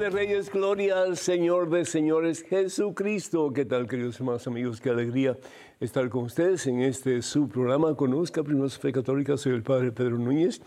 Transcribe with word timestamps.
De 0.00 0.08
Reyes, 0.08 0.50
gloria 0.50 1.02
al 1.02 1.18
Señor 1.18 1.68
de 1.68 1.84
Señores, 1.84 2.42
Jesucristo. 2.48 3.52
¿Qué 3.52 3.66
tal, 3.66 3.86
queridos 3.86 4.18
hermanos, 4.18 4.46
amigos? 4.46 4.80
Qué 4.80 4.88
alegría 4.88 5.36
estar 5.78 6.08
con 6.08 6.24
ustedes 6.24 6.66
en 6.68 6.80
este 6.80 7.20
su 7.20 7.50
programa. 7.50 7.94
Conozca 7.94 8.42
primero 8.42 8.66
su 8.70 8.80
fe 8.80 8.92
católica. 8.92 9.36
Soy 9.36 9.52
el 9.52 9.62
Padre 9.62 9.92
Pedro 9.92 10.16
Núñez. 10.16 10.62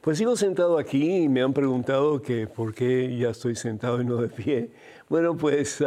Pues 0.00 0.16
sigo 0.16 0.36
sentado 0.36 0.78
aquí 0.78 1.24
y 1.24 1.28
me 1.28 1.42
han 1.42 1.52
preguntado 1.52 2.22
que 2.22 2.46
por 2.46 2.72
qué 2.72 3.14
ya 3.18 3.28
estoy 3.28 3.56
sentado 3.56 4.00
y 4.00 4.06
no 4.06 4.16
de 4.16 4.28
pie. 4.28 4.70
Bueno, 5.08 5.36
pues 5.36 5.84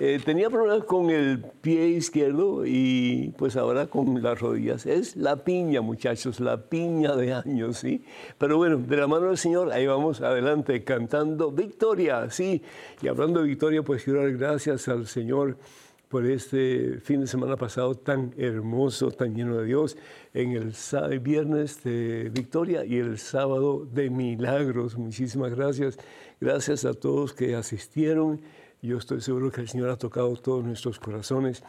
eh, 0.00 0.20
tenía 0.24 0.50
problemas 0.50 0.84
con 0.86 1.08
el 1.10 1.40
pie 1.60 1.86
izquierdo 1.86 2.66
y 2.66 3.32
pues 3.38 3.56
ahora 3.56 3.86
con 3.86 4.20
las 4.20 4.40
rodillas. 4.40 4.86
Es 4.86 5.14
la 5.14 5.44
piña, 5.44 5.82
muchachos, 5.82 6.40
la 6.40 6.68
piña 6.68 7.14
de 7.14 7.32
años, 7.32 7.78
¿sí? 7.78 8.04
Pero 8.38 8.56
bueno, 8.56 8.78
de 8.78 8.96
la 8.96 9.06
mano 9.06 9.28
del 9.28 9.38
Señor, 9.38 9.70
ahí 9.70 9.86
vamos 9.86 10.20
adelante 10.20 10.82
cantando 10.82 11.52
victoria, 11.52 12.28
¿sí? 12.28 12.60
Y 13.00 13.06
hablando 13.06 13.40
de 13.40 13.46
victoria, 13.46 13.84
pues 13.84 14.02
quiero 14.02 14.22
dar 14.22 14.32
gracias 14.32 14.88
al 14.88 15.06
Señor 15.06 15.56
por 16.08 16.24
este 16.24 16.98
fin 17.00 17.20
de 17.20 17.26
semana 17.26 17.56
pasado 17.56 17.94
tan 17.94 18.32
hermoso, 18.36 19.10
tan 19.10 19.34
lleno 19.34 19.58
de 19.58 19.66
Dios, 19.66 19.96
en 20.34 20.52
el, 20.52 21.20
viernes 21.20 21.82
de 21.82 22.30
victoria 22.32 22.84
y 22.84 22.96
el 22.96 23.18
sábado 23.18 23.86
de 23.92 24.10
milagros. 24.10 24.96
Muchísimas 24.96 25.54
gracias. 25.54 25.98
Gracias 26.38 26.84
a 26.84 26.92
todos 26.92 27.32
que 27.32 27.54
asistieron. 27.54 28.42
Yo 28.82 28.98
estoy 28.98 29.22
seguro 29.22 29.50
que 29.50 29.62
el 29.62 29.68
Señor 29.68 29.88
ha 29.88 29.96
tocado 29.96 30.36
todos 30.36 30.62
nuestros 30.62 30.98
corazones 30.98 31.62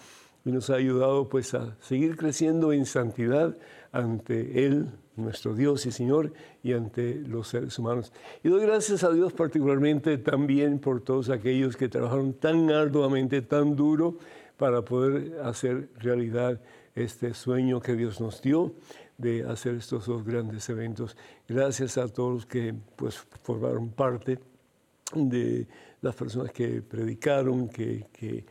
y 0.44 0.52
nos 0.52 0.70
ha 0.70 0.76
ayudado 0.76 1.30
pues 1.30 1.54
a 1.54 1.78
seguir 1.80 2.18
creciendo 2.18 2.74
en 2.74 2.86
santidad 2.86 3.58
ante 3.94 4.66
Él, 4.66 4.90
nuestro 5.16 5.56
Dios 5.56 5.86
y 5.86 5.92
Señor, 5.92 6.34
y 6.64 6.74
ante 6.74 7.16
los 7.16 7.48
seres 7.48 7.80
humanos. 7.80 8.12
Y 8.44 8.50
doy 8.50 8.62
gracias 8.64 9.06
a 9.06 9.12
Dios 9.12 9.32
particularmente 9.32 10.18
también 10.18 10.80
por 10.80 11.00
todos 11.00 11.30
aquellos 11.30 11.78
que 11.78 11.88
trabajaron 11.88 12.34
tan 12.34 12.70
arduamente, 12.70 13.42
tan 13.42 13.76
duro, 13.76 14.18
para 14.58 14.82
poder 14.82 15.40
hacer 15.44 15.90
realidad 16.00 16.60
este 16.94 17.34
sueño 17.34 17.80
que 17.80 17.96
Dios 17.96 18.20
nos 18.20 18.42
dio 18.42 18.74
de 19.18 19.44
hacer 19.44 19.76
estos 19.76 20.08
dos 20.08 20.26
grandes 20.26 20.68
eventos. 20.68 21.16
Gracias 21.48 21.98
a 21.98 22.08
todos 22.08 22.34
los 22.34 22.46
que 22.46 22.76
pues, 22.96 23.16
formaron 23.44 23.92
parte 23.92 24.40
de 25.14 25.68
las 26.02 26.16
personas 26.16 26.52
que 26.52 26.82
predicaron, 26.82 27.70
que, 27.70 28.06
que, 28.12 28.46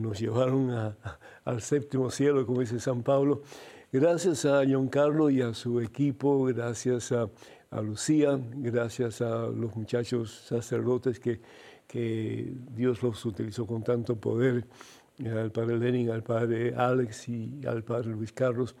nos 0.00 0.18
llevaron 0.18 0.94
al 1.44 1.62
séptimo 1.62 2.10
cielo, 2.10 2.44
como 2.44 2.60
dice 2.60 2.80
San 2.80 3.04
Pablo. 3.04 3.42
Gracias 3.92 4.44
a 4.44 4.62
John 4.68 4.88
Carlos 4.88 5.30
y 5.30 5.42
a 5.42 5.54
su 5.54 5.80
equipo, 5.80 6.44
gracias 6.44 7.12
a, 7.12 7.28
Lucía, 7.80 8.36
gracias 8.56 9.20
a 9.20 9.46
los 9.46 9.76
muchachos 9.76 10.42
sacerdotes 10.48 11.20
que, 11.20 11.40
que 11.86 12.52
Dios 12.74 13.00
los 13.02 13.24
utilizó 13.24 13.64
con 13.64 13.84
tanto 13.84 14.16
poder, 14.16 14.66
al 15.24 15.52
padre 15.52 15.78
Lenin, 15.78 16.10
al 16.10 16.24
padre 16.24 16.74
Alex 16.74 17.28
y 17.28 17.60
al 17.64 17.84
padre 17.84 18.10
Luis 18.10 18.32
Carlos. 18.32 18.74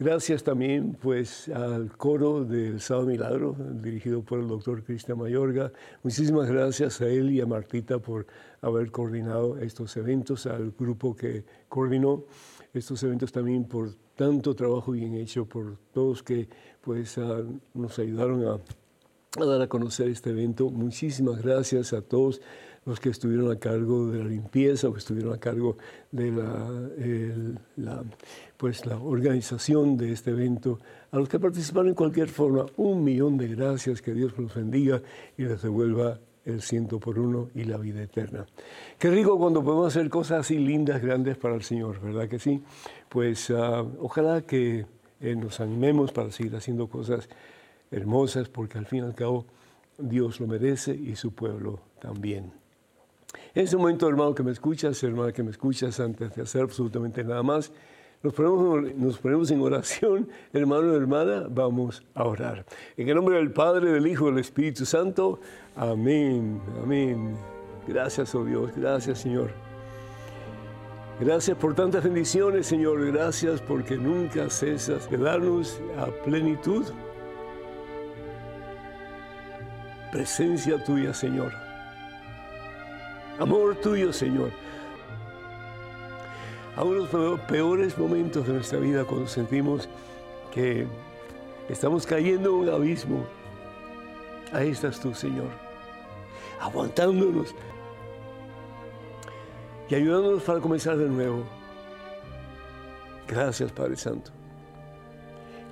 Gracias 0.00 0.42
también 0.42 0.94
pues 0.94 1.50
al 1.50 1.94
coro 1.94 2.42
del 2.42 2.80
Sábado 2.80 3.08
Milagro, 3.08 3.54
dirigido 3.82 4.22
por 4.22 4.40
el 4.40 4.48
doctor 4.48 4.82
Cristian 4.82 5.18
Mayorga. 5.18 5.74
Muchísimas 6.02 6.50
gracias 6.50 7.02
a 7.02 7.06
él 7.06 7.30
y 7.30 7.42
a 7.42 7.46
Martita 7.46 7.98
por 7.98 8.26
haber 8.62 8.90
coordinado 8.90 9.58
estos 9.58 9.94
eventos, 9.98 10.46
al 10.46 10.70
grupo 10.70 11.14
que 11.14 11.44
coordinó 11.68 12.24
estos 12.72 13.02
eventos 13.02 13.30
también 13.30 13.64
por 13.64 13.90
tanto 14.16 14.54
trabajo 14.54 14.92
bien 14.92 15.16
hecho 15.16 15.44
por 15.44 15.76
todos 15.92 16.22
que 16.22 16.48
pues 16.80 17.18
ah, 17.18 17.42
nos 17.74 17.98
ayudaron 17.98 18.46
a, 18.46 19.44
dar 19.44 19.60
a 19.60 19.68
conocer 19.68 20.08
este 20.08 20.30
evento. 20.30 20.70
Muchísimas 20.70 21.42
gracias 21.42 21.92
a 21.92 22.00
todos 22.00 22.40
los 22.86 22.98
que 22.98 23.10
estuvieron 23.10 23.50
a 23.50 23.56
cargo 23.56 24.06
de 24.06 24.18
la 24.18 24.28
limpieza 24.28 24.88
o 24.88 24.92
que 24.92 24.98
estuvieron 24.98 25.32
a 25.34 25.38
cargo 25.38 25.76
de 26.10 26.30
la, 27.76 28.02
pues, 28.56 28.86
la 28.86 28.96
organización 28.96 29.96
de 29.96 30.12
este 30.12 30.30
evento, 30.30 30.78
a 31.10 31.18
los 31.18 31.28
que 31.28 31.38
participaron 31.38 31.88
en 31.88 31.94
cualquier 31.94 32.28
forma, 32.28 32.66
un 32.76 33.04
millón 33.04 33.36
de 33.36 33.48
gracias, 33.48 34.00
que 34.00 34.14
Dios 34.14 34.36
los 34.38 34.54
bendiga 34.54 35.02
y 35.36 35.42
les 35.42 35.62
devuelva 35.62 36.18
el 36.46 36.62
ciento 36.62 36.98
por 36.98 37.18
uno 37.18 37.50
y 37.54 37.64
la 37.64 37.76
vida 37.76 38.02
eterna. 38.02 38.46
Qué 38.98 39.10
rico 39.10 39.38
cuando 39.38 39.62
podemos 39.62 39.88
hacer 39.88 40.08
cosas 40.08 40.40
así 40.40 40.58
lindas, 40.58 41.02
grandes 41.02 41.36
para 41.36 41.54
el 41.54 41.62
Señor, 41.62 42.00
¿verdad 42.00 42.28
que 42.28 42.38
sí? 42.38 42.62
pues 43.10 43.50
ah, 43.50 43.84
ojalá 44.00 44.42
que 44.42 44.86
eh, 45.20 45.36
nos 45.36 45.60
animemos 45.60 46.12
para 46.12 46.30
seguir 46.30 46.56
haciendo 46.56 46.86
cosas 46.86 47.28
hermosas, 47.90 48.48
porque 48.48 48.78
al 48.78 48.86
fin 48.86 49.00
y 49.00 49.02
al 49.02 49.14
cabo 49.14 49.44
Dios 49.98 50.40
lo 50.40 50.46
merece 50.46 50.94
y 50.94 51.16
su 51.16 51.34
pueblo 51.34 51.80
también. 52.00 52.59
En 53.54 53.64
este 53.64 53.76
momento, 53.76 54.08
hermano 54.08 54.34
que 54.34 54.42
me 54.42 54.52
escuchas, 54.52 55.02
hermana 55.02 55.32
que 55.32 55.42
me 55.42 55.50
escuchas, 55.50 55.98
antes 55.98 56.34
de 56.34 56.42
hacer 56.42 56.62
absolutamente 56.62 57.24
nada 57.24 57.42
más, 57.42 57.72
nos 58.22 58.32
ponemos, 58.32 58.94
nos 58.94 59.18
ponemos 59.18 59.50
en 59.50 59.60
oración, 59.60 60.28
hermano 60.52 60.92
y 60.92 60.96
hermana, 60.96 61.46
vamos 61.50 62.02
a 62.14 62.24
orar. 62.24 62.64
En 62.96 63.08
el 63.08 63.16
nombre 63.16 63.36
del 63.36 63.52
Padre, 63.52 63.90
del 63.90 64.06
Hijo 64.06 64.28
y 64.28 64.30
del 64.30 64.40
Espíritu 64.40 64.84
Santo, 64.84 65.40
amén, 65.74 66.60
amén. 66.82 67.36
Gracias, 67.88 68.34
oh 68.34 68.44
Dios, 68.44 68.70
gracias, 68.76 69.18
Señor. 69.18 69.50
Gracias 71.18 71.56
por 71.56 71.74
tantas 71.74 72.04
bendiciones, 72.04 72.66
Señor. 72.66 73.04
Gracias 73.12 73.60
porque 73.60 73.96
nunca 73.96 74.48
cesas 74.48 75.10
de 75.10 75.18
darnos 75.18 75.80
a 75.98 76.06
plenitud 76.24 76.84
presencia 80.10 80.82
tuya, 80.82 81.12
Señor. 81.12 81.52
Amor 83.40 83.74
tuyo, 83.76 84.12
Señor. 84.12 84.50
Aún 86.76 86.98
los 86.98 87.40
peores 87.40 87.96
momentos 87.96 88.46
de 88.46 88.52
nuestra 88.52 88.78
vida 88.78 89.04
cuando 89.04 89.26
sentimos 89.26 89.88
que 90.52 90.86
estamos 91.70 92.06
cayendo 92.06 92.50
en 92.50 92.54
un 92.56 92.68
abismo, 92.68 93.24
ahí 94.52 94.68
estás 94.68 95.00
tú, 95.00 95.14
Señor, 95.14 95.48
aguantándonos 96.60 97.54
y 99.88 99.94
ayudándonos 99.94 100.42
para 100.42 100.60
comenzar 100.60 100.98
de 100.98 101.08
nuevo. 101.08 101.44
Gracias, 103.26 103.72
Padre 103.72 103.96
Santo. 103.96 104.32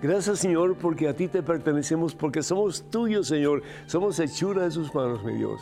Gracias, 0.00 0.38
Señor, 0.38 0.74
porque 0.76 1.06
a 1.06 1.14
ti 1.14 1.28
te 1.28 1.42
pertenecemos, 1.42 2.14
porque 2.14 2.42
somos 2.42 2.88
tuyos, 2.90 3.26
Señor. 3.26 3.62
Somos 3.86 4.18
hechura 4.20 4.62
de 4.62 4.70
sus 4.70 4.94
manos, 4.94 5.22
mi 5.22 5.34
Dios. 5.34 5.60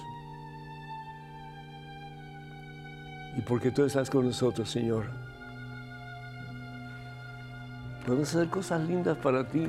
Porque 3.46 3.70
tú 3.70 3.84
estás 3.84 4.10
con 4.10 4.26
nosotros, 4.26 4.70
Señor. 4.70 5.06
Podemos 8.04 8.28
hacer 8.34 8.48
cosas 8.48 8.86
lindas 8.88 9.16
para 9.18 9.46
ti. 9.46 9.68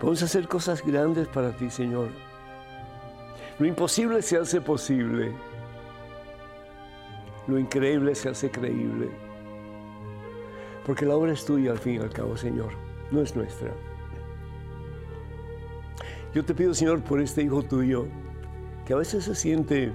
Podemos 0.00 0.22
hacer 0.22 0.48
cosas 0.48 0.84
grandes 0.84 1.28
para 1.28 1.52
ti, 1.52 1.70
Señor. 1.70 2.08
Lo 3.58 3.66
imposible 3.66 4.22
se 4.22 4.38
hace 4.38 4.60
posible 4.60 5.34
lo 7.50 7.58
increíble 7.58 8.14
se 8.14 8.28
hace 8.28 8.50
creíble. 8.50 9.10
Porque 10.86 11.04
la 11.04 11.16
obra 11.16 11.32
es 11.32 11.44
tuya 11.44 11.72
al 11.72 11.78
fin 11.78 11.96
y 11.96 11.98
al 11.98 12.10
cabo, 12.10 12.36
Señor, 12.36 12.72
no 13.10 13.20
es 13.20 13.36
nuestra. 13.36 13.72
Yo 16.34 16.44
te 16.44 16.54
pido, 16.54 16.72
Señor, 16.74 17.02
por 17.02 17.20
este 17.20 17.42
hijo 17.42 17.62
tuyo, 17.62 18.06
que 18.86 18.92
a 18.92 18.96
veces 18.96 19.24
se 19.24 19.34
siente 19.34 19.92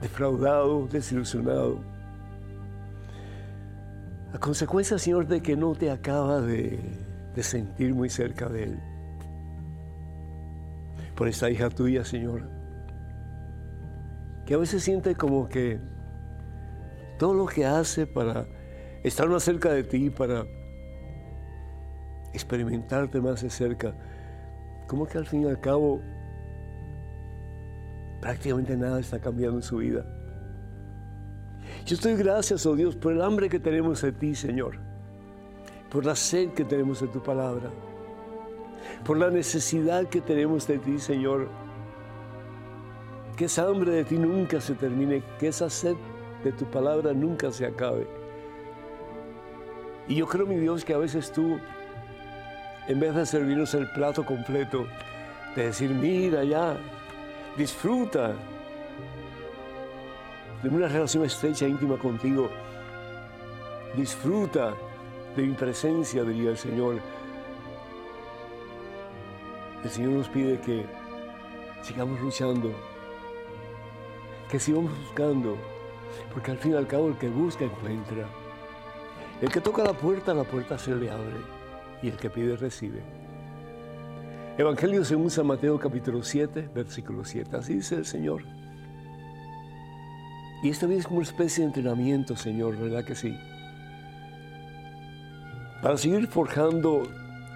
defraudado, 0.00 0.86
desilusionado, 0.86 1.80
a 4.32 4.38
consecuencia, 4.38 4.98
Señor, 4.98 5.26
de 5.26 5.40
que 5.40 5.56
no 5.56 5.74
te 5.74 5.90
acaba 5.90 6.40
de, 6.40 6.78
de 7.34 7.42
sentir 7.42 7.94
muy 7.94 8.10
cerca 8.10 8.48
de 8.48 8.64
Él. 8.64 8.80
Por 11.14 11.28
esta 11.28 11.48
hija 11.48 11.70
tuya, 11.70 12.04
Señor, 12.04 12.42
que 14.44 14.54
a 14.54 14.58
veces 14.58 14.82
siente 14.82 15.14
como 15.14 15.48
que 15.48 15.80
todo 17.18 17.34
lo 17.34 17.46
que 17.46 17.64
hace 17.64 18.06
para 18.06 18.46
estar 19.02 19.28
más 19.28 19.42
cerca 19.42 19.70
de 19.72 19.84
ti, 19.84 20.10
para 20.10 20.44
experimentarte 22.34 23.20
más 23.20 23.42
de 23.42 23.50
cerca, 23.50 23.94
como 24.86 25.06
que 25.06 25.18
al 25.18 25.26
fin 25.26 25.42
y 25.42 25.46
al 25.46 25.60
cabo 25.60 26.00
prácticamente 28.26 28.76
nada 28.76 28.98
está 28.98 29.20
cambiando 29.20 29.58
en 29.58 29.62
su 29.62 29.76
vida. 29.76 30.04
Yo 31.84 31.94
estoy 31.94 32.16
gracias, 32.16 32.66
oh 32.66 32.74
Dios, 32.74 32.96
por 32.96 33.12
el 33.12 33.22
hambre 33.22 33.48
que 33.48 33.60
tenemos 33.60 34.02
de 34.02 34.10
ti, 34.10 34.34
Señor, 34.34 34.78
por 35.88 36.04
la 36.04 36.16
sed 36.16 36.48
que 36.50 36.64
tenemos 36.64 37.00
de 37.00 37.06
tu 37.06 37.22
palabra, 37.22 37.70
por 39.04 39.16
la 39.16 39.30
necesidad 39.30 40.08
que 40.08 40.20
tenemos 40.20 40.66
de 40.66 40.78
ti, 40.78 40.98
Señor 40.98 41.48
que 43.36 43.44
esa 43.44 43.68
hambre 43.68 43.92
de 43.92 44.04
ti 44.04 44.16
nunca 44.16 44.60
se 44.60 44.74
termine, 44.74 45.22
que 45.38 45.46
esa 45.46 45.70
sed 45.70 45.94
de 46.42 46.50
tu 46.50 46.64
palabra 46.64 47.12
nunca 47.12 47.52
se 47.52 47.64
acabe. 47.64 48.08
Y 50.08 50.16
yo 50.16 50.26
creo, 50.26 50.46
mi 50.46 50.56
Dios, 50.56 50.84
que 50.84 50.94
a 50.94 50.98
veces 50.98 51.30
tú, 51.30 51.60
en 52.88 52.98
vez 52.98 53.14
de 53.14 53.24
servirnos 53.24 53.72
el 53.74 53.88
plato 53.92 54.26
completo, 54.26 54.84
de 55.54 55.66
decir, 55.66 55.90
mira 55.90 56.42
ya, 56.42 56.76
Disfruta 57.56 58.34
de 60.62 60.68
una 60.68 60.88
relación 60.88 61.24
estrecha 61.24 61.64
e 61.64 61.70
íntima 61.70 61.96
contigo. 61.96 62.50
Disfruta 63.96 64.74
de 65.34 65.42
mi 65.42 65.54
presencia, 65.54 66.22
diría 66.22 66.50
el 66.50 66.58
Señor. 66.58 67.00
El 69.82 69.90
Señor 69.90 70.10
nos 70.12 70.28
pide 70.28 70.60
que 70.60 70.84
sigamos 71.80 72.20
luchando, 72.20 72.72
que 74.50 74.60
sigamos 74.60 74.92
buscando, 74.98 75.56
porque 76.34 76.50
al 76.50 76.58
fin 76.58 76.72
y 76.72 76.76
al 76.76 76.86
cabo 76.86 77.08
el 77.08 77.16
que 77.16 77.30
busca 77.30 77.64
encuentra. 77.64 78.28
El 79.40 79.50
que 79.50 79.62
toca 79.62 79.82
la 79.82 79.94
puerta, 79.94 80.34
la 80.34 80.44
puerta 80.44 80.78
se 80.78 80.94
le 80.94 81.10
abre, 81.10 81.40
y 82.02 82.08
el 82.08 82.18
que 82.18 82.28
pide 82.28 82.54
recibe. 82.54 83.25
Evangelio 84.58 85.04
según 85.04 85.30
San 85.30 85.48
Mateo 85.48 85.78
capítulo 85.78 86.22
7, 86.22 86.70
versículo 86.74 87.26
7. 87.26 87.58
Así 87.58 87.74
dice 87.74 87.96
el 87.96 88.06
Señor. 88.06 88.42
Y 90.62 90.70
esta 90.70 90.86
vez 90.86 91.00
es 91.00 91.04
como 91.04 91.18
una 91.18 91.28
especie 91.28 91.60
de 91.60 91.66
entrenamiento, 91.66 92.34
Señor, 92.36 92.74
¿verdad 92.78 93.04
que 93.04 93.14
sí? 93.14 93.36
Para 95.82 95.98
seguir 95.98 96.26
forjando 96.26 97.02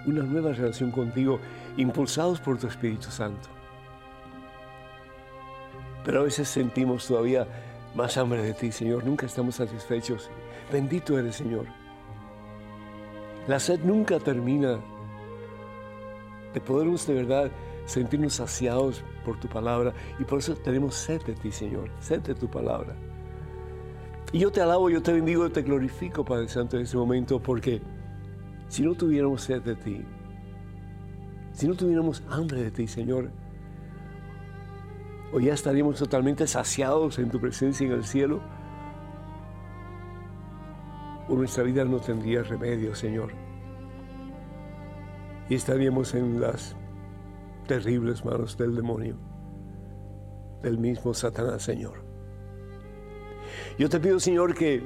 una 0.05 0.21
nueva 0.21 0.53
relación 0.53 0.91
contigo, 0.91 1.39
impulsados 1.75 2.39
por 2.39 2.59
tu 2.59 2.67
Espíritu 2.67 3.09
Santo. 3.09 3.49
Pero 6.05 6.19
a 6.19 6.23
veces 6.25 6.49
sentimos 6.49 7.07
todavía 7.07 7.47
más 7.95 8.15
hambre 8.17 8.43
de 8.43 8.53
ti, 8.53 8.71
Señor. 8.71 9.03
Nunca 9.03 9.25
estamos 9.25 9.55
satisfechos. 9.55 10.29
Bendito 10.71 11.17
eres, 11.17 11.37
Señor. 11.37 11.65
La 13.47 13.59
sed 13.59 13.79
nunca 13.83 14.19
termina 14.19 14.77
de 16.53 16.61
podernos 16.61 17.07
de 17.07 17.13
verdad 17.13 17.51
sentirnos 17.85 18.33
saciados 18.33 19.03
por 19.25 19.39
tu 19.39 19.47
palabra 19.47 19.93
y 20.19 20.23
por 20.23 20.39
eso 20.39 20.55
tenemos 20.55 20.95
sed 20.95 21.21
de 21.23 21.33
ti, 21.33 21.51
Señor, 21.51 21.89
sed 21.99 22.21
de 22.21 22.35
tu 22.35 22.49
palabra. 22.49 22.95
Y 24.31 24.39
yo 24.39 24.51
te 24.51 24.61
alabo, 24.61 24.89
yo 24.89 25.01
te 25.01 25.11
bendigo, 25.11 25.43
yo 25.43 25.51
te 25.51 25.61
glorifico, 25.61 26.23
Padre 26.23 26.47
Santo, 26.47 26.77
en 26.77 26.83
este 26.83 26.95
momento, 26.95 27.39
porque 27.39 27.81
si 28.69 28.83
no 28.83 28.95
tuviéramos 28.95 29.41
sed 29.41 29.61
de 29.61 29.75
ti, 29.75 30.05
si 31.51 31.67
no 31.67 31.75
tuviéramos 31.75 32.23
hambre 32.29 32.63
de 32.63 32.71
ti, 32.71 32.87
Señor, 32.87 33.29
hoy 35.33 35.45
ya 35.45 35.53
estaríamos 35.53 35.97
totalmente 35.97 36.47
saciados 36.47 37.19
en 37.19 37.29
tu 37.29 37.41
presencia 37.41 37.85
en 37.85 37.93
el 37.93 38.05
cielo, 38.05 38.41
o 41.27 41.35
nuestra 41.35 41.63
vida 41.63 41.83
no 41.83 41.99
tendría 41.99 42.43
remedio, 42.43 42.95
Señor 42.95 43.50
y 45.51 45.55
estaríamos 45.55 46.13
en 46.13 46.39
las 46.39 46.77
terribles 47.67 48.23
manos 48.23 48.57
del 48.57 48.73
demonio, 48.73 49.17
del 50.63 50.77
mismo 50.77 51.13
Satanás, 51.13 51.61
Señor. 51.61 52.05
Yo 53.77 53.89
te 53.89 53.99
pido, 53.99 54.17
Señor, 54.21 54.55
que 54.55 54.81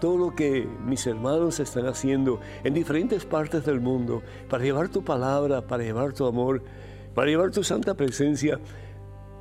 todo 0.00 0.16
lo 0.16 0.34
que 0.34 0.66
mis 0.86 1.06
hermanos 1.06 1.60
están 1.60 1.88
haciendo 1.88 2.40
en 2.64 2.72
diferentes 2.72 3.26
partes 3.26 3.66
del 3.66 3.82
mundo 3.82 4.22
para 4.48 4.64
llevar 4.64 4.88
tu 4.88 5.04
palabra, 5.04 5.60
para 5.60 5.82
llevar 5.82 6.14
tu 6.14 6.24
amor, 6.24 6.62
para 7.14 7.28
llevar 7.28 7.50
tu 7.50 7.62
santa 7.62 7.92
presencia, 7.92 8.60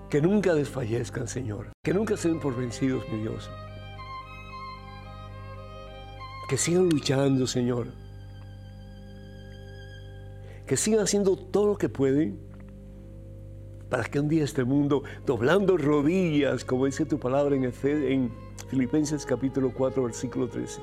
que 0.10 0.22
nunca 0.22 0.54
desfallezcan, 0.54 1.30
Señor, 1.30 1.72
que 1.82 1.94
nunca 1.94 2.18
sean 2.18 2.42
por 2.42 2.58
vencidos, 2.58 3.06
mi 3.10 3.22
Dios. 3.22 3.50
Que 6.50 6.58
sigan 6.58 6.90
luchando, 6.90 7.48
Señor, 7.48 8.00
que 10.72 10.78
sigan 10.78 11.02
haciendo 11.02 11.36
todo 11.36 11.68
lo 11.68 11.78
que 11.78 11.90
pueden 11.90 12.40
para 13.90 14.06
que 14.06 14.22
un 14.22 14.30
día 14.30 14.46
este 14.46 14.64
mundo, 14.64 15.04
doblando 15.26 15.76
rodillas, 15.76 16.64
como 16.64 16.86
dice 16.86 17.04
tu 17.06 17.20
palabra 17.20 17.58
en, 17.58 17.66
en 17.66 18.32
Filipenses 18.70 19.26
capítulo 19.26 19.74
4, 19.74 20.02
versículo 20.02 20.48
13, 20.48 20.80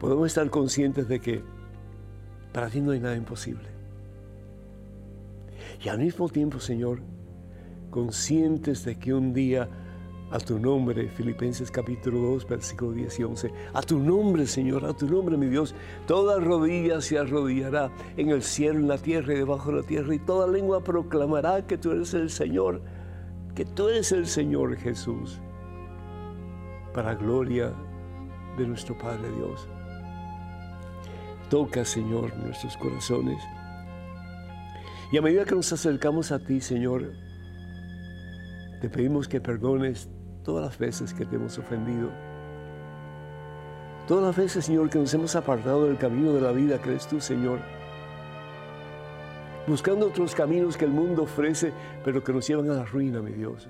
podemos 0.00 0.28
estar 0.28 0.48
conscientes 0.48 1.08
de 1.08 1.20
que 1.20 1.42
para 2.54 2.70
ti 2.70 2.80
no 2.80 2.92
hay 2.92 3.00
nada 3.00 3.16
imposible. 3.16 3.68
Y 5.84 5.90
al 5.90 5.98
mismo 5.98 6.30
tiempo, 6.30 6.60
Señor, 6.60 7.00
conscientes 7.90 8.82
de 8.86 8.98
que 8.98 9.12
un 9.12 9.34
día 9.34 9.68
a 10.34 10.40
tu 10.40 10.58
nombre, 10.58 11.08
Filipenses 11.10 11.70
capítulo 11.70 12.18
2, 12.32 12.48
versículo 12.48 12.90
10 12.90 13.20
y 13.20 13.22
11. 13.22 13.52
A 13.72 13.82
tu 13.82 14.00
nombre, 14.00 14.48
Señor, 14.48 14.84
a 14.84 14.92
tu 14.92 15.06
nombre, 15.06 15.36
mi 15.36 15.46
Dios, 15.46 15.76
toda 16.08 16.40
rodilla 16.40 17.00
se 17.00 17.20
arrodillará 17.20 17.92
en 18.16 18.30
el 18.30 18.42
cielo, 18.42 18.80
en 18.80 18.88
la 18.88 18.98
tierra 18.98 19.32
y 19.32 19.36
debajo 19.36 19.70
de 19.70 19.82
la 19.82 19.86
tierra, 19.86 20.12
y 20.12 20.18
toda 20.18 20.48
lengua 20.48 20.82
proclamará 20.82 21.64
que 21.64 21.78
tú 21.78 21.92
eres 21.92 22.14
el 22.14 22.30
Señor, 22.30 22.82
que 23.54 23.64
tú 23.64 23.88
eres 23.88 24.10
el 24.10 24.26
Señor 24.26 24.76
Jesús, 24.76 25.40
para 26.92 27.14
gloria 27.14 27.72
de 28.58 28.66
nuestro 28.66 28.98
Padre 28.98 29.30
Dios. 29.36 29.68
Toca, 31.48 31.84
Señor, 31.84 32.36
nuestros 32.38 32.76
corazones. 32.76 33.40
Y 35.12 35.16
a 35.16 35.22
medida 35.22 35.44
que 35.44 35.54
nos 35.54 35.72
acercamos 35.72 36.32
a 36.32 36.40
ti, 36.40 36.60
Señor, 36.60 37.12
te 38.80 38.90
pedimos 38.90 39.28
que 39.28 39.40
perdones 39.40 40.10
todas 40.44 40.64
las 40.64 40.78
veces 40.78 41.12
que 41.12 41.24
te 41.24 41.36
hemos 41.36 41.58
ofendido. 41.58 42.10
Todas 44.06 44.24
las 44.24 44.36
veces, 44.36 44.66
Señor, 44.66 44.90
que 44.90 44.98
nos 44.98 45.12
hemos 45.14 45.34
apartado 45.34 45.86
del 45.86 45.96
camino 45.96 46.32
de 46.34 46.42
la 46.42 46.52
vida 46.52 46.78
eres 46.84 47.08
tú, 47.08 47.20
Señor. 47.20 47.58
Buscando 49.66 50.06
otros 50.06 50.34
caminos 50.34 50.76
que 50.76 50.84
el 50.84 50.90
mundo 50.90 51.22
ofrece, 51.22 51.72
pero 52.04 52.22
que 52.22 52.32
nos 52.32 52.46
llevan 52.46 52.70
a 52.70 52.74
la 52.74 52.84
ruina, 52.84 53.22
mi 53.22 53.32
Dios. 53.32 53.66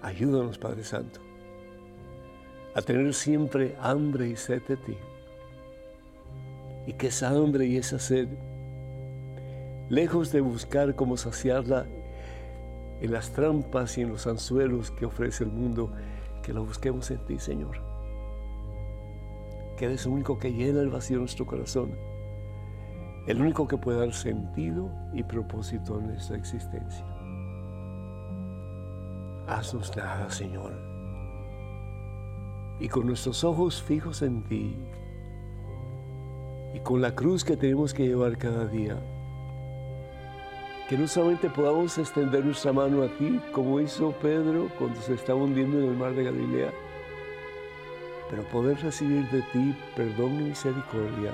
Ayúdanos, 0.00 0.56
Padre 0.56 0.84
Santo, 0.84 1.18
a 2.74 2.80
tener 2.80 3.12
siempre 3.12 3.74
hambre 3.80 4.28
y 4.28 4.36
sed 4.36 4.62
de 4.68 4.76
ti. 4.76 4.96
Y 6.86 6.92
que 6.92 7.08
esa 7.08 7.30
hambre 7.30 7.66
y 7.66 7.76
esa 7.76 7.98
sed, 7.98 8.28
lejos 9.88 10.30
de 10.30 10.40
buscar 10.40 10.94
cómo 10.94 11.16
saciarla 11.16 11.86
en 13.00 13.12
las 13.12 13.30
trampas 13.32 13.98
y 13.98 14.02
en 14.02 14.10
los 14.10 14.26
anzuelos 14.26 14.90
que 14.90 15.06
ofrece 15.06 15.44
el 15.44 15.50
mundo, 15.50 15.92
que 16.42 16.52
lo 16.52 16.64
busquemos 16.64 17.10
en 17.10 17.18
ti, 17.26 17.38
Señor. 17.38 17.82
Que 19.76 19.86
eres 19.86 20.06
el 20.06 20.12
único 20.12 20.38
que 20.38 20.52
llena 20.52 20.80
el 20.80 20.88
vacío 20.88 21.16
de 21.16 21.20
nuestro 21.20 21.46
corazón, 21.46 21.96
el 23.26 23.40
único 23.40 23.66
que 23.66 23.76
puede 23.76 23.98
dar 23.98 24.12
sentido 24.12 24.90
y 25.12 25.22
propósito 25.22 25.96
a 25.96 26.00
nuestra 26.00 26.36
existencia. 26.36 27.04
Haznos 29.48 29.96
nada, 29.96 30.30
Señor. 30.30 30.72
Y 32.78 32.88
con 32.88 33.06
nuestros 33.06 33.44
ojos 33.44 33.82
fijos 33.82 34.22
en 34.22 34.44
ti, 34.44 34.76
y 36.74 36.80
con 36.80 37.00
la 37.00 37.14
cruz 37.14 37.42
que 37.42 37.56
tenemos 37.56 37.94
que 37.94 38.06
llevar 38.06 38.36
cada 38.36 38.66
día, 38.66 38.96
que 40.88 40.96
no 40.96 41.08
solamente 41.08 41.50
podamos 41.50 41.98
extender 41.98 42.44
nuestra 42.44 42.72
mano 42.72 43.02
a 43.02 43.08
ti, 43.08 43.40
como 43.50 43.80
hizo 43.80 44.12
Pedro 44.12 44.70
cuando 44.78 45.00
se 45.00 45.14
estaba 45.14 45.40
hundiendo 45.40 45.80
en 45.80 45.86
el 45.86 45.96
mar 45.96 46.14
de 46.14 46.24
Galilea, 46.24 46.70
pero 48.30 48.44
poder 48.44 48.80
recibir 48.80 49.28
de 49.30 49.42
ti 49.52 49.74
perdón 49.96 50.40
y 50.40 50.44
misericordia, 50.44 51.32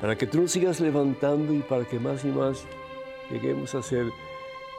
para 0.00 0.16
que 0.16 0.26
tú 0.26 0.40
nos 0.40 0.52
sigas 0.52 0.80
levantando 0.80 1.52
y 1.52 1.60
para 1.60 1.84
que 1.84 1.98
más 1.98 2.24
y 2.24 2.28
más 2.28 2.64
lleguemos 3.30 3.74
a 3.74 3.82
ser 3.82 4.06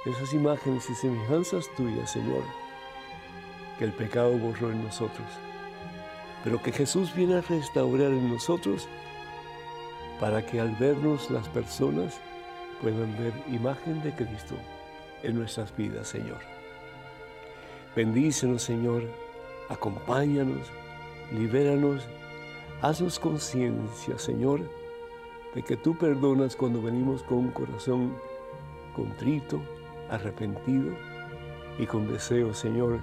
esas 0.06 0.34
imágenes 0.34 0.90
y 0.90 0.96
semejanzas 0.96 1.68
tuyas, 1.76 2.12
Señor, 2.12 2.44
que 3.78 3.86
el 3.86 3.92
pecado 3.92 4.32
borró 4.38 4.72
en 4.72 4.84
nosotros, 4.84 5.28
pero 6.44 6.62
que 6.62 6.72
Jesús 6.72 7.14
viene 7.14 7.36
a 7.36 7.42
restaurar 7.42 8.12
en 8.12 8.32
nosotros 8.32 8.88
para 10.20 10.44
que 10.46 10.60
al 10.60 10.76
vernos 10.76 11.30
las 11.30 11.48
personas 11.50 12.20
puedan 12.82 13.18
ver 13.18 13.34
imagen 13.48 14.02
de 14.02 14.14
Cristo 14.14 14.56
en 15.24 15.36
nuestras 15.36 15.76
vidas, 15.76 16.08
Señor. 16.08 16.40
Bendícenos, 17.96 18.64
Señor, 18.64 19.04
acompáñanos, 19.70 20.68
libéranos, 21.32 22.08
haznos 22.82 23.20
conciencia, 23.20 24.18
Señor, 24.20 24.62
de 25.54 25.64
que 25.64 25.78
tú 25.78 25.98
perdonas 25.98 26.56
cuando 26.56 26.82
venimos 26.82 27.24
con 27.24 27.38
un 27.38 27.52
corazón 27.52 28.16
contrito, 28.96 29.62
arrepentido 30.10 30.94
y 31.80 31.86
con 31.86 32.12
deseo, 32.12 32.54
Señor, 32.54 33.00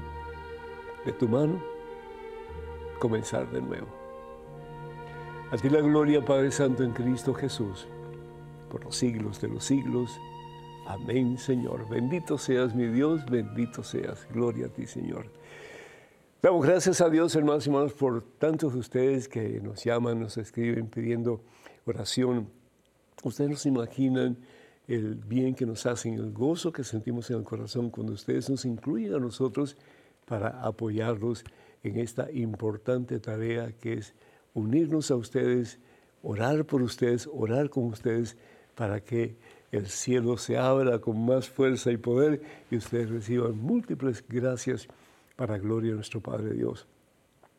de 1.04 1.12
tu 1.12 1.28
mano, 1.28 1.60
comenzar 2.98 3.50
de 3.50 3.62
nuevo. 3.62 3.88
A 5.50 5.56
ti 5.56 5.68
la 5.68 5.80
gloria, 5.80 6.24
Padre 6.24 6.50
Santo, 6.50 6.84
en 6.84 6.92
Cristo 6.92 7.34
Jesús 7.34 7.88
por 8.72 8.82
los 8.82 8.96
siglos 8.96 9.38
de 9.42 9.48
los 9.48 9.64
siglos. 9.66 10.18
Amén, 10.86 11.36
Señor. 11.36 11.86
Bendito 11.90 12.38
seas 12.38 12.74
mi 12.74 12.86
Dios, 12.86 13.22
bendito 13.26 13.82
seas. 13.82 14.26
Gloria 14.32 14.66
a 14.66 14.68
ti, 14.70 14.86
Señor. 14.86 15.26
Damos 16.40 16.64
gracias 16.64 17.02
a 17.02 17.10
Dios, 17.10 17.36
hermanos 17.36 17.66
y 17.66 17.68
hermanos, 17.68 17.92
por 17.92 18.22
tantos 18.22 18.72
de 18.72 18.78
ustedes 18.78 19.28
que 19.28 19.60
nos 19.60 19.84
llaman, 19.84 20.20
nos 20.20 20.38
escriben 20.38 20.86
pidiendo 20.86 21.42
oración. 21.84 22.48
Ustedes 23.22 23.50
no 23.50 23.56
se 23.56 23.68
imaginan 23.68 24.38
el 24.88 25.16
bien 25.16 25.54
que 25.54 25.66
nos 25.66 25.84
hacen, 25.84 26.14
el 26.14 26.32
gozo 26.32 26.72
que 26.72 26.82
sentimos 26.82 27.30
en 27.30 27.36
el 27.36 27.44
corazón 27.44 27.90
cuando 27.90 28.14
ustedes 28.14 28.48
nos 28.48 28.64
incluyen 28.64 29.14
a 29.14 29.18
nosotros 29.18 29.76
para 30.24 30.62
apoyarlos 30.62 31.44
en 31.82 31.98
esta 31.98 32.32
importante 32.32 33.20
tarea 33.20 33.70
que 33.72 33.92
es 33.92 34.14
unirnos 34.54 35.10
a 35.10 35.16
ustedes, 35.16 35.78
orar 36.22 36.64
por 36.64 36.80
ustedes, 36.80 37.28
orar 37.30 37.68
con 37.68 37.84
ustedes 37.84 38.38
para 38.74 39.00
que 39.00 39.36
el 39.70 39.86
cielo 39.86 40.36
se 40.36 40.58
abra 40.58 40.98
con 40.98 41.24
más 41.24 41.48
fuerza 41.48 41.90
y 41.90 41.96
poder 41.96 42.42
y 42.70 42.76
ustedes 42.76 43.10
reciban 43.10 43.56
múltiples 43.58 44.22
gracias 44.28 44.86
para 45.36 45.58
gloria 45.58 45.90
de 45.90 45.96
nuestro 45.96 46.20
Padre 46.20 46.52
Dios. 46.54 46.86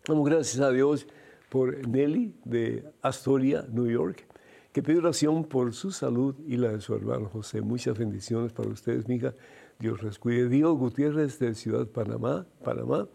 Damos 0.07 0.29
gracias 0.29 0.59
a 0.59 0.71
Dios 0.71 1.07
por 1.49 1.87
Nelly 1.87 2.33
de 2.45 2.83
Astoria, 3.01 3.65
New 3.71 3.89
York, 3.89 4.25
que 4.71 4.83
pide 4.83 4.97
oración 4.97 5.43
por 5.43 5.73
su 5.73 5.91
salud 5.91 6.35
y 6.47 6.57
la 6.57 6.69
de 6.69 6.81
su 6.81 6.93
hermano 6.93 7.29
José. 7.29 7.61
Muchas 7.61 7.97
bendiciones 7.97 8.51
para 8.51 8.69
ustedes, 8.69 9.07
mija. 9.07 9.33
Dios 9.79 10.01
les 10.03 10.19
cuide. 10.19 10.49
Diego 10.49 10.73
Gutiérrez 10.75 11.39
de 11.39 11.53
Ciudad 11.55 11.87
Panamá, 11.87 12.45
Panamá, 12.63 13.07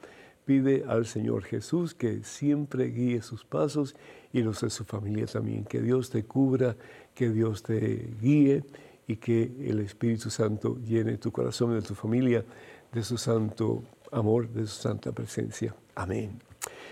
pide 0.44 0.84
al 0.86 1.04
Señor 1.06 1.44
Jesús 1.44 1.94
que 1.94 2.24
siempre 2.24 2.86
guíe 2.86 3.22
sus 3.22 3.44
pasos 3.44 3.94
y 4.32 4.42
los 4.42 4.60
de 4.60 4.70
su 4.70 4.84
familia 4.84 5.26
también. 5.26 5.64
Que 5.64 5.82
Dios 5.82 6.10
te 6.10 6.24
cubra, 6.24 6.76
que 7.18 7.30
Dios 7.30 7.64
te 7.64 8.14
guíe 8.22 8.62
y 9.08 9.16
que 9.16 9.52
el 9.66 9.80
Espíritu 9.80 10.30
Santo 10.30 10.78
llene 10.86 11.16
tu 11.16 11.32
corazón 11.32 11.72
y 11.72 11.74
de 11.74 11.82
tu 11.82 11.96
familia 11.96 12.44
de 12.92 13.02
su 13.02 13.18
santo 13.18 13.82
amor, 14.12 14.48
de 14.48 14.64
su 14.68 14.80
santa 14.80 15.10
presencia. 15.10 15.74
Amén. 15.96 16.38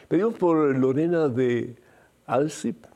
Pedimos 0.09 0.35
por 0.35 0.77
Lorena 0.77 1.29
de 1.29 1.77
Alsip, 2.27 2.87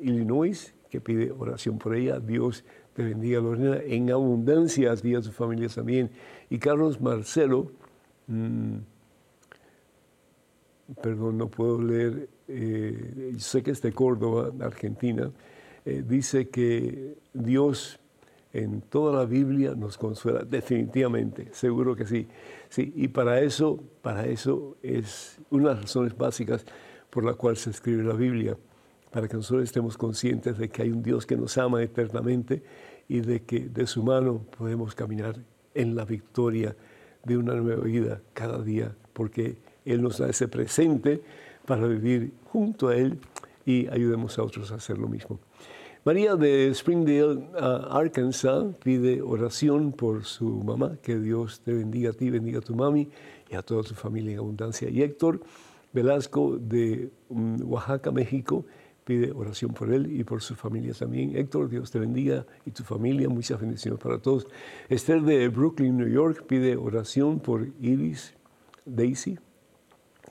Illinois, 0.00 0.72
que 0.88 1.00
pide 1.00 1.32
oración 1.32 1.78
por 1.78 1.96
ella. 1.96 2.20
Dios 2.20 2.64
te 2.92 3.02
bendiga, 3.02 3.40
Lorena, 3.40 3.78
en 3.84 4.12
abundancia 4.12 4.92
a 4.92 4.96
ti 4.96 5.16
a 5.16 5.20
tu 5.20 5.32
familia 5.32 5.68
también. 5.68 6.12
Y 6.48 6.58
Carlos 6.58 7.00
Marcelo, 7.00 7.72
mm, 8.28 8.76
perdón, 11.02 11.38
no 11.38 11.48
puedo 11.48 11.82
leer, 11.82 12.28
eh, 12.46 13.34
sé 13.38 13.64
que 13.64 13.72
es 13.72 13.82
de 13.82 13.92
Córdoba, 13.92 14.52
Argentina, 14.60 15.32
eh, 15.84 16.02
dice 16.06 16.48
que 16.48 17.16
Dios 17.32 18.00
en 18.54 18.82
toda 18.82 19.18
la 19.18 19.24
Biblia 19.24 19.74
nos 19.74 19.98
consuela, 19.98 20.44
definitivamente, 20.44 21.48
seguro 21.52 21.96
que 21.96 22.06
sí. 22.06 22.28
sí. 22.68 22.92
Y 22.94 23.08
para 23.08 23.40
eso, 23.40 23.82
para 24.00 24.26
eso 24.26 24.76
es 24.80 25.38
una 25.50 25.70
de 25.70 25.74
las 25.74 25.82
razones 25.82 26.16
básicas 26.16 26.64
por 27.10 27.24
la 27.24 27.34
cual 27.34 27.56
se 27.56 27.70
escribe 27.70 28.04
la 28.04 28.14
Biblia, 28.14 28.56
para 29.10 29.26
que 29.26 29.36
nosotros 29.36 29.64
estemos 29.64 29.98
conscientes 29.98 30.56
de 30.56 30.68
que 30.68 30.82
hay 30.82 30.90
un 30.90 31.02
Dios 31.02 31.26
que 31.26 31.36
nos 31.36 31.58
ama 31.58 31.82
eternamente 31.82 32.62
y 33.08 33.20
de 33.20 33.42
que 33.42 33.68
de 33.68 33.86
su 33.88 34.04
mano 34.04 34.46
podemos 34.56 34.94
caminar 34.94 35.36
en 35.74 35.96
la 35.96 36.04
victoria 36.04 36.76
de 37.24 37.36
una 37.36 37.54
nueva 37.54 37.82
vida 37.84 38.22
cada 38.34 38.62
día, 38.62 38.94
porque 39.12 39.56
Él 39.84 40.00
nos 40.00 40.18
da 40.18 40.28
ese 40.28 40.46
presente 40.46 41.22
para 41.66 41.86
vivir 41.86 42.32
junto 42.52 42.88
a 42.88 42.96
Él 42.96 43.18
y 43.64 43.88
ayudemos 43.88 44.38
a 44.38 44.42
otros 44.42 44.72
a 44.72 44.76
hacer 44.76 44.98
lo 44.98 45.08
mismo. 45.08 45.40
María 46.04 46.36
de 46.36 46.70
Springdale, 46.74 47.48
Arkansas, 47.58 48.74
pide 48.82 49.22
oración 49.22 49.92
por 49.92 50.24
su 50.24 50.62
mamá, 50.62 50.98
que 51.02 51.18
Dios 51.18 51.60
te 51.60 51.72
bendiga 51.72 52.10
a 52.10 52.12
ti, 52.12 52.28
bendiga 52.28 52.58
a 52.58 52.62
tu 52.62 52.74
mami 52.74 53.08
y 53.50 53.54
a 53.54 53.62
toda 53.62 53.82
tu 53.82 53.94
familia 53.94 54.32
en 54.32 54.38
abundancia. 54.38 54.90
Y 54.90 55.02
Héctor 55.02 55.40
Velasco 55.94 56.58
de 56.58 57.10
mm, 57.30 57.62
Oaxaca, 57.64 58.10
México, 58.10 58.66
pide 59.04 59.32
oración 59.32 59.72
por 59.72 59.92
él 59.92 60.10
y 60.12 60.24
por 60.24 60.42
su 60.42 60.54
familia 60.54 60.92
también. 60.92 61.36
Héctor, 61.36 61.70
Dios 61.70 61.90
te 61.90 61.98
bendiga 61.98 62.44
y 62.66 62.70
tu 62.70 62.82
familia, 62.82 63.28
muchas 63.28 63.60
bendiciones 63.60 64.00
para 64.00 64.18
todos. 64.18 64.46
Esther 64.90 65.22
de 65.22 65.48
Brooklyn, 65.48 65.96
New 65.96 66.08
York, 66.08 66.44
pide 66.46 66.76
oración 66.76 67.38
por 67.40 67.68
Iris 67.80 68.34
Daisy, 68.84 69.38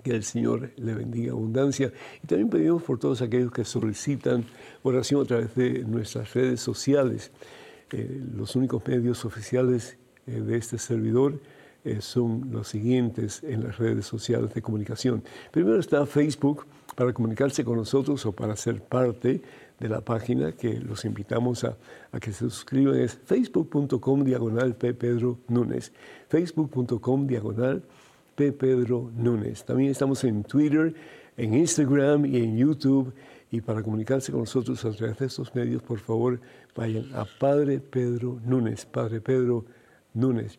que 0.04 0.12
el 0.12 0.24
Señor 0.24 0.72
le 0.76 0.94
bendiga 0.94 1.32
abundancia. 1.32 1.92
Y 2.22 2.28
también 2.28 2.50
pedimos 2.50 2.84
por 2.84 3.00
todos 3.00 3.22
aquellos 3.22 3.52
que 3.52 3.64
solicitan 3.64 4.46
oración 4.84 5.22
a 5.22 5.26
través 5.26 5.56
de 5.56 5.80
nuestras 5.86 6.34
redes 6.34 6.60
sociales. 6.60 7.32
Eh, 7.92 8.22
los 8.36 8.56
únicos 8.56 8.86
medios 8.86 9.24
oficiales 9.26 9.98
eh, 10.28 10.42
de 10.42 10.58
este 10.58 10.78
servidor 10.78 11.40
eh, 11.86 12.02
son 12.02 12.50
los 12.52 12.68
siguientes 12.68 13.44
en 13.44 13.64
las 13.64 13.78
redes 13.78 14.06
sociales 14.06 14.54
de 14.54 14.62
comunicación. 14.62 15.24
Primero 15.52 15.80
está 15.80 16.06
Facebook 16.06 16.66
para 16.96 17.14
comunicarse 17.14 17.64
con 17.64 17.78
nosotros 17.78 18.26
o 18.26 18.32
para 18.32 18.56
ser 18.56 18.82
parte 18.82 19.42
de 19.80 19.90
la 19.90 20.02
página 20.02 20.52
que 20.52 20.80
los 20.80 21.04
invitamos 21.06 21.64
a, 21.64 21.76
a 22.12 22.20
que 22.20 22.32
se 22.32 22.50
suscriban. 22.50 22.96
Es 23.00 23.20
facebook.com 23.26 24.24
diagonal. 24.24 24.76
Pedro 24.76 25.40
Núñez. 25.48 25.92
Facebook.com 26.30 27.28
diagonal 27.28 27.84
P. 28.36 28.52
Pedro 28.52 29.12
Núñez. 29.16 29.64
También 29.64 29.92
estamos 29.92 30.24
en 30.24 30.44
Twitter, 30.44 30.94
en 31.38 31.54
Instagram 31.54 32.26
y 32.26 32.38
en 32.38 32.58
YouTube. 32.58 33.14
Y 33.52 33.62
para 33.62 33.84
comunicarse 33.84 34.32
con 34.32 34.42
nosotros 34.42 34.84
a 34.84 34.92
través 34.92 35.20
de 35.20 35.26
estos 35.28 35.54
medios, 35.54 35.82
por 35.84 36.00
favor, 36.00 36.40
vayan 36.76 37.14
a 37.14 37.26
Padre 37.40 37.80
Pedro 37.80 38.40
Núñez, 38.44 38.86
Padre 38.86 39.22
Pedro 39.22 39.66
Núñez. 40.14 40.58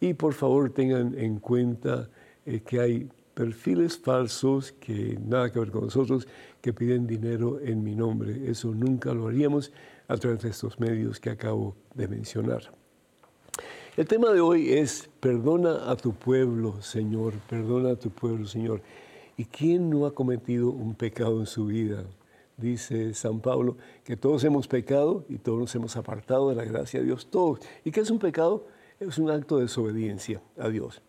Y 0.00 0.12
por 0.14 0.34
favor 0.34 0.70
tengan 0.70 1.18
en 1.18 1.38
cuenta 1.38 2.10
eh, 2.44 2.60
que 2.60 2.80
hay 2.80 3.08
perfiles 3.34 3.98
falsos 3.98 4.72
que 4.72 5.18
nada 5.26 5.50
que 5.50 5.58
ver 5.58 5.70
con 5.70 5.84
nosotros, 5.84 6.28
que 6.60 6.72
piden 6.72 7.06
dinero 7.06 7.58
en 7.60 7.82
mi 7.82 7.94
nombre. 7.94 8.50
Eso 8.50 8.74
nunca 8.74 9.12
lo 9.14 9.28
haríamos 9.28 9.72
a 10.08 10.16
través 10.16 10.42
de 10.42 10.50
estos 10.50 10.78
medios 10.78 11.18
que 11.20 11.30
acabo 11.30 11.76
de 11.94 12.08
mencionar. 12.08 12.83
El 13.96 14.08
tema 14.08 14.32
de 14.32 14.40
hoy 14.40 14.72
es, 14.72 15.08
perdona 15.20 15.88
a 15.88 15.94
tu 15.94 16.14
pueblo, 16.14 16.82
Señor, 16.82 17.34
perdona 17.48 17.90
a 17.90 17.96
tu 17.96 18.10
pueblo, 18.10 18.44
Señor. 18.44 18.80
¿Y 19.36 19.44
quién 19.44 19.88
no 19.88 20.04
ha 20.04 20.12
cometido 20.12 20.70
un 20.70 20.96
pecado 20.96 21.38
en 21.38 21.46
su 21.46 21.66
vida? 21.66 22.02
Dice 22.56 23.14
San 23.14 23.38
Pablo, 23.38 23.76
que 24.02 24.16
todos 24.16 24.42
hemos 24.42 24.66
pecado 24.66 25.24
y 25.28 25.38
todos 25.38 25.60
nos 25.60 25.74
hemos 25.76 25.96
apartado 25.96 26.48
de 26.48 26.56
la 26.56 26.64
gracia 26.64 26.98
de 26.98 27.06
Dios, 27.06 27.28
todos. 27.30 27.60
¿Y 27.84 27.92
qué 27.92 28.00
es 28.00 28.10
un 28.10 28.18
pecado? 28.18 28.66
Es 28.98 29.16
un 29.16 29.30
acto 29.30 29.58
de 29.58 29.62
desobediencia 29.62 30.42
a 30.58 30.68
Dios. 30.70 31.00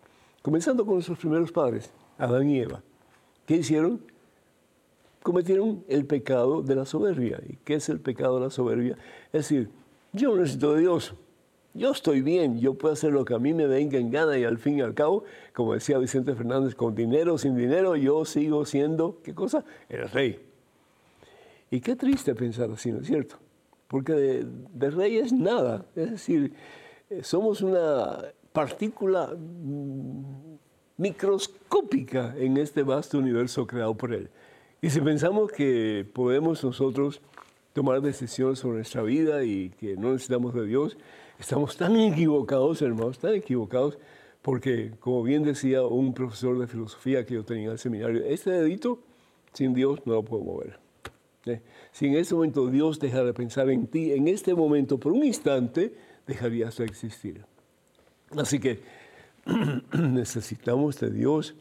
Comenzando 0.43 0.85
con 0.85 0.93
nuestros 0.93 1.17
primeros 1.17 1.51
padres, 1.51 1.89
Adán 2.19 2.47
y 2.51 2.59
Eva. 2.59 2.83
¿Qué 3.47 3.55
hicieron? 3.55 3.99
Cometieron 5.23 5.83
el 5.87 6.05
pecado 6.05 6.61
de 6.61 6.75
la 6.75 6.85
soberbia. 6.85 7.41
¿Y 7.49 7.55
qué 7.63 7.73
es 7.73 7.89
el 7.89 7.99
pecado 7.99 8.35
de 8.35 8.41
la 8.41 8.51
soberbia? 8.51 8.95
Es 9.33 9.49
decir, 9.49 9.71
yo 10.13 10.37
necesito 10.37 10.75
de 10.75 10.81
Dios, 10.81 11.15
yo 11.75 11.91
estoy 11.91 12.22
bien, 12.22 12.60
yo 12.60 12.75
puedo 12.75 12.94
hacer 12.94 13.12
lo 13.12 13.25
que 13.25 13.34
a 13.34 13.39
mí 13.39 13.53
me 13.53 13.67
venga 13.67 13.98
en 13.98 14.10
gana 14.10 14.38
y 14.38 14.46
al 14.46 14.58
fin 14.58 14.79
y 14.79 14.82
al 14.82 14.94
cabo, 14.94 15.25
como 15.53 15.74
decía 15.74 15.98
Vicente 15.98 16.34
Fernández, 16.34 16.74
con 16.74 16.96
dinero 16.96 17.34
o 17.34 17.38
sin 17.38 17.55
dinero, 17.58 17.98
yo 17.98 18.24
sigo 18.24 18.65
siendo, 18.65 19.20
¿qué 19.22 19.36
cosa? 19.36 19.65
El 19.89 20.10
rey. 20.10 20.39
Y 21.70 21.82
qué 21.82 21.98
triste 21.98 22.34
pensar 22.34 22.72
así, 22.72 22.94
¿no 22.94 23.01
es 23.01 23.08
cierto? 23.08 23.36
Porque 23.89 24.13
de, 24.13 24.89
rey 24.89 25.17
es 25.17 25.34
nada, 25.34 25.86
es 25.98 26.12
decir, 26.12 26.53
eh, 27.10 27.24
somos 27.24 27.62
una 27.62 28.20
partícula 28.53 29.36
mm, 29.36 30.55
microscópica 30.96 32.34
en 32.38 32.55
este 32.55 32.84
vasto 32.84 33.17
universo 33.17 33.67
creado 33.67 33.96
por 33.96 34.13
Él. 34.13 34.29
Y 34.82 34.89
si 34.91 35.01
pensamos 35.01 35.51
que 35.51 36.08
podemos 36.13 36.63
nosotros 36.63 37.22
tomar 37.74 38.01
decisiones 38.01 38.60
sobre 38.60 38.77
nuestra 38.77 39.01
vida 39.01 39.44
y 39.44 39.72
que 39.72 39.98
no 39.98 40.13
necesitamos 40.13 40.53
de 40.53 40.65
Dios, 40.65 40.98
Estamos 41.39 41.75
tan 41.75 41.97
equivocados, 41.97 42.81
hermanos, 42.81 43.19
tan 43.19 43.33
equivocados, 43.33 43.97
porque 44.41 44.91
como 44.99 45.21
bien 45.23 45.43
decía 45.43 45.83
un 45.83 46.13
profesor 46.13 46.57
de 46.59 46.67
filosofía 46.67 47.25
que 47.25 47.33
yo 47.33 47.43
tenía 47.43 47.65
en 47.65 47.71
el 47.71 47.79
seminario, 47.79 48.23
este 48.25 48.51
dedito 48.51 48.99
sin 49.53 49.73
Dios 49.73 49.99
no 50.05 50.13
lo 50.13 50.23
puedo 50.23 50.43
mover. 50.43 50.79
¿Eh? 51.45 51.61
Si 51.91 52.07
en 52.07 52.15
ese 52.15 52.33
momento 52.33 52.67
Dios 52.67 52.99
dejara 52.99 53.25
de 53.25 53.33
pensar 53.33 53.69
en 53.69 53.87
ti, 53.87 54.13
en 54.13 54.27
este 54.27 54.55
momento, 54.55 54.97
por 54.97 55.11
un 55.11 55.23
instante, 55.23 55.93
dejarías 56.25 56.77
de 56.77 56.85
existir. 56.85 57.43
Así 58.37 58.59
que 58.59 58.79
necesitamos 59.93 60.99
de 60.99 61.11
Dios, 61.11 61.55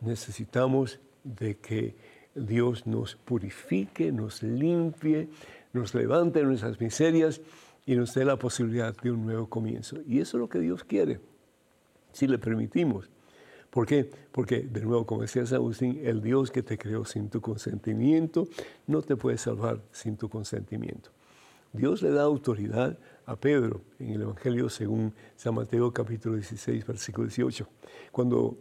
necesitamos 0.00 1.00
de 1.24 1.56
que 1.56 1.96
Dios 2.34 2.86
nos 2.86 3.16
purifique, 3.16 4.12
nos 4.12 4.42
limpie, 4.42 5.28
nos 5.72 5.94
levante 5.94 6.40
de 6.40 6.44
nuestras 6.44 6.80
miserias 6.80 7.40
y 7.86 7.96
nos 7.96 8.14
dé 8.14 8.24
la 8.24 8.36
posibilidad 8.36 8.96
de 8.96 9.10
un 9.10 9.24
nuevo 9.24 9.48
comienzo. 9.48 9.98
Y 10.06 10.20
eso 10.20 10.36
es 10.36 10.40
lo 10.40 10.48
que 10.48 10.58
Dios 10.58 10.84
quiere, 10.84 11.20
si 12.12 12.26
le 12.26 12.38
permitimos. 12.38 13.10
¿Por 13.70 13.86
qué? 13.86 14.08
Porque, 14.30 14.60
de 14.60 14.82
nuevo, 14.82 15.04
como 15.04 15.22
decía 15.22 15.44
San 15.46 15.56
Agustín, 15.56 16.00
el 16.04 16.22
Dios 16.22 16.50
que 16.50 16.62
te 16.62 16.78
creó 16.78 17.04
sin 17.04 17.28
tu 17.28 17.40
consentimiento 17.40 18.46
no 18.86 19.02
te 19.02 19.16
puede 19.16 19.36
salvar 19.36 19.80
sin 19.90 20.16
tu 20.16 20.28
consentimiento. 20.28 21.10
Dios 21.72 22.02
le 22.02 22.10
da 22.10 22.22
autoridad 22.22 22.96
a 23.26 23.34
Pedro 23.34 23.80
en 23.98 24.10
el 24.10 24.22
Evangelio 24.22 24.68
según 24.68 25.12
San 25.34 25.56
Mateo 25.56 25.92
capítulo 25.92 26.36
16, 26.36 26.86
versículo 26.86 27.26
18, 27.26 27.68
cuando 28.12 28.56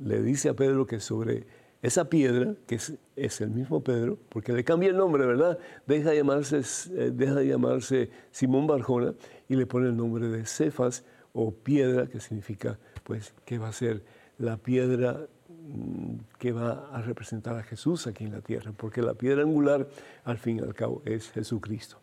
le 0.00 0.20
dice 0.20 0.48
a 0.48 0.54
Pedro 0.54 0.84
que 0.84 0.98
sobre 0.98 1.46
esa 1.86 2.08
piedra, 2.08 2.54
que 2.66 2.74
es, 3.16 3.40
el 3.40 3.50
mismo 3.50 3.82
Pedro, 3.82 4.18
porque 4.28 4.52
le 4.52 4.64
cambia 4.64 4.90
el 4.90 4.96
nombre, 4.96 5.24
¿verdad? 5.24 5.58
Deja 5.86 6.10
de 6.10 6.16
llamarse, 6.16 6.58
eh, 6.58 7.12
deja 7.14 7.34
de 7.34 7.46
llamarse 7.46 8.10
Simón 8.32 8.66
Barjona 8.66 9.14
y 9.48 9.54
le 9.54 9.66
pone 9.66 9.88
el 9.88 9.96
nombre 9.96 10.26
de 10.28 10.44
Cefas 10.46 11.04
o 11.32 11.52
piedra, 11.52 12.08
que 12.08 12.18
significa 12.18 12.78
pues 13.04 13.34
que 13.44 13.58
va 13.58 13.68
a 13.68 13.72
ser 13.72 14.02
la 14.38 14.56
piedra 14.56 15.28
mm, 15.48 16.16
que 16.38 16.50
va 16.50 16.88
a 16.92 17.02
representar 17.02 17.56
a 17.56 17.62
Jesús 17.62 18.08
aquí 18.08 18.24
en 18.24 18.32
la 18.32 18.40
tierra, 18.40 18.72
porque 18.76 19.00
la 19.00 19.14
piedra 19.14 19.42
angular 19.42 19.88
al 20.24 20.38
fin 20.38 20.58
y 20.58 20.62
al 20.62 20.74
cabo 20.74 21.02
es 21.04 21.30
Jesucristo. 21.30 21.98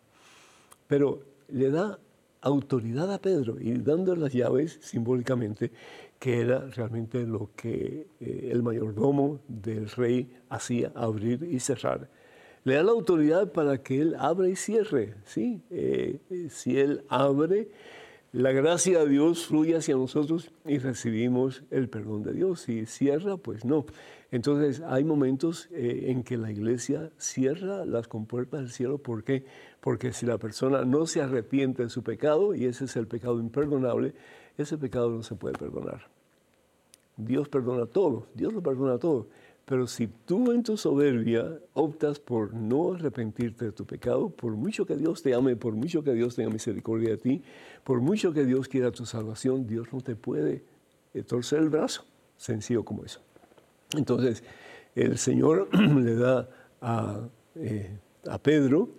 Pero 0.86 1.22
le 1.48 1.70
da 1.70 1.98
autoridad 2.40 3.12
a 3.12 3.18
Pedro 3.20 3.60
y 3.60 3.72
dando 3.78 4.16
las 4.16 4.32
llaves 4.32 4.78
simbólicamente, 4.80 5.72
que 6.24 6.40
era 6.40 6.60
realmente 6.70 7.26
lo 7.26 7.50
que 7.54 8.06
eh, 8.18 8.48
el 8.50 8.62
mayordomo 8.62 9.40
del 9.46 9.90
rey 9.90 10.34
hacía, 10.48 10.90
abrir 10.94 11.42
y 11.42 11.60
cerrar. 11.60 12.08
Le 12.64 12.76
da 12.76 12.82
la 12.82 12.92
autoridad 12.92 13.52
para 13.52 13.82
que 13.82 14.00
él 14.00 14.16
abra 14.18 14.48
y 14.48 14.56
cierre. 14.56 15.16
¿sí? 15.26 15.60
Eh, 15.68 16.48
si 16.48 16.78
él 16.78 17.04
abre, 17.10 17.68
la 18.32 18.52
gracia 18.52 19.00
de 19.00 19.10
Dios 19.10 19.44
fluye 19.48 19.76
hacia 19.76 19.96
nosotros 19.96 20.50
y 20.64 20.78
recibimos 20.78 21.62
el 21.70 21.90
perdón 21.90 22.22
de 22.22 22.32
Dios. 22.32 22.62
Si 22.62 22.86
cierra, 22.86 23.36
pues 23.36 23.66
no. 23.66 23.84
Entonces 24.30 24.80
hay 24.80 25.04
momentos 25.04 25.68
eh, 25.72 26.04
en 26.06 26.22
que 26.22 26.38
la 26.38 26.50
iglesia 26.50 27.10
cierra 27.18 27.84
las 27.84 28.08
compuertas 28.08 28.60
del 28.60 28.70
cielo. 28.70 28.96
¿Por 28.96 29.24
qué? 29.24 29.44
Porque 29.82 30.14
si 30.14 30.24
la 30.24 30.38
persona 30.38 30.86
no 30.86 31.04
se 31.04 31.20
arrepiente 31.20 31.82
de 31.82 31.90
su 31.90 32.02
pecado, 32.02 32.54
y 32.54 32.64
ese 32.64 32.86
es 32.86 32.96
el 32.96 33.08
pecado 33.08 33.38
imperdonable, 33.40 34.14
ese 34.56 34.78
pecado 34.78 35.10
no 35.10 35.22
se 35.22 35.34
puede 35.34 35.58
perdonar. 35.58 36.13
Dios 37.16 37.48
perdona 37.48 37.86
todo, 37.86 38.26
Dios 38.34 38.52
lo 38.52 38.62
perdona 38.62 38.98
todo. 38.98 39.26
Pero 39.64 39.86
si 39.86 40.08
tú 40.08 40.52
en 40.52 40.62
tu 40.62 40.76
soberbia 40.76 41.58
optas 41.72 42.18
por 42.18 42.52
no 42.52 42.92
arrepentirte 42.92 43.66
de 43.66 43.72
tu 43.72 43.86
pecado, 43.86 44.28
por 44.28 44.52
mucho 44.52 44.84
que 44.84 44.94
Dios 44.94 45.22
te 45.22 45.34
ame, 45.34 45.56
por 45.56 45.74
mucho 45.74 46.04
que 46.04 46.12
Dios 46.12 46.36
tenga 46.36 46.50
misericordia 46.50 47.10
de 47.10 47.16
ti, 47.16 47.42
por 47.82 48.00
mucho 48.00 48.32
que 48.32 48.44
Dios 48.44 48.68
quiera 48.68 48.90
tu 48.90 49.06
salvación, 49.06 49.66
Dios 49.66 49.88
no 49.90 50.02
te 50.02 50.16
puede 50.16 50.64
eh, 51.14 51.22
torcer 51.22 51.60
el 51.60 51.70
brazo, 51.70 52.04
sencillo 52.36 52.84
como 52.84 53.04
eso. 53.04 53.20
Entonces, 53.96 54.44
el 54.94 55.16
Señor 55.16 55.68
le 55.78 56.14
da 56.14 56.48
a, 56.82 57.20
eh, 57.54 57.96
a 58.28 58.38
Pedro 58.38 58.90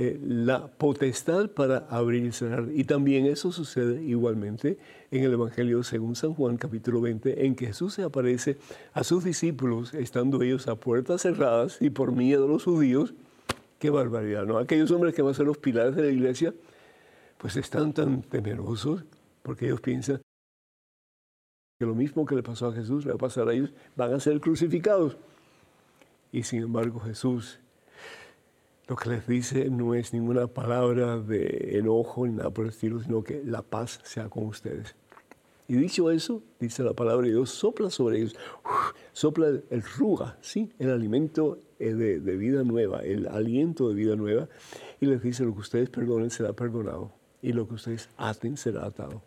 eh, 0.00 0.16
la 0.22 0.68
potestad 0.68 1.50
para 1.50 1.78
abrir 1.90 2.24
y 2.24 2.30
cerrar. 2.30 2.68
Y 2.72 2.84
también 2.84 3.26
eso 3.26 3.50
sucede 3.50 4.00
igualmente 4.04 4.78
en 5.10 5.24
el 5.24 5.32
Evangelio 5.32 5.82
según 5.82 6.14
San 6.14 6.34
Juan 6.34 6.56
capítulo 6.56 7.00
20, 7.00 7.44
en 7.44 7.56
que 7.56 7.66
Jesús 7.66 7.94
se 7.94 8.04
aparece 8.04 8.58
a 8.92 9.02
sus 9.02 9.24
discípulos 9.24 9.94
estando 9.94 10.40
ellos 10.40 10.68
a 10.68 10.76
puertas 10.76 11.22
cerradas 11.22 11.78
y 11.82 11.90
por 11.90 12.12
miedo 12.12 12.44
a 12.44 12.48
los 12.48 12.62
judíos. 12.62 13.12
Qué 13.80 13.90
barbaridad, 13.90 14.46
¿no? 14.46 14.58
Aquellos 14.58 14.88
hombres 14.92 15.14
que 15.14 15.22
van 15.22 15.32
a 15.32 15.34
ser 15.34 15.46
los 15.46 15.58
pilares 15.58 15.96
de 15.96 16.02
la 16.02 16.10
iglesia, 16.10 16.54
pues 17.36 17.56
están 17.56 17.92
tan 17.92 18.22
temerosos 18.22 19.04
porque 19.42 19.66
ellos 19.66 19.80
piensan 19.80 20.22
que 21.80 21.86
lo 21.86 21.96
mismo 21.96 22.24
que 22.24 22.36
le 22.36 22.44
pasó 22.44 22.68
a 22.68 22.72
Jesús 22.72 23.04
le 23.04 23.10
va 23.10 23.16
a 23.16 23.18
pasar 23.18 23.48
a 23.48 23.52
ellos, 23.52 23.72
van 23.96 24.14
a 24.14 24.20
ser 24.20 24.40
crucificados. 24.40 25.16
Y 26.30 26.44
sin 26.44 26.62
embargo 26.62 27.00
Jesús 27.00 27.58
lo 28.88 28.96
que 28.96 29.10
les 29.10 29.26
dice 29.26 29.68
no 29.68 29.94
es 29.94 30.14
ninguna 30.14 30.46
palabra 30.46 31.18
de 31.18 31.78
enojo 31.78 32.26
ni 32.26 32.32
nada 32.32 32.50
por 32.50 32.64
el 32.64 32.70
estilo, 32.70 33.00
sino 33.02 33.22
que 33.22 33.42
la 33.44 33.62
paz 33.62 34.00
sea 34.02 34.28
con 34.28 34.46
ustedes. 34.46 34.96
Y 35.68 35.74
dicho 35.74 36.10
eso, 36.10 36.42
dice 36.58 36.82
la 36.82 36.94
palabra 36.94 37.26
de 37.26 37.34
Dios, 37.34 37.50
sopla 37.50 37.90
sobre 37.90 38.20
ellos, 38.20 38.34
sopla 39.12 39.48
el, 39.48 39.82
ruga, 39.82 40.38
¿sí? 40.40 40.72
el 40.78 40.90
alimento 40.90 41.58
eh, 41.78 41.92
de, 41.92 42.20
de, 42.20 42.36
vida 42.38 42.64
nueva, 42.64 43.00
el 43.00 43.26
aliento 43.26 43.90
de 43.90 43.94
vida 43.94 44.16
nueva, 44.16 44.48
y 44.98 45.04
les 45.04 45.22
dice, 45.22 45.44
lo 45.44 45.52
que 45.52 45.60
ustedes 45.60 45.90
perdonen 45.90 46.30
será 46.30 46.54
perdonado, 46.54 47.12
y 47.42 47.52
lo 47.52 47.68
que 47.68 47.74
ustedes 47.74 48.08
aten 48.16 48.56
será 48.56 48.86
atado. 48.86 49.20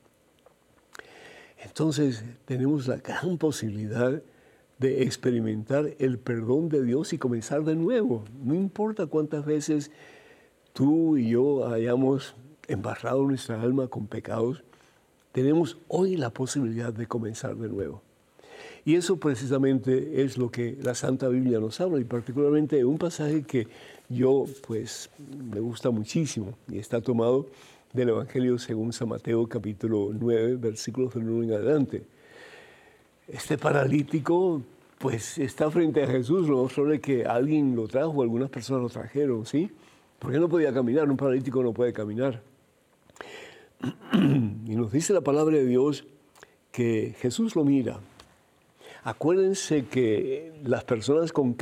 Entonces 1.63 2.23
tenemos 2.45 2.87
la 2.87 2.97
gran 2.97 3.37
posibilidad 3.37 4.23
de 4.81 5.03
experimentar 5.03 5.91
el 5.99 6.17
perdón 6.17 6.67
de 6.67 6.83
Dios 6.83 7.13
y 7.13 7.19
comenzar 7.19 7.63
de 7.63 7.75
nuevo. 7.75 8.23
No 8.43 8.55
importa 8.55 9.05
cuántas 9.05 9.45
veces 9.45 9.91
tú 10.73 11.17
y 11.17 11.29
yo 11.29 11.67
hayamos 11.67 12.33
embarrado 12.67 13.21
nuestra 13.21 13.61
alma 13.61 13.87
con 13.87 14.07
pecados, 14.07 14.63
tenemos 15.33 15.77
hoy 15.87 16.17
la 16.17 16.31
posibilidad 16.31 16.91
de 16.91 17.05
comenzar 17.05 17.55
de 17.57 17.69
nuevo. 17.69 18.01
Y 18.83 18.95
eso 18.95 19.17
precisamente 19.17 20.23
es 20.23 20.39
lo 20.39 20.49
que 20.49 20.75
la 20.81 20.95
Santa 20.95 21.27
Biblia 21.27 21.59
nos 21.59 21.79
habla, 21.79 21.99
y 21.99 22.03
particularmente 22.03 22.83
un 22.83 22.97
pasaje 22.97 23.43
que 23.43 23.67
yo 24.09 24.45
pues 24.65 25.11
me 25.53 25.59
gusta 25.59 25.91
muchísimo 25.91 26.57
y 26.67 26.79
está 26.79 27.01
tomado 27.01 27.45
del 27.93 28.09
Evangelio 28.09 28.57
según 28.57 28.93
San 28.93 29.09
Mateo 29.09 29.45
capítulo 29.47 30.09
9, 30.11 30.55
versículos 30.55 31.13
del 31.13 31.29
1 31.29 31.43
en 31.43 31.53
adelante. 31.53 32.03
Este 33.31 33.57
paralítico 33.57 34.61
pues 34.97 35.37
está 35.37 35.71
frente 35.71 36.03
a 36.03 36.07
Jesús, 36.07 36.49
lo 36.49 36.63
más 36.63 36.73
probable 36.73 36.99
que 36.99 37.25
alguien 37.25 37.77
lo 37.77 37.87
trajo, 37.87 38.21
algunas 38.21 38.49
personas 38.49 38.83
lo 38.83 38.89
trajeron, 38.89 39.45
¿sí? 39.45 39.71
Porque 40.19 40.37
no 40.37 40.49
podía 40.49 40.73
caminar, 40.73 41.09
un 41.09 41.15
paralítico 41.15 41.63
no 41.63 41.71
puede 41.71 41.93
caminar. 41.93 42.41
Y 44.13 44.75
nos 44.75 44.91
dice 44.91 45.13
la 45.13 45.21
palabra 45.21 45.55
de 45.55 45.65
Dios 45.65 46.05
que 46.73 47.15
Jesús 47.19 47.55
lo 47.55 47.63
mira. 47.63 48.01
Acuérdense 49.03 49.85
que 49.85 50.53
las 50.65 50.83
personas 50.83 51.31
con, 51.31 51.55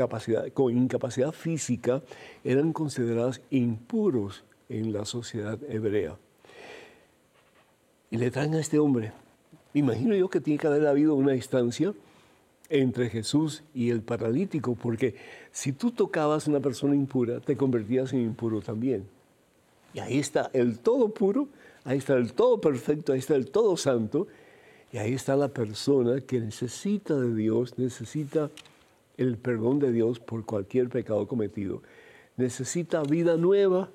con 0.54 0.76
incapacidad 0.76 1.32
física 1.32 2.02
eran 2.44 2.74
consideradas 2.74 3.42
impuros 3.52 4.44
en 4.70 4.92
la 4.92 5.06
sociedad 5.06 5.60
hebrea. 5.70 6.18
Y 8.10 8.18
le 8.18 8.32
traen 8.32 8.56
a 8.56 8.60
este 8.60 8.80
hombre. 8.80 9.14
Imagino 9.74 10.16
yo 10.16 10.30
que 10.30 10.42
tiene 10.42 10.60
que 10.60 10.68
haber 10.68 10.88
habido 10.88 11.16
una 11.16 11.34
distancia 11.34 11.94
entre 12.70 13.10
Jesús 13.10 13.64
y 13.74 13.90
el 13.90 14.02
paralítico, 14.02 14.76
porque 14.76 15.16
si 15.52 15.74
tú 15.74 15.92
tocabas 15.92 16.48
a 16.48 16.52
una 16.52 16.60
persona 16.60 16.96
impura, 16.96 17.40
te 17.40 17.58
convertías 17.58 18.14
en 18.14 18.22
impuro 18.22 18.62
también. 18.62 19.06
Y 19.94 20.00
ahí 20.00 20.20
está 20.20 20.52
el 20.54 20.80
todo 20.80 21.10
puro, 21.10 21.48
ahí 21.84 21.98
está 21.98 22.16
el 22.16 22.34
todo 22.34 22.62
perfecto, 22.62 23.14
ahí 23.14 23.20
está 23.20 23.36
el 23.36 23.50
todo 23.50 23.76
santo, 23.76 24.28
y 24.92 24.98
ahí 24.98 25.14
está 25.14 25.36
la 25.36 25.50
persona 25.50 26.22
que 26.22 26.40
necesita 26.40 27.16
de 27.16 27.34
Dios, 27.34 27.78
necesita 27.78 28.50
el 29.18 29.38
perdón 29.38 29.80
de 29.80 29.92
Dios 29.92 30.20
por 30.20 30.46
cualquier 30.46 30.90
pecado 30.90 31.28
cometido, 31.28 31.82
necesita 32.38 33.04
vida 33.04 33.36
nueva, 33.36 33.90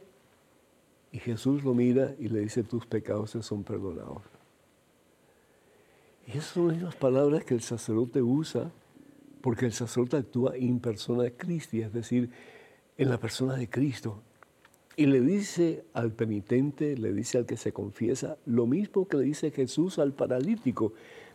y 1.13 1.19
Jesús 1.19 1.63
lo 1.63 1.75
mira 1.75 2.15
y 2.19 2.29
le 2.29 2.41
dice, 2.41 2.65
tus 2.65 2.87
pecados 2.87 3.31
se 3.31 3.43
son 3.43 3.63
perdonados. 3.63 4.34
Y 6.27 6.39
esas 6.39 6.53
son 6.53 6.83
las 6.83 6.97
palabras 6.97 7.45
que 7.45 7.55
el 7.55 7.61
sacerdote 7.61 8.23
usa, 8.23 8.71
porque 9.41 9.67
el 9.67 9.73
sacerdote 9.73 10.17
actúa 10.17 10.57
en 10.57 10.81
persona 10.81 11.25
de 11.25 11.33
Cristo, 11.33 11.77
es 11.77 11.93
decir, 11.93 12.31
en 12.97 13.11
la 13.11 13.19
persona 13.19 13.55
de 13.55 13.69
Cristo. 13.69 14.23
Y 14.97 15.07
le 15.07 15.21
dice 15.21 15.85
al 15.93 16.13
penitente, 16.13 16.97
le 16.97 17.13
dice 17.13 17.39
al 17.39 17.47
que 17.47 17.57
se 17.57 17.73
confiesa, 17.73 18.39
lo 18.47 18.67
mismo 18.67 19.07
que 19.07 19.17
le 19.17 19.25
dice 19.25 19.51
Jesús 19.51 19.99
al 19.99 20.13
paralítico, 20.13 20.93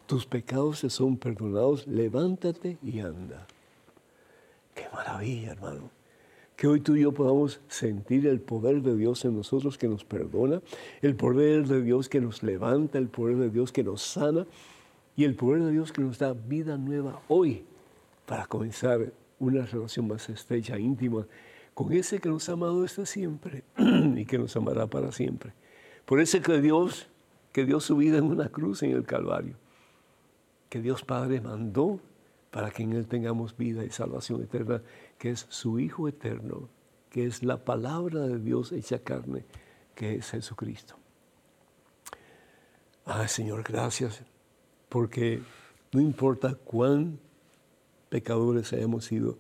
tus 0.08 0.25
pecados 0.25 0.80
se 0.80 0.89
son 0.89 1.17
perdonados, 1.17 1.86
levántate 1.86 2.78
y 2.82 2.99
anda. 2.99 3.45
Qué 4.73 4.86
maravilla, 4.93 5.52
hermano 5.52 5.99
que 6.60 6.67
hoy 6.67 6.82
tú 6.82 6.97
y 6.97 7.04
yo 7.04 7.13
podamos 7.13 7.62
sentir 7.69 8.28
el 8.28 8.41
poder 8.41 8.82
de 8.82 8.93
Dios 8.97 9.23
en 9.23 9.34
nosotros 9.34 9.78
que 9.78 9.88
nos 9.88 10.04
perdona, 10.04 10.62
el 11.02 11.15
poder 11.15 11.65
de 11.65 11.82
Dios 11.82 12.10
que 12.10 12.19
nos 12.19 12.43
levanta, 12.43 12.97
el 12.97 13.08
poder 13.08 13.38
de 13.38 13.49
Dios 13.49 13.71
que 13.71 13.82
nos 13.82 14.02
sana 14.02 14.45
y 15.19 15.25
el 15.25 15.36
poder 15.36 15.62
de 15.63 15.71
Dios 15.71 15.91
que 15.91 16.01
nos 16.01 16.17
da 16.17 16.32
vida 16.32 16.77
nueva 16.77 17.21
hoy 17.27 17.65
para 18.25 18.45
comenzar 18.45 19.12
una 19.38 19.65
relación 19.65 20.08
más 20.08 20.29
estrecha, 20.29 20.79
íntima, 20.79 21.27
con 21.73 21.91
ese 21.91 22.19
que 22.19 22.29
nos 22.29 22.47
ha 22.47 22.53
amado 22.53 22.84
desde 22.84 23.05
siempre 23.05 23.65
y 24.15 24.25
que 24.25 24.38
nos 24.38 24.55
amará 24.55 24.88
para 24.88 25.12
siempre. 25.12 25.51
Por 26.05 26.21
ese 26.21 26.41
que 26.41 26.62
Dios, 26.62 27.10
que 27.51 27.65
dio 27.65 27.82
su 27.82 27.97
vida 27.97 28.17
en 28.17 28.27
una 28.27 28.47
cruz 28.47 28.82
en 28.82 28.91
el 28.91 29.05
Calvario, 29.05 29.58
que 30.69 30.79
Dios 30.79 31.03
Padre 31.03 31.41
mandó 31.41 31.99
para 32.49 32.71
que 32.71 32.84
en 32.84 32.93
Él 32.93 33.05
tengamos 33.05 33.58
vida 33.58 33.84
y 33.84 33.89
salvación 33.89 34.41
eterna, 34.41 34.82
que 35.17 35.32
es 35.32 35.47
su 35.49 35.82
Hijo 35.82 36.08
eterno, 36.08 36.69
que 37.10 37.25
es 37.25 37.43
la 37.43 37.65
palabra 37.65 38.21
de 38.21 38.39
Dios 38.39 38.71
hecha 38.71 38.99
carne, 38.99 39.43
que 39.95 40.15
es 40.15 40.32
Jesucristo. 40.32 40.95
Ay, 43.03 43.27
Señor, 43.27 43.63
gracias, 43.63 44.23
porque 44.89 45.41
no 45.91 46.02
importa 46.02 46.56
cuán 46.56 47.19
pecadores 48.10 48.73
hayamos 48.73 49.06
sido, 49.06 49.38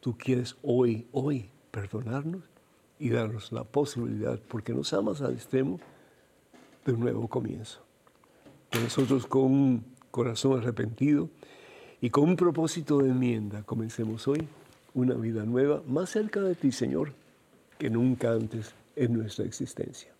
tú 0.00 0.16
quieres 0.16 0.56
hoy, 0.62 1.06
hoy 1.12 1.50
perdonarnos 1.70 2.42
y 2.98 3.10
darnos 3.10 3.50
la 3.52 3.64
posibilidad, 3.64 4.38
porque 4.48 4.72
nos 4.72 4.92
amas 4.92 5.22
al 5.22 5.32
extremo, 5.32 5.80
de 6.84 6.92
un 6.92 7.00
nuevo 7.00 7.28
comienzo. 7.28 7.80
nosotros 8.72 9.26
con 9.26 9.42
un 9.42 9.84
corazón 10.10 10.58
arrepentido, 10.58 11.28
Y 12.02 12.08
con 12.08 12.30
un 12.30 12.36
propósito 12.36 12.98
de 12.98 13.10
enmienda, 13.10 13.62
comencemos 13.62 14.26
hoy 14.26 14.48
una 14.94 15.14
vida 15.14 15.44
nueva, 15.44 15.82
más 15.86 16.08
cerca 16.08 16.40
de 16.40 16.54
ti, 16.54 16.72
Señor, 16.72 17.12
que 17.78 17.90
nunca 17.90 18.32
antes 18.32 18.72
en 18.96 19.12
nuestra 19.12 19.44
existencia. 19.44 20.10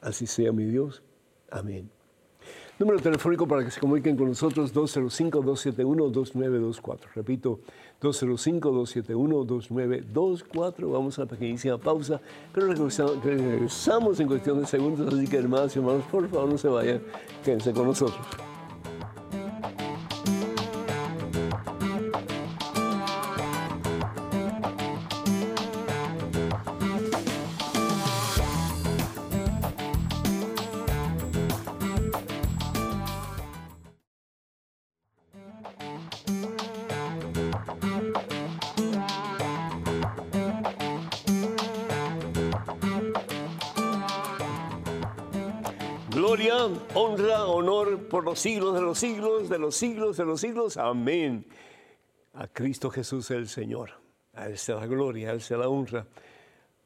Así 0.00 0.26
sea 0.26 0.52
mi 0.52 0.64
Dios. 0.64 1.02
Amén. 1.50 1.95
Número 2.78 3.00
telefónico 3.00 3.48
para 3.48 3.64
que 3.64 3.70
se 3.70 3.80
comuniquen 3.80 4.18
con 4.18 4.28
nosotros 4.28 4.74
205-271-2924. 4.74 6.98
Repito, 7.14 7.60
205-271-2924. 8.02 10.92
Vamos 10.92 11.18
a 11.18 11.22
la 11.22 11.28
pequeñísima 11.28 11.78
pausa, 11.78 12.20
pero 12.52 12.66
regresamos 13.24 14.20
en 14.20 14.28
cuestión 14.28 14.60
de 14.60 14.66
segundos, 14.66 15.10
así 15.10 15.26
que 15.26 15.38
hermanos 15.38 15.74
y 15.74 15.78
hermanos, 15.78 16.04
por 16.10 16.28
favor 16.28 16.50
no 16.50 16.58
se 16.58 16.68
vayan, 16.68 17.00
quédense 17.42 17.72
con 17.72 17.86
nosotros. 17.86 18.26
Los 48.36 48.42
siglos 48.42 48.74
de 48.74 48.80
los 48.82 48.98
siglos, 48.98 49.48
de 49.48 49.58
los 49.58 49.74
siglos 49.74 50.16
de 50.18 50.24
los 50.26 50.40
siglos. 50.42 50.76
Amén. 50.76 51.46
A 52.34 52.46
Cristo 52.46 52.90
Jesús 52.90 53.30
el 53.30 53.48
Señor. 53.48 53.92
A 54.34 54.48
Él 54.48 54.58
sea 54.58 54.76
la 54.76 54.86
gloria, 54.86 55.30
a 55.30 55.32
Él 55.32 55.40
sea 55.40 55.56
la 55.56 55.70
honra, 55.70 56.06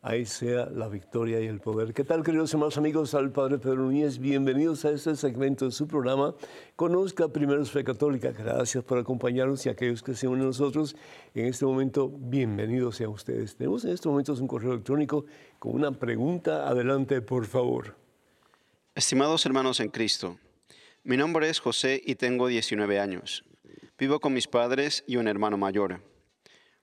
a 0.01 0.15
Él 0.15 0.29
sea 0.29 0.67
la 0.67 0.87
victoria 0.87 1.41
y 1.41 1.49
el 1.49 1.59
poder. 1.59 1.93
¿Qué 1.93 2.05
tal, 2.05 2.23
queridos 2.23 2.55
hermanos 2.55 2.79
amigos? 2.79 3.15
Al 3.15 3.33
Padre 3.33 3.59
Pedro 3.59 3.79
Núñez, 3.79 4.21
bienvenidos 4.21 4.85
a 4.85 4.91
este 4.91 5.17
segmento 5.17 5.65
de 5.65 5.73
su 5.73 5.89
programa. 5.89 6.37
Conozca 6.77 7.27
primero 7.27 7.65
Fe 7.65 7.83
Católica. 7.83 8.31
Gracias 8.31 8.85
por 8.85 8.99
acompañarnos 8.99 9.67
y 9.67 9.71
aquellos 9.71 10.05
que 10.05 10.15
se 10.15 10.29
unen 10.29 10.43
a 10.43 10.47
nosotros 10.47 10.95
en 11.35 11.47
este 11.47 11.67
momento, 11.67 12.09
bienvenidos 12.17 12.95
sean 12.95 13.11
ustedes. 13.11 13.57
Tenemos 13.57 13.85
en 13.85 13.91
estos 13.91 14.09
momentos 14.09 14.41
un 14.41 14.47
correo 14.47 14.71
electrónico 14.71 15.25
con 15.59 15.75
una 15.75 15.91
pregunta. 15.91 16.69
Adelante, 16.69 17.21
por 17.23 17.45
favor. 17.45 17.97
Estimados 18.95 19.45
hermanos 19.47 19.81
en 19.81 19.89
Cristo, 19.89 20.37
mi 21.03 21.17
nombre 21.17 21.49
es 21.49 21.61
José 21.61 22.01
y 22.05 22.17
tengo 22.17 22.47
19 22.47 23.01
años. 23.01 23.45
Vivo 23.99 24.21
con 24.21 24.35
mis 24.35 24.47
padres 24.47 25.03
y 25.07 25.17
un 25.17 25.29
hermano 25.29 25.57
mayor. 25.57 26.03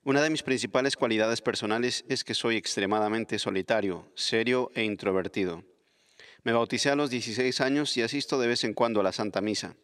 Una 0.03 0.21
de 0.21 0.29
mis 0.29 0.43
principales 0.43 0.95
cualidades 0.95 1.41
personales 1.41 2.03
es 2.09 2.23
que 2.23 2.33
soy 2.33 2.55
extremadamente 2.55 3.37
solitario, 3.37 4.11
serio 4.15 4.71
e 4.73 4.83
introvertido. 4.83 5.63
Me 6.43 6.51
bauticé 6.53 6.89
a 6.89 6.95
los 6.95 7.09
16 7.09 7.61
años 7.61 7.95
y 7.97 8.01
asisto 8.01 8.39
de 8.39 8.47
vez 8.47 8.63
en 8.63 8.73
cuando 8.73 9.01
a 9.01 9.03
la 9.03 9.11
Santa 9.11 9.41
Misa. 9.41 9.75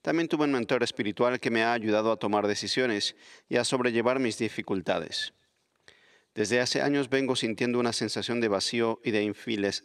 También 0.00 0.28
tuve 0.28 0.44
un 0.44 0.52
mentor 0.52 0.82
espiritual 0.82 1.40
que 1.40 1.50
me 1.50 1.62
ha 1.62 1.72
ayudado 1.72 2.12
a 2.12 2.16
tomar 2.16 2.46
decisiones 2.46 3.16
y 3.48 3.56
a 3.56 3.64
sobrellevar 3.64 4.20
mis 4.20 4.38
dificultades. 4.38 5.34
Desde 6.34 6.60
hace 6.60 6.80
años 6.80 7.10
vengo 7.10 7.34
sintiendo 7.34 7.78
una 7.78 7.92
sensación 7.92 8.40
de 8.40 8.48
vacío 8.48 9.00
y 9.04 9.10
de 9.10 9.22
infiles 9.22 9.84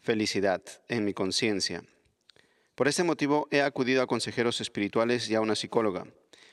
felicidad 0.00 0.62
en 0.88 1.04
mi 1.04 1.12
conciencia. 1.12 1.82
Por 2.78 2.86
este 2.86 3.02
motivo 3.02 3.48
he 3.50 3.60
acudido 3.60 4.02
a 4.02 4.06
consejeros 4.06 4.60
espirituales 4.60 5.28
y 5.28 5.34
a 5.34 5.40
una 5.40 5.56
psicóloga, 5.56 6.06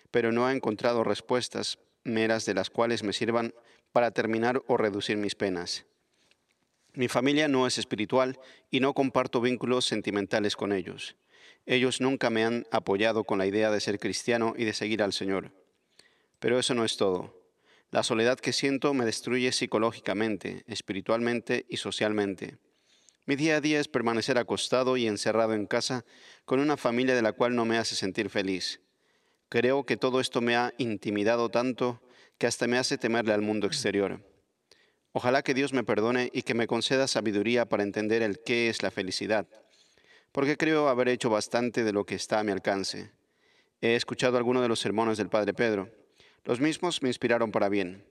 pero 0.10 0.32
no 0.32 0.50
he 0.50 0.54
encontrado 0.56 1.04
respuestas 1.04 1.78
meras 2.04 2.48
de 2.48 2.56
las 2.56 2.72
cuales 2.72 3.04
me 3.04 3.14
sirvan 3.14 3.54
para 3.92 4.10
terminar 4.10 4.64
o 4.66 4.76
reducir 4.76 5.18
mis 5.18 5.36
penas. 5.36 5.86
Mi 6.94 7.10
familia 7.10 7.48
no 7.48 7.68
es 7.68 7.78
espiritual 7.78 8.40
y 8.72 8.80
no 8.80 8.96
comparto 8.96 9.40
vínculos 9.40 9.86
sentimentales 9.86 10.56
con 10.56 10.74
ellos. 10.74 11.16
Ellos 11.68 12.02
nunca 12.02 12.32
me 12.32 12.44
han 12.44 12.66
apoyado 12.72 13.24
con 13.24 13.38
la 13.38 13.46
idea 13.46 13.70
de 13.70 13.80
ser 13.80 14.00
cristiano 14.00 14.56
y 14.58 14.66
de 14.66 14.74
seguir 14.74 15.04
al 15.04 15.14
Señor. 15.14 15.52
Pero 16.40 16.58
eso 16.58 16.74
no 16.74 16.86
es 16.86 16.98
todo. 16.98 17.40
La 17.92 18.02
soledad 18.02 18.40
que 18.40 18.52
siento 18.52 18.96
me 18.96 19.06
destruye 19.06 19.52
psicológicamente, 19.52 20.64
espiritualmente 20.66 21.68
y 21.70 21.78
socialmente. 21.78 22.58
Mi 23.28 23.36
día 23.36 23.58
a 23.58 23.62
día 23.62 23.80
es 23.80 23.88
permanecer 23.88 24.38
acostado 24.38 24.98
y 24.98 25.08
encerrado 25.08 25.54
en 25.54 25.66
casa 25.66 26.06
con 26.46 26.60
una 26.60 26.78
familia 26.78 27.16
de 27.16 27.24
la 27.24 27.34
cual 27.34 27.56
no 27.56 27.66
me 27.66 27.80
hace 27.80 27.96
sentir 27.96 28.30
feliz. 28.30 28.82
Creo 29.50 29.84
que 29.84 29.98
todo 29.98 30.20
esto 30.20 30.42
me 30.42 30.56
ha 30.56 30.74
intimidado 30.78 31.50
tanto 31.50 32.02
que 32.38 32.46
hasta 32.46 32.68
me 32.68 32.78
hace 32.78 33.00
temerle 33.00 33.34
al 33.34 33.42
mundo 33.42 33.66
exterior. 33.66 34.22
Ojalá 35.12 35.42
que 35.42 35.56
Dios 35.56 35.74
me 35.74 35.84
perdone 35.84 36.30
y 36.34 36.44
que 36.44 36.54
me 36.54 36.68
conceda 36.68 37.08
sabiduría 37.08 37.66
para 37.66 37.82
entender 37.82 38.22
el 38.22 38.44
qué 38.44 38.70
es 38.70 38.84
la 38.84 38.92
felicidad, 38.92 39.48
porque 40.32 40.58
creo 40.58 40.90
haber 40.90 41.08
hecho 41.08 41.30
bastante 41.30 41.84
de 41.84 41.94
lo 41.94 42.06
que 42.06 42.16
está 42.16 42.40
a 42.40 42.44
mi 42.44 42.52
alcance. 42.52 43.12
He 43.82 43.96
escuchado 43.96 44.38
algunos 44.38 44.62
de 44.62 44.68
los 44.68 44.80
sermones 44.80 45.18
del 45.18 45.30
Padre 45.30 45.54
Pedro. 45.54 45.90
Los 46.44 46.60
mismos 46.60 47.02
me 47.02 47.10
inspiraron 47.10 47.52
para 47.52 47.70
bien. 47.70 48.04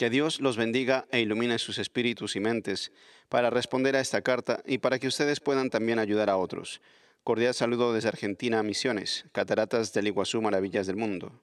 Que 0.00 0.08
Dios 0.08 0.40
los 0.40 0.56
bendiga 0.56 1.04
e 1.10 1.20
ilumine 1.20 1.58
sus 1.58 1.76
espíritus 1.76 2.34
y 2.34 2.40
mentes 2.40 2.90
para 3.28 3.50
responder 3.50 3.96
a 3.96 4.00
esta 4.00 4.22
carta 4.22 4.62
y 4.64 4.78
para 4.78 4.98
que 4.98 5.06
ustedes 5.06 5.40
puedan 5.40 5.68
también 5.68 5.98
ayudar 5.98 6.30
a 6.30 6.38
otros. 6.38 6.80
Cordial 7.22 7.52
saludo 7.52 7.92
desde 7.92 8.08
Argentina, 8.08 8.62
Misiones, 8.62 9.26
Cataratas 9.32 9.92
del 9.92 10.06
Iguazú, 10.06 10.40
Maravillas 10.40 10.86
del 10.86 10.96
Mundo. 10.96 11.38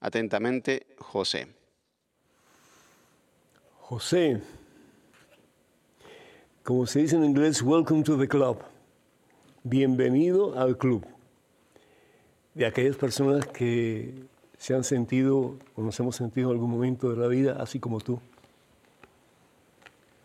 Atentamente, 0.00 0.86
José. 0.96 1.48
José, 3.76 4.40
como 6.62 6.86
se 6.86 7.00
dice 7.00 7.16
en 7.16 7.26
inglés, 7.26 7.60
welcome 7.60 8.02
to 8.04 8.16
the 8.16 8.26
club. 8.26 8.62
Bienvenido 9.64 10.58
al 10.58 10.78
club 10.78 11.04
de 12.54 12.64
aquellas 12.64 12.96
personas 12.96 13.46
que 13.46 14.27
se 14.58 14.74
han 14.74 14.84
sentido 14.84 15.56
o 15.76 15.82
nos 15.82 15.98
hemos 16.00 16.16
sentido 16.16 16.50
en 16.50 16.56
algún 16.56 16.70
momento 16.70 17.10
de 17.10 17.16
la 17.16 17.28
vida 17.28 17.56
así 17.60 17.78
como 17.78 18.00
tú. 18.00 18.20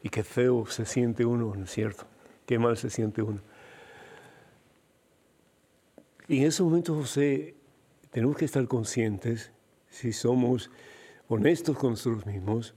Y 0.01 0.09
qué 0.09 0.23
feo 0.23 0.65
se 0.65 0.85
siente 0.85 1.23
uno, 1.23 1.53
¿no 1.55 1.63
es 1.63 1.71
cierto? 1.71 2.05
Qué 2.45 2.59
mal 2.59 2.75
se 2.75 2.89
siente 2.89 3.21
uno. 3.21 3.39
Y 6.27 6.39
en 6.39 6.45
esos 6.45 6.65
momentos, 6.65 6.97
José, 6.97 7.55
tenemos 8.09 8.35
que 8.35 8.45
estar 8.45 8.67
conscientes, 8.67 9.51
si 9.89 10.11
somos 10.11 10.71
honestos 11.27 11.77
con 11.77 11.91
nosotros 11.91 12.25
mismos, 12.25 12.73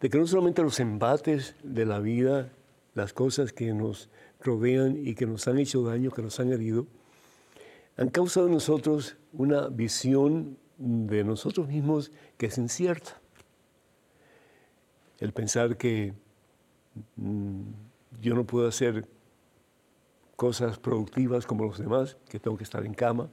de 0.00 0.08
que 0.08 0.18
no 0.18 0.26
solamente 0.26 0.62
los 0.62 0.80
embates 0.80 1.54
de 1.62 1.86
la 1.86 2.00
vida, 2.00 2.50
las 2.94 3.12
cosas 3.12 3.52
que 3.52 3.72
nos 3.72 4.08
rodean 4.40 4.96
y 4.96 5.14
que 5.14 5.26
nos 5.26 5.46
han 5.46 5.58
hecho 5.58 5.82
daño, 5.82 6.10
que 6.10 6.22
nos 6.22 6.40
han 6.40 6.52
herido, 6.52 6.86
han 7.96 8.08
causado 8.08 8.46
en 8.46 8.54
nosotros 8.54 9.16
una 9.32 9.68
visión 9.68 10.58
de 10.82 11.22
nosotros 11.22 11.68
mismos 11.68 12.10
que 12.36 12.46
es 12.46 12.58
incierta. 12.58 13.20
El 15.20 15.32
pensar 15.32 15.76
que 15.76 16.12
mm, 17.16 17.62
yo 18.20 18.34
no 18.34 18.44
puedo 18.44 18.66
hacer 18.66 19.08
cosas 20.34 20.78
productivas 20.78 21.46
como 21.46 21.64
los 21.64 21.78
demás, 21.78 22.16
que 22.28 22.40
tengo 22.40 22.56
que 22.56 22.64
estar 22.64 22.84
en 22.84 22.94
cama, 22.94 23.30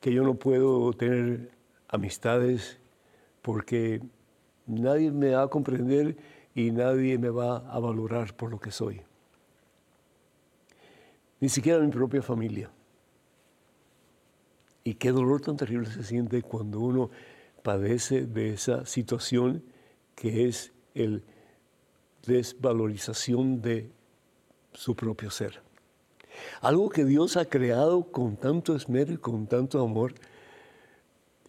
que 0.00 0.12
yo 0.14 0.24
no 0.24 0.34
puedo 0.34 0.92
tener 0.94 1.50
amistades 1.88 2.78
porque 3.42 4.00
nadie 4.66 5.10
me 5.10 5.32
va 5.32 5.42
a 5.42 5.48
comprender 5.48 6.16
y 6.54 6.70
nadie 6.70 7.18
me 7.18 7.28
va 7.28 7.58
a 7.58 7.78
valorar 7.78 8.34
por 8.34 8.50
lo 8.50 8.58
que 8.58 8.70
soy. 8.70 9.02
Ni 11.38 11.50
siquiera 11.50 11.80
mi 11.80 11.90
propia 11.90 12.22
familia. 12.22 12.70
Y 14.84 14.94
qué 14.94 15.12
dolor 15.12 15.40
tan 15.40 15.56
terrible 15.56 15.90
se 15.90 16.02
siente 16.02 16.42
cuando 16.42 16.80
uno 16.80 17.10
padece 17.62 18.26
de 18.26 18.54
esa 18.54 18.86
situación 18.86 19.62
que 20.14 20.46
es 20.46 20.72
el 20.94 21.22
desvalorización 22.26 23.60
de 23.60 23.90
su 24.72 24.94
propio 24.94 25.30
ser. 25.30 25.60
Algo 26.60 26.88
que 26.88 27.04
Dios 27.04 27.36
ha 27.36 27.44
creado 27.44 28.04
con 28.04 28.36
tanto 28.36 28.74
esmero 28.74 29.12
y 29.12 29.18
con 29.18 29.46
tanto 29.46 29.82
amor 29.82 30.14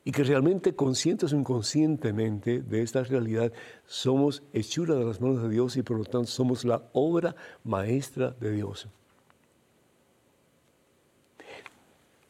y 0.03 0.11
que 0.11 0.23
realmente 0.23 0.75
conscientes 0.75 1.31
o 1.31 1.35
inconscientemente 1.35 2.61
de 2.61 2.81
esta 2.81 3.03
realidad 3.03 3.51
somos 3.85 4.41
hechura 4.51 4.95
de 4.95 5.05
las 5.05 5.21
manos 5.21 5.43
de 5.43 5.49
Dios 5.49 5.77
y 5.77 5.83
por 5.83 5.97
lo 5.97 6.05
tanto 6.05 6.27
somos 6.27 6.65
la 6.65 6.89
obra 6.93 7.35
maestra 7.63 8.31
de 8.39 8.51
Dios. 8.51 8.87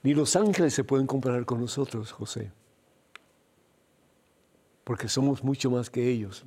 Ni 0.03 0.13
los 0.13 0.35
ángeles 0.35 0.73
se 0.73 0.83
pueden 0.83 1.05
comparar 1.05 1.45
con 1.45 1.59
nosotros, 1.59 2.11
José, 2.11 2.51
porque 4.83 5.07
somos 5.07 5.43
mucho 5.43 5.69
más 5.69 5.89
que 5.89 6.09
ellos. 6.09 6.43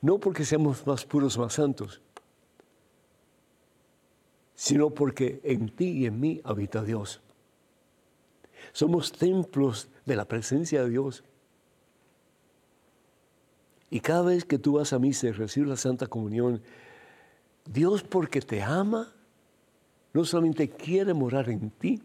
No 0.00 0.18
porque 0.18 0.44
seamos 0.44 0.86
más 0.86 1.04
puros, 1.04 1.38
más 1.38 1.54
santos, 1.54 2.00
sino 4.54 4.90
porque 4.90 5.40
en 5.44 5.68
ti 5.74 5.90
y 5.90 6.06
en 6.06 6.18
mí 6.18 6.40
habita 6.44 6.82
Dios. 6.82 7.20
Somos 8.72 9.12
templos 9.12 9.88
de 10.04 10.16
la 10.16 10.26
presencia 10.26 10.82
de 10.82 10.90
Dios. 10.90 11.24
Y 13.88 14.00
cada 14.00 14.22
vez 14.22 14.44
que 14.44 14.58
tú 14.58 14.74
vas 14.74 14.92
a 14.92 14.98
misa 14.98 15.28
y 15.28 15.32
recibes 15.32 15.68
la 15.68 15.76
Santa 15.76 16.06
Comunión, 16.06 16.62
Dios 17.64 18.02
porque 18.02 18.40
te 18.40 18.62
ama, 18.62 19.12
no 20.12 20.24
solamente 20.24 20.68
quiere 20.68 21.14
morar 21.14 21.48
en 21.50 21.70
ti, 21.70 22.00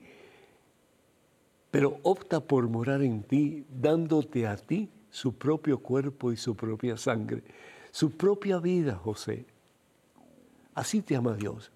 pero 1.71 1.99
opta 2.03 2.39
por 2.39 2.67
morar 2.69 3.01
en 3.01 3.23
ti, 3.23 3.65
dándote 3.69 4.47
a 4.47 4.55
ti 4.55 4.89
su 5.09 5.33
propio 5.33 5.79
cuerpo 5.79 6.31
y 6.31 6.37
su 6.37 6.55
propia 6.55 6.97
sangre, 6.97 7.43
su 7.91 8.11
propia 8.11 8.59
vida, 8.59 8.95
José. 8.95 9.45
Así 10.73 11.01
te 11.01 11.15
ama 11.15 11.35
Dios. 11.35 11.71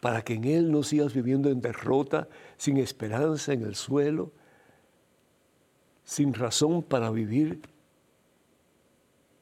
Para 0.00 0.22
que 0.22 0.34
en 0.34 0.44
Él 0.44 0.72
no 0.72 0.82
sigas 0.82 1.12
viviendo 1.12 1.50
en 1.50 1.60
derrota, 1.60 2.28
sin 2.56 2.78
esperanza 2.78 3.52
en 3.52 3.62
el 3.62 3.74
suelo, 3.74 4.32
sin 6.04 6.32
razón 6.34 6.82
para 6.82 7.10
vivir. 7.10 7.60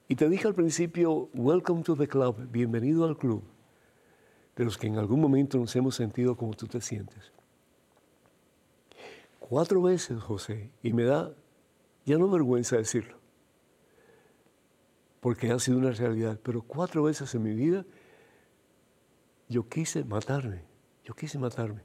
Y 0.08 0.16
te 0.16 0.28
dije 0.28 0.48
al 0.48 0.54
principio, 0.54 1.28
welcome 1.32 1.82
to 1.82 1.94
the 1.94 2.08
club, 2.08 2.36
bienvenido 2.50 3.04
al 3.04 3.16
club, 3.16 3.42
de 4.58 4.64
los 4.64 4.76
que 4.76 4.88
en 4.88 4.98
algún 4.98 5.20
momento 5.20 5.56
nos 5.56 5.74
hemos 5.76 5.94
sentido 5.94 6.36
como 6.36 6.52
tú 6.54 6.66
te 6.66 6.80
sientes. 6.80 7.32
Cuatro 9.38 9.80
veces, 9.80 10.20
José, 10.20 10.72
y 10.82 10.92
me 10.92 11.04
da 11.04 11.32
ya 12.04 12.18
no 12.18 12.28
vergüenza 12.28 12.76
decirlo, 12.76 13.18
porque 15.20 15.52
ha 15.52 15.58
sido 15.60 15.78
una 15.78 15.92
realidad, 15.92 16.40
pero 16.42 16.62
cuatro 16.62 17.04
veces 17.04 17.32
en 17.36 17.44
mi 17.44 17.54
vida 17.54 17.84
yo 19.48 19.68
quise 19.68 20.04
matarme, 20.04 20.64
yo 21.04 21.14
quise 21.14 21.38
matarme. 21.38 21.82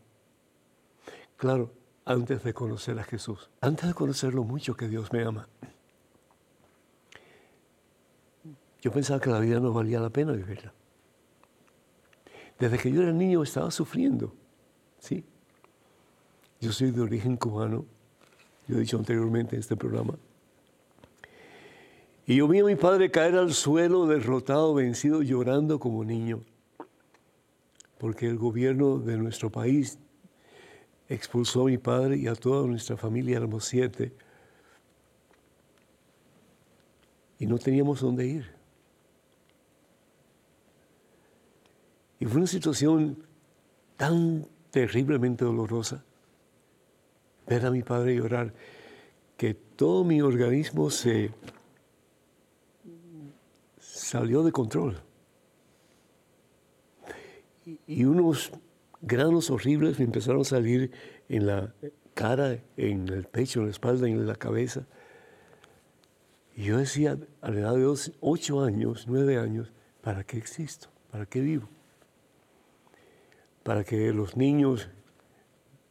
Claro, 1.38 1.74
antes 2.06 2.44
de 2.44 2.56
conocer 2.56 2.98
a 2.98 3.04
Jesús, 3.04 3.52
antes 3.62 3.88
de 3.88 3.94
conocer 3.94 4.34
lo 4.34 4.44
mucho 4.44 4.76
que 4.76 4.88
Dios 4.88 5.14
me 5.14 5.24
ama. 5.24 5.48
Yo 8.82 8.92
pensaba 8.92 9.20
que 9.20 9.30
la 9.30 9.40
vida 9.40 9.60
no 9.60 9.72
valía 9.74 10.00
la 10.00 10.10
pena 10.10 10.32
vivirla. 10.32 10.74
Desde 12.64 12.78
que 12.78 12.90
yo 12.90 13.02
era 13.02 13.12
niño 13.12 13.44
estaba 13.44 13.70
sufriendo, 13.72 14.34
¿sí? 14.98 15.26
Yo 16.62 16.72
soy 16.72 16.92
de 16.92 17.02
origen 17.02 17.36
cubano, 17.36 17.86
yo 18.70 18.78
he 18.78 18.80
dicho 18.80 18.98
anteriormente 18.98 19.58
en 19.58 19.60
este 19.60 19.76
programa. 19.76 20.18
Y 22.26 22.38
yo 22.38 22.48
vi 22.48 22.60
a 22.60 22.64
mi 22.64 22.78
padre 22.78 23.12
caer 23.12 23.36
al 23.36 23.52
suelo, 23.54 24.06
derrotado, 24.06 24.74
vencido, 24.74 25.22
llorando 25.24 25.78
como 25.78 26.06
niño, 26.06 26.40
porque 27.98 28.28
el 28.28 28.38
gobierno 28.38 28.98
de 28.98 29.18
nuestro 29.18 29.50
país 29.50 30.00
expulsó 31.10 31.64
a 31.64 31.66
mi 31.66 31.78
padre 31.78 32.16
y 32.16 32.28
a 32.28 32.34
toda 32.34 32.66
nuestra 32.66 32.96
familia, 32.96 33.36
éramos 33.36 33.66
siete, 33.66 34.14
y 37.40 37.46
no 37.46 37.58
teníamos 37.58 38.00
dónde 38.00 38.26
ir. 38.26 38.63
Y 42.24 42.26
fue 42.26 42.38
una 42.38 42.48
situación 42.48 43.18
tan 43.98 44.48
terriblemente 44.72 45.44
dolorosa 45.44 46.06
ver 47.46 47.66
a 47.66 47.70
mi 47.70 47.84
padre 47.84 48.16
llorar 48.16 48.54
que 49.36 49.54
todo 49.54 50.06
mi 50.06 50.22
organismo 50.22 50.90
se 50.90 51.32
salió 53.78 54.42
de 54.42 54.54
control. 54.54 55.02
Y 57.88 58.06
unos 58.06 58.54
granos 59.02 59.50
horribles 59.50 60.00
me 60.00 60.06
empezaron 60.06 60.44
a 60.44 60.46
salir 60.46 60.92
en 61.28 61.46
la 61.46 61.74
cara, 62.14 62.58
en 62.78 63.10
el 63.10 63.26
pecho, 63.26 63.60
en 63.60 63.66
la 63.66 63.72
espalda, 63.74 64.08
en 64.08 64.26
la 64.26 64.38
cabeza. 64.38 64.88
Y 66.56 66.64
yo 66.64 66.78
decía, 66.78 67.18
a 67.42 67.52
la 67.52 67.60
edad 67.60 67.76
de 67.76 67.94
ocho 68.22 68.62
años, 68.62 69.08
nueve 69.10 69.38
años, 69.38 69.74
¿para 70.02 70.24
qué 70.24 70.38
existo? 70.38 70.88
¿Para 71.12 71.26
qué 71.26 71.42
vivo? 71.42 71.68
Para 73.64 73.84
que 73.84 74.14
los 74.14 74.36
niños, 74.36 74.90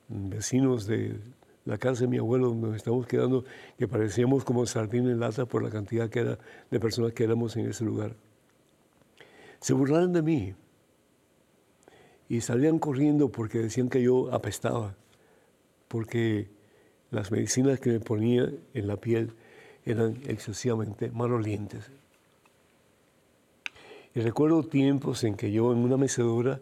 vecinos 0.09 0.87
de 0.87 1.19
la 1.65 1.79
casa 1.79 2.03
de 2.03 2.09
mi 2.09 2.19
abuelo, 2.19 2.55
nos 2.55 2.77
estamos 2.77 3.07
quedando, 3.07 3.45
que 3.79 3.89
parecíamos 3.89 4.45
como 4.45 4.67
sardina 4.67 5.11
en 5.11 5.21
lata 5.21 5.47
por 5.47 5.63
la 5.63 5.71
cantidad 5.71 6.11
que 6.11 6.21
era 6.21 6.39
de 6.71 6.81
personas 6.81 7.13
que 7.13 7.25
éramos 7.25 7.57
en 7.57 7.69
ese 7.69 7.85
lugar, 7.85 8.15
se 9.61 9.75
burlaron 9.75 10.13
de 10.13 10.23
mí 10.23 10.55
y 12.29 12.41
salían 12.41 12.79
corriendo 12.79 13.31
porque 13.31 13.59
decían 13.59 13.89
que 13.89 14.03
yo 14.03 14.33
apestaba, 14.35 14.97
porque 15.89 16.49
las 17.11 17.31
medicinas 17.31 17.79
que 17.79 17.91
me 17.91 18.01
ponía 18.01 18.51
en 18.75 18.87
la 18.87 18.97
piel 18.97 19.35
eran 19.85 20.19
excesivamente 20.27 21.11
malolientes. 21.11 21.91
Y 24.15 24.21
recuerdo 24.21 24.63
tiempos 24.65 25.25
en 25.25 25.37
que 25.37 25.53
yo 25.53 25.73
en 25.73 25.79
una 25.79 25.97
mecedora, 25.97 26.61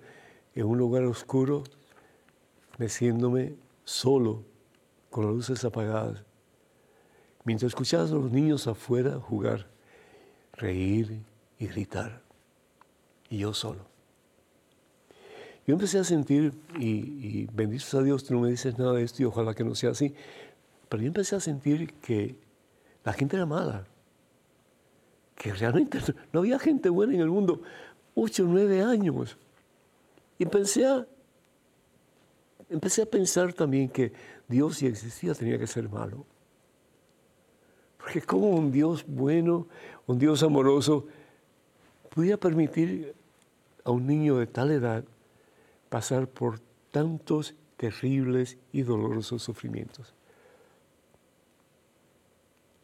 en 0.61 0.67
un 0.67 0.79
lugar 0.79 1.05
oscuro, 1.05 1.65
meciéndome 2.79 3.55
solo, 3.85 4.45
con 5.11 5.25
las 5.27 5.35
luces 5.35 5.65
apagadas, 5.65 6.23
mientras 7.45 7.71
escuchaba 7.71 8.05
a 8.05 8.09
los 8.09 8.31
niños 8.31 8.67
afuera 8.67 9.19
jugar, 9.19 9.67
reír 10.53 11.23
y 11.59 11.67
gritar, 11.67 12.23
y 13.29 13.39
yo 13.39 13.53
solo. 13.55 13.87
Yo 15.67 15.75
empecé 15.75 15.99
a 15.99 16.05
sentir, 16.05 16.53
y, 16.79 17.47
bendito 17.47 17.99
a 17.99 18.03
Dios, 18.03 18.25
tú 18.25 18.35
no 18.35 18.41
me 18.41 18.51
dices 18.51 18.79
nada 18.79 18.93
de 18.93 19.03
esto 19.03 19.23
y 19.23 19.27
ojalá 19.27 19.55
que 19.55 19.65
no 19.65 19.75
sea 19.75 19.91
así, 19.91 20.15
pero 20.89 21.03
yo 21.03 21.09
empecé 21.09 21.37
a 21.37 21.41
sentir 21.41 21.95
que 21.95 22.37
la 23.05 23.13
gente 23.13 23.37
era 23.37 23.47
mala, 23.47 23.87
que 25.37 25.53
realmente 25.55 25.99
no 26.33 26.41
había 26.41 26.59
gente 26.59 26.89
buena 26.89 27.15
en 27.15 27.21
el 27.21 27.29
mundo, 27.29 27.63
ocho, 28.15 28.45
nueve 28.47 28.83
años. 28.83 29.39
Y 30.41 30.45
empecé 30.45 30.87
a, 30.87 31.07
empecé 32.71 33.03
a 33.03 33.07
pensar 33.07 33.53
también 33.53 33.91
que 33.91 34.11
Dios 34.49 34.79
si 34.79 34.87
existía 34.87 35.35
tenía 35.35 35.59
que 35.59 35.67
ser 35.67 35.87
malo. 35.91 36.25
Porque 37.99 38.23
como 38.23 38.49
un 38.49 38.73
Dios 38.73 39.05
bueno, 39.07 39.67
un 40.07 40.19
Dios 40.19 40.43
amoroso, 40.43 41.07
podía 42.09 42.41
permitir 42.41 43.15
a 43.85 43.91
un 43.91 44.07
niño 44.07 44.39
de 44.39 44.47
tal 44.47 44.71
edad 44.71 45.05
pasar 45.91 46.27
por 46.27 46.59
tantos 46.91 47.55
terribles 47.77 48.57
y 48.73 48.81
dolorosos 48.81 49.43
sufrimientos. 49.43 50.15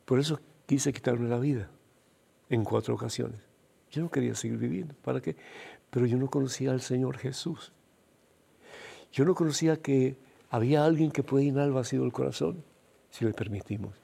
Por 0.04 0.20
eso 0.20 0.38
quise 0.66 0.92
quitarme 0.92 1.26
la 1.26 1.38
vida 1.38 1.70
en 2.50 2.64
cuatro 2.64 2.94
ocasiones. 2.94 3.40
Yo 3.90 4.02
no 4.02 4.10
quería 4.10 4.34
seguir 4.34 4.58
viviendo. 4.58 4.94
¿Para 5.02 5.22
qué? 5.22 5.36
Pero 5.96 6.04
yo 6.04 6.18
no 6.18 6.28
conocía 6.28 6.72
al 6.72 6.82
Señor 6.82 7.16
Jesús. 7.16 7.72
Yo 9.14 9.24
no 9.24 9.34
conocía 9.34 9.78
que 9.78 10.18
había 10.50 10.84
alguien 10.84 11.10
que 11.10 11.22
puede 11.22 11.46
llenar 11.46 11.68
el 11.68 11.72
vacío 11.72 12.02
del 12.02 12.12
corazón 12.12 12.62
si 13.08 13.24
le 13.24 13.32
permitimos. 13.32 13.94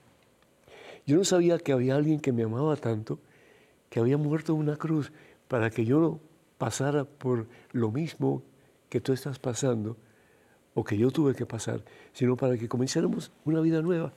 Yo 1.04 1.18
no 1.18 1.24
sabía 1.24 1.58
que 1.58 1.70
había 1.70 1.94
alguien 1.94 2.18
que 2.18 2.32
me 2.32 2.44
amaba 2.44 2.76
tanto 2.76 3.18
que 3.90 4.00
había 4.00 4.16
muerto 4.16 4.54
en 4.54 4.60
una 4.60 4.78
cruz 4.78 5.12
para 5.48 5.68
que 5.68 5.84
yo 5.84 6.00
no 6.00 6.20
pasara 6.56 7.04
por 7.04 7.46
lo 7.72 7.90
mismo 7.90 8.42
que 8.88 9.02
tú 9.02 9.12
estás 9.12 9.38
pasando 9.38 9.98
o 10.72 10.84
que 10.84 10.96
yo 10.96 11.10
tuve 11.10 11.34
que 11.34 11.44
pasar, 11.44 11.84
sino 12.14 12.38
para 12.38 12.56
que 12.56 12.70
comenzáramos 12.70 13.32
una 13.44 13.60
vida 13.60 13.82
nueva. 13.82 14.14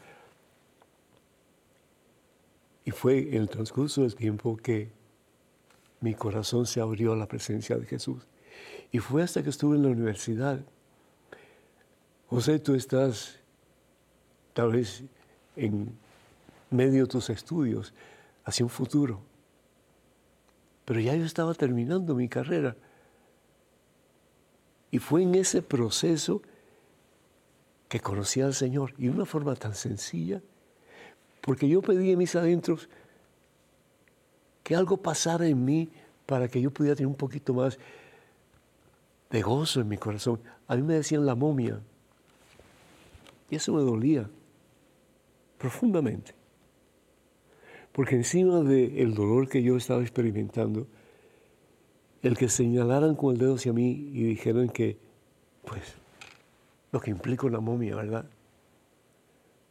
Y 2.85 2.91
fue 2.91 3.35
en 3.35 3.41
el 3.41 3.49
transcurso 3.49 4.03
del 4.03 4.15
tiempo 4.15 4.55
que 4.55 4.93
mi 6.01 6.13
corazón 6.13 6.65
se 6.65 6.81
abrió 6.81 7.13
a 7.13 7.15
la 7.15 7.27
presencia 7.27 7.77
de 7.77 7.85
Jesús. 7.85 8.27
Y 8.91 8.99
fue 8.99 9.23
hasta 9.23 9.43
que 9.43 9.49
estuve 9.49 9.75
en 9.75 9.83
la 9.83 9.89
universidad. 9.89 10.59
José, 12.27 12.59
tú 12.59 12.75
estás 12.75 13.39
tal 14.53 14.71
vez 14.71 15.03
en 15.55 15.97
medio 16.69 17.03
de 17.03 17.07
tus 17.07 17.29
estudios 17.29 17.93
hacia 18.43 18.65
un 18.65 18.69
futuro. 18.69 19.21
Pero 20.85 20.99
ya 20.99 21.15
yo 21.15 21.25
estaba 21.25 21.53
terminando 21.53 22.15
mi 22.15 22.29
carrera. 22.29 22.75
Y 24.91 24.99
fue 24.99 25.23
en 25.23 25.35
ese 25.35 25.61
proceso 25.61 26.41
que 27.89 27.99
conocí 27.99 28.41
al 28.41 28.53
Señor 28.53 28.93
y 28.97 29.05
de 29.05 29.11
una 29.11 29.25
forma 29.25 29.55
tan 29.55 29.75
sencilla, 29.75 30.41
porque 31.41 31.67
yo 31.67 31.81
pedí 31.81 32.11
en 32.11 32.17
mis 32.17 32.35
adentros 32.35 32.89
que 34.65 34.75
algo 34.75 34.97
pasara 34.97 35.47
en 35.47 35.63
mí 35.63 35.89
para 36.25 36.47
que 36.47 36.59
yo 36.59 36.71
pudiera 36.71 36.95
tener 36.95 37.05
un 37.07 37.15
poquito 37.15 37.53
más 37.53 37.77
de 39.29 39.41
gozo 39.43 39.79
en 39.79 39.87
mi 39.87 39.97
corazón. 39.97 40.39
A 40.67 40.75
mí 40.75 40.81
me 40.81 40.95
decían 40.95 41.23
la 41.23 41.35
momia, 41.35 41.79
y 43.51 43.55
eso 43.55 43.73
me 43.73 43.83
dolía 43.83 44.27
profundamente, 45.59 46.33
porque 47.91 48.15
encima 48.15 48.61
del 48.61 49.13
dolor 49.13 49.47
que 49.47 49.61
yo 49.61 49.77
estaba 49.77 50.01
experimentando, 50.01 50.87
el 52.23 52.35
que 52.35 52.49
señalaran 52.49 53.15
con 53.15 53.35
el 53.35 53.37
dedo 53.37 53.53
hacia 53.53 53.71
mí 53.71 54.09
y 54.13 54.23
dijeran 54.23 54.69
que, 54.69 54.97
pues, 55.63 55.93
lo 56.91 56.99
que 56.99 57.11
implica 57.11 57.45
una 57.45 57.59
momia, 57.59 57.95
¿verdad? 57.95 58.25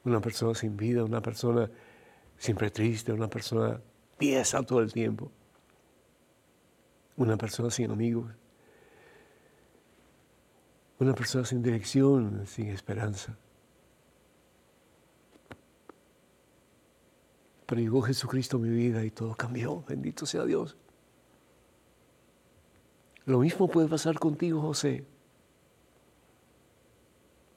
Una 0.05 0.21
persona 0.21 0.55
sin 0.55 0.77
vida, 0.77 1.03
una 1.03 1.21
persona 1.21 1.69
siempre 2.39 2.71
triste, 2.71 3.13
una 3.13 3.29
persona 3.29 3.81
pieza 4.19 4.63
todo 4.63 4.81
el 4.81 4.93
tiempo, 4.93 5.31
una 7.17 7.37
persona 7.37 7.71
sin 7.71 7.91
amigos, 7.91 8.31
una 10.99 11.15
persona 11.15 11.45
sin 11.45 11.63
dirección, 11.63 12.47
sin 12.47 12.69
esperanza. 12.69 13.37
Pero 17.67 17.81
llegó 17.81 18.03
Jesucristo 18.03 18.59
a 18.59 18.61
mi 18.61 18.69
vida 18.69 19.05
y 19.05 19.11
todo 19.11 19.35
cambió. 19.35 19.83
Bendito 19.89 20.27
sea 20.27 20.45
Dios. 20.45 20.77
Lo 23.25 23.39
mismo 23.39 23.69
puede 23.69 23.89
pasar 23.89 24.19
contigo, 24.19 24.61
José. 24.61 25.05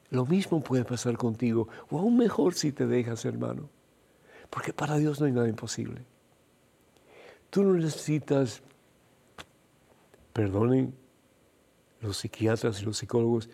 Lo 0.10 0.26
mismo 0.26 0.62
puede 0.62 0.86
pasar 0.86 1.18
contigo, 1.18 1.68
o 1.90 2.00
aún 2.00 2.16
mejor 2.16 2.54
si 2.54 2.72
te 2.72 2.88
dejas, 2.88 3.26
hermano, 3.26 3.70
porque 4.50 4.72
para 4.72 4.98
Dios 4.98 5.20
no 5.20 5.26
hay 5.26 5.34
nada 5.34 5.50
imposible. 5.50 6.06
Tú 7.50 7.64
no 7.64 7.74
necesitas, 7.74 8.62
perdonen 10.34 10.94
los 12.02 12.18
psiquiatras 12.18 12.82
y 12.82 12.86
los 12.86 12.98
psicólogos, 12.98 13.50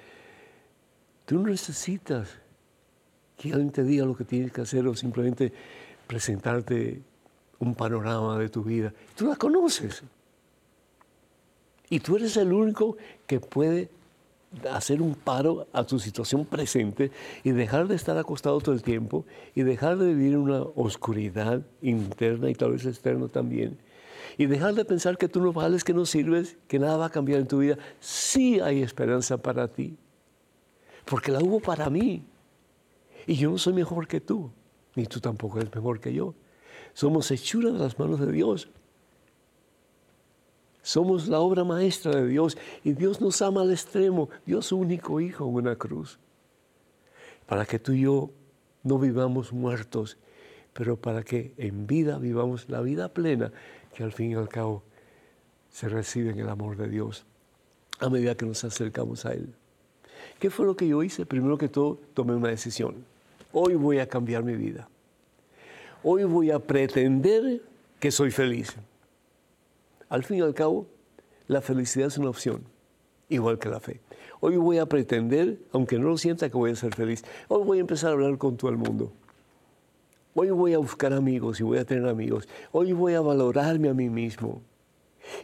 tú 1.25 1.39
no 1.39 1.49
necesitas 1.49 2.29
que 3.37 3.51
alguien 3.53 3.71
te 3.71 3.83
diga 3.83 4.05
lo 4.05 4.15
que 4.15 4.25
tienes 4.25 4.51
que 4.51 4.61
hacer 4.61 4.85
o 4.87 4.95
simplemente 4.95 5.53
presentarte 6.07 7.01
un 7.59 7.75
panorama 7.75 8.37
de 8.37 8.49
tu 8.49 8.63
vida. 8.63 8.93
Tú 9.15 9.27
la 9.27 9.35
conoces. 9.35 10.03
Y 11.89 11.99
tú 11.99 12.15
eres 12.15 12.37
el 12.37 12.51
único 12.51 12.97
que 13.27 13.39
puede 13.39 13.89
hacer 14.71 15.01
un 15.01 15.15
paro 15.15 15.67
a 15.73 15.83
tu 15.83 15.99
situación 15.99 16.45
presente 16.45 17.11
y 17.43 17.51
dejar 17.51 17.87
de 17.87 17.95
estar 17.95 18.17
acostado 18.17 18.59
todo 18.61 18.73
el 18.73 18.81
tiempo 18.81 19.25
y 19.55 19.63
dejar 19.63 19.97
de 19.97 20.13
vivir 20.13 20.37
una 20.37 20.61
oscuridad 20.61 21.61
interna 21.81 22.49
y 22.49 22.55
tal 22.55 22.71
vez 22.71 22.85
externa 22.85 23.27
también. 23.27 23.77
Y 24.37 24.45
dejar 24.47 24.73
de 24.73 24.85
pensar 24.85 25.17
que 25.17 25.27
tú 25.27 25.41
no 25.41 25.53
vales, 25.53 25.83
que 25.83 25.93
no 25.93 26.05
sirves, 26.05 26.57
que 26.67 26.79
nada 26.79 26.97
va 26.97 27.05
a 27.07 27.09
cambiar 27.09 27.39
en 27.39 27.47
tu 27.47 27.59
vida. 27.59 27.77
Sí 27.99 28.59
hay 28.59 28.81
esperanza 28.81 29.37
para 29.37 29.67
ti. 29.67 29.97
Porque 31.05 31.31
la 31.31 31.39
hubo 31.39 31.59
para 31.59 31.89
mí. 31.89 32.23
Y 33.27 33.35
yo 33.35 33.51
no 33.51 33.57
soy 33.57 33.73
mejor 33.73 34.07
que 34.07 34.21
tú, 34.21 34.51
ni 34.95 35.05
tú 35.05 35.19
tampoco 35.19 35.59
eres 35.59 35.73
mejor 35.73 35.99
que 35.99 36.13
yo. 36.13 36.33
Somos 36.93 37.29
hechura 37.31 37.71
de 37.71 37.79
las 37.79 37.97
manos 37.99 38.19
de 38.19 38.31
Dios. 38.31 38.69
Somos 40.83 41.29
la 41.29 41.39
obra 41.39 41.63
maestra 41.63 42.13
de 42.17 42.27
Dios 42.27 42.57
y 42.83 42.91
Dios 42.91 43.21
nos 43.21 43.41
ama 43.41 43.61
al 43.61 43.71
extremo. 43.71 44.29
Dios 44.45 44.67
su 44.67 44.77
único 44.77 45.21
hijo 45.21 45.47
en 45.47 45.55
una 45.55 45.77
cruz. 45.77 46.19
Para 47.47 47.65
que 47.65 47.79
tú 47.79 47.93
y 47.93 48.01
yo 48.01 48.31
no 48.83 48.99
vivamos 48.99 49.53
muertos, 49.53 50.17
pero 50.73 50.97
para 50.97 51.23
que 51.23 51.53
en 51.57 51.87
vida 51.87 52.17
vivamos 52.17 52.67
la 52.67 52.81
vida 52.81 53.07
plena 53.07 53.53
que 53.95 54.03
al 54.03 54.11
fin 54.11 54.31
y 54.31 54.35
al 54.35 54.49
cabo 54.49 54.83
se 55.71 55.87
recibe 55.87 56.31
en 56.31 56.39
el 56.39 56.49
amor 56.49 56.75
de 56.75 56.89
Dios 56.89 57.25
a 57.99 58.09
medida 58.09 58.35
que 58.35 58.45
nos 58.45 58.63
acercamos 58.65 59.25
a 59.25 59.33
Él. 59.33 59.53
¿Qué 60.37 60.49
fue 60.49 60.65
lo 60.65 60.75
que 60.75 60.87
yo 60.87 61.01
hice? 61.01 61.25
Primero 61.25 61.57
que 61.57 61.69
todo, 61.69 61.97
tomé 62.13 62.35
una 62.35 62.49
decisión. 62.49 63.05
Hoy 63.53 63.75
voy 63.75 63.99
a 63.99 64.09
cambiar 64.09 64.43
mi 64.43 64.55
vida. 64.55 64.89
Hoy 66.03 66.25
voy 66.25 66.51
a 66.51 66.59
pretender 66.59 67.61
que 68.01 68.11
soy 68.11 68.31
feliz. 68.31 68.75
Al 70.13 70.23
fin 70.23 70.37
y 70.37 70.41
al 70.41 70.53
cabo, 70.53 70.85
la 71.47 71.59
felicidad 71.59 72.05
es 72.05 72.19
una 72.19 72.29
opción, 72.29 72.65
igual 73.29 73.57
que 73.57 73.67
la 73.67 73.79
fe. 73.79 73.99
Hoy 74.41 74.57
voy 74.57 74.77
a 74.77 74.85
pretender, 74.85 75.57
aunque 75.71 75.97
no 75.97 76.07
lo 76.07 76.19
sienta, 76.19 76.51
que 76.51 76.55
voy 76.55 76.69
a 76.69 76.75
ser 76.75 76.93
feliz. 76.93 77.23
Hoy 77.47 77.63
voy 77.63 77.77
a 77.79 77.81
empezar 77.81 78.11
a 78.11 78.13
hablar 78.13 78.37
con 78.37 78.55
todo 78.55 78.69
el 78.69 78.77
mundo. 78.77 79.11
Hoy 80.35 80.51
voy 80.51 80.75
a 80.75 80.77
buscar 80.77 81.13
amigos 81.13 81.59
y 81.59 81.63
voy 81.63 81.79
a 81.79 81.85
tener 81.85 82.07
amigos. 82.07 82.47
Hoy 82.71 82.93
voy 82.93 83.15
a 83.15 83.21
valorarme 83.21 83.89
a 83.89 83.95
mí 83.95 84.07
mismo. 84.07 84.61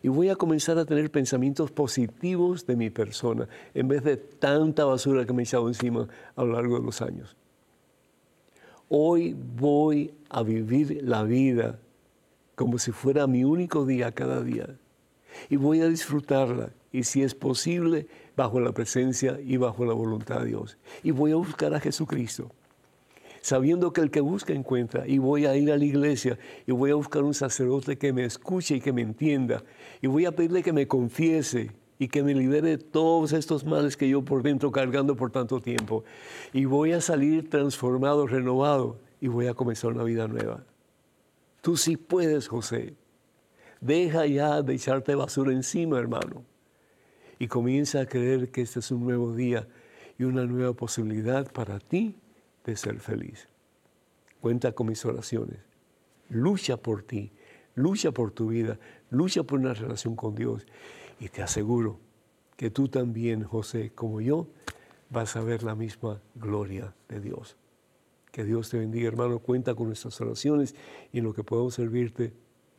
Y 0.03 0.07
voy 0.07 0.29
a 0.29 0.35
comenzar 0.35 0.77
a 0.77 0.85
tener 0.85 1.09
pensamientos 1.09 1.71
positivos 1.71 2.67
de 2.67 2.75
mi 2.75 2.91
persona, 2.91 3.49
en 3.73 3.87
vez 3.87 4.03
de 4.03 4.17
tanta 4.17 4.85
basura 4.85 5.25
que 5.25 5.33
me 5.33 5.41
he 5.41 5.45
echado 5.45 5.67
encima 5.67 6.07
a 6.35 6.43
lo 6.43 6.53
largo 6.53 6.77
de 6.77 6.85
los 6.85 7.01
años. 7.01 7.35
Hoy 8.87 9.35
voy 9.35 10.13
a 10.29 10.43
vivir 10.43 11.01
la 11.03 11.23
vida 11.23 11.79
como 12.59 12.77
si 12.77 12.91
fuera 12.91 13.25
mi 13.25 13.45
único 13.45 13.85
día 13.85 14.11
cada 14.11 14.43
día. 14.43 14.67
Y 15.49 15.55
voy 15.55 15.79
a 15.79 15.87
disfrutarla, 15.87 16.71
y 16.91 17.03
si 17.03 17.23
es 17.23 17.33
posible, 17.33 18.07
bajo 18.35 18.59
la 18.59 18.73
presencia 18.73 19.39
y 19.41 19.55
bajo 19.55 19.85
la 19.85 19.93
voluntad 19.93 20.41
de 20.41 20.47
Dios. 20.47 20.77
Y 21.01 21.11
voy 21.11 21.31
a 21.31 21.37
buscar 21.37 21.73
a 21.73 21.79
Jesucristo, 21.79 22.51
sabiendo 23.39 23.93
que 23.93 24.01
el 24.01 24.11
que 24.11 24.19
busca 24.19 24.51
encuentra. 24.51 25.07
Y 25.07 25.19
voy 25.19 25.45
a 25.45 25.55
ir 25.55 25.71
a 25.71 25.77
la 25.77 25.85
iglesia 25.85 26.37
y 26.67 26.73
voy 26.73 26.91
a 26.91 26.95
buscar 26.95 27.23
un 27.23 27.33
sacerdote 27.33 27.97
que 27.97 28.11
me 28.11 28.25
escuche 28.25 28.75
y 28.75 28.81
que 28.81 28.91
me 28.91 29.03
entienda. 29.03 29.63
Y 30.01 30.07
voy 30.07 30.25
a 30.25 30.33
pedirle 30.33 30.61
que 30.61 30.73
me 30.73 30.85
confiese 30.85 31.71
y 31.97 32.09
que 32.09 32.23
me 32.23 32.35
libere 32.35 32.71
de 32.71 32.77
todos 32.77 33.31
estos 33.31 33.63
males 33.63 33.95
que 33.95 34.09
yo 34.09 34.21
por 34.25 34.43
dentro 34.43 34.69
cargando 34.69 35.15
por 35.15 35.31
tanto 35.31 35.61
tiempo. 35.61 36.03
Y 36.51 36.65
voy 36.65 36.91
a 36.91 36.99
salir 36.99 37.49
transformado, 37.49 38.27
renovado, 38.27 38.97
y 39.21 39.29
voy 39.29 39.47
a 39.47 39.53
comenzar 39.53 39.93
una 39.93 40.03
vida 40.03 40.27
nueva. 40.27 40.65
Tú 41.61 41.77
sí 41.77 41.97
puedes, 41.97 42.47
José. 42.47 42.95
Deja 43.81 44.25
ya 44.25 44.61
de 44.61 44.75
echarte 44.75 45.15
basura 45.15 45.51
encima, 45.51 45.99
hermano. 45.99 46.43
Y 47.37 47.47
comienza 47.47 48.01
a 48.01 48.05
creer 48.05 48.51
que 48.51 48.61
este 48.61 48.79
es 48.79 48.91
un 48.91 49.03
nuevo 49.03 49.33
día 49.33 49.67
y 50.17 50.23
una 50.23 50.45
nueva 50.45 50.73
posibilidad 50.73 51.51
para 51.51 51.79
ti 51.79 52.15
de 52.65 52.75
ser 52.75 52.99
feliz. 52.99 53.47
Cuenta 54.41 54.73
con 54.73 54.87
mis 54.87 55.03
oraciones. 55.05 55.59
Lucha 56.29 56.77
por 56.77 57.03
ti, 57.03 57.31
lucha 57.75 58.11
por 58.11 58.31
tu 58.31 58.47
vida, 58.47 58.77
lucha 59.09 59.43
por 59.43 59.59
una 59.59 59.73
relación 59.73 60.15
con 60.15 60.35
Dios. 60.35 60.65
Y 61.19 61.29
te 61.29 61.41
aseguro 61.41 61.99
que 62.55 62.69
tú 62.69 62.89
también, 62.89 63.43
José, 63.43 63.91
como 63.95 64.21
yo, 64.21 64.47
vas 65.09 65.35
a 65.35 65.41
ver 65.41 65.63
la 65.63 65.75
misma 65.75 66.21
gloria 66.35 66.93
de 67.07 67.19
Dios. 67.21 67.57
Que 68.39 68.45
Dios 68.45 68.69
te 68.69 68.77
bendiga, 68.77 69.09
hermano. 69.09 69.39
Cuenta 69.39 69.75
con 69.75 69.87
nuestras 69.87 70.21
oraciones 70.21 70.73
y 71.11 71.17
en 71.17 71.25
lo 71.25 71.33
que 71.33 71.43
podemos 71.43 71.73
servirte 71.73 72.31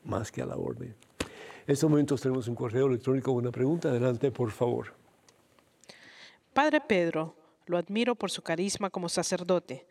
más 0.05 0.33
que 0.33 0.41
a 0.41 0.47
la 0.47 0.57
orden. 0.57 0.97
En 1.19 1.73
estos 1.75 1.91
momentos 1.91 2.23
tenemos 2.23 2.49
un 2.49 2.55
correo 2.55 2.87
electrónico 2.87 3.35
con 3.35 3.43
una 3.43 3.53
pregunta. 3.53 3.91
Adelante, 3.91 4.31
por 4.31 4.53
favor. 4.53 4.95
Padre 6.55 6.81
Pedro, 6.81 7.37
lo 7.67 7.77
admiro 7.77 8.15
por 8.15 8.31
su 8.31 8.41
carisma 8.41 8.89
como 8.89 9.11
sacerdote. 9.11 9.87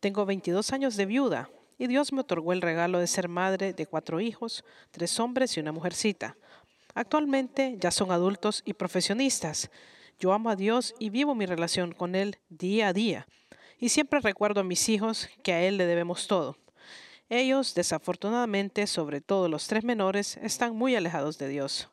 Tengo 0.00 0.24
22 0.24 0.72
años 0.72 0.96
de 0.96 1.04
viuda 1.04 1.50
y 1.76 1.88
Dios 1.88 2.10
me 2.14 2.20
otorgó 2.20 2.54
el 2.54 2.62
regalo 2.62 2.98
de 2.98 3.06
ser 3.06 3.28
madre 3.28 3.74
de 3.74 3.84
cuatro 3.84 4.18
hijos, 4.18 4.64
tres 4.92 5.20
hombres 5.20 5.54
y 5.58 5.60
una 5.60 5.72
mujercita. 5.72 6.38
Actualmente 6.94 7.76
ya 7.78 7.90
son 7.90 8.12
adultos 8.12 8.62
y 8.64 8.72
profesionistas. 8.72 9.70
Yo 10.18 10.32
amo 10.32 10.48
a 10.48 10.56
Dios 10.56 10.94
y 10.98 11.10
vivo 11.10 11.34
mi 11.34 11.44
relación 11.44 11.92
con 11.92 12.14
Él 12.14 12.38
día 12.48 12.88
a 12.88 12.92
día 12.94 13.26
y 13.82 13.88
siempre 13.88 14.20
recuerdo 14.20 14.60
a 14.60 14.64
mis 14.64 14.88
hijos 14.88 15.28
que 15.42 15.52
a 15.52 15.60
Él 15.60 15.76
le 15.76 15.86
debemos 15.86 16.28
todo. 16.28 16.56
Ellos, 17.28 17.74
desafortunadamente, 17.74 18.86
sobre 18.86 19.20
todo 19.20 19.48
los 19.48 19.66
tres 19.66 19.82
menores, 19.82 20.36
están 20.36 20.76
muy 20.76 20.94
alejados 20.94 21.36
de 21.36 21.48
Dios. 21.48 21.88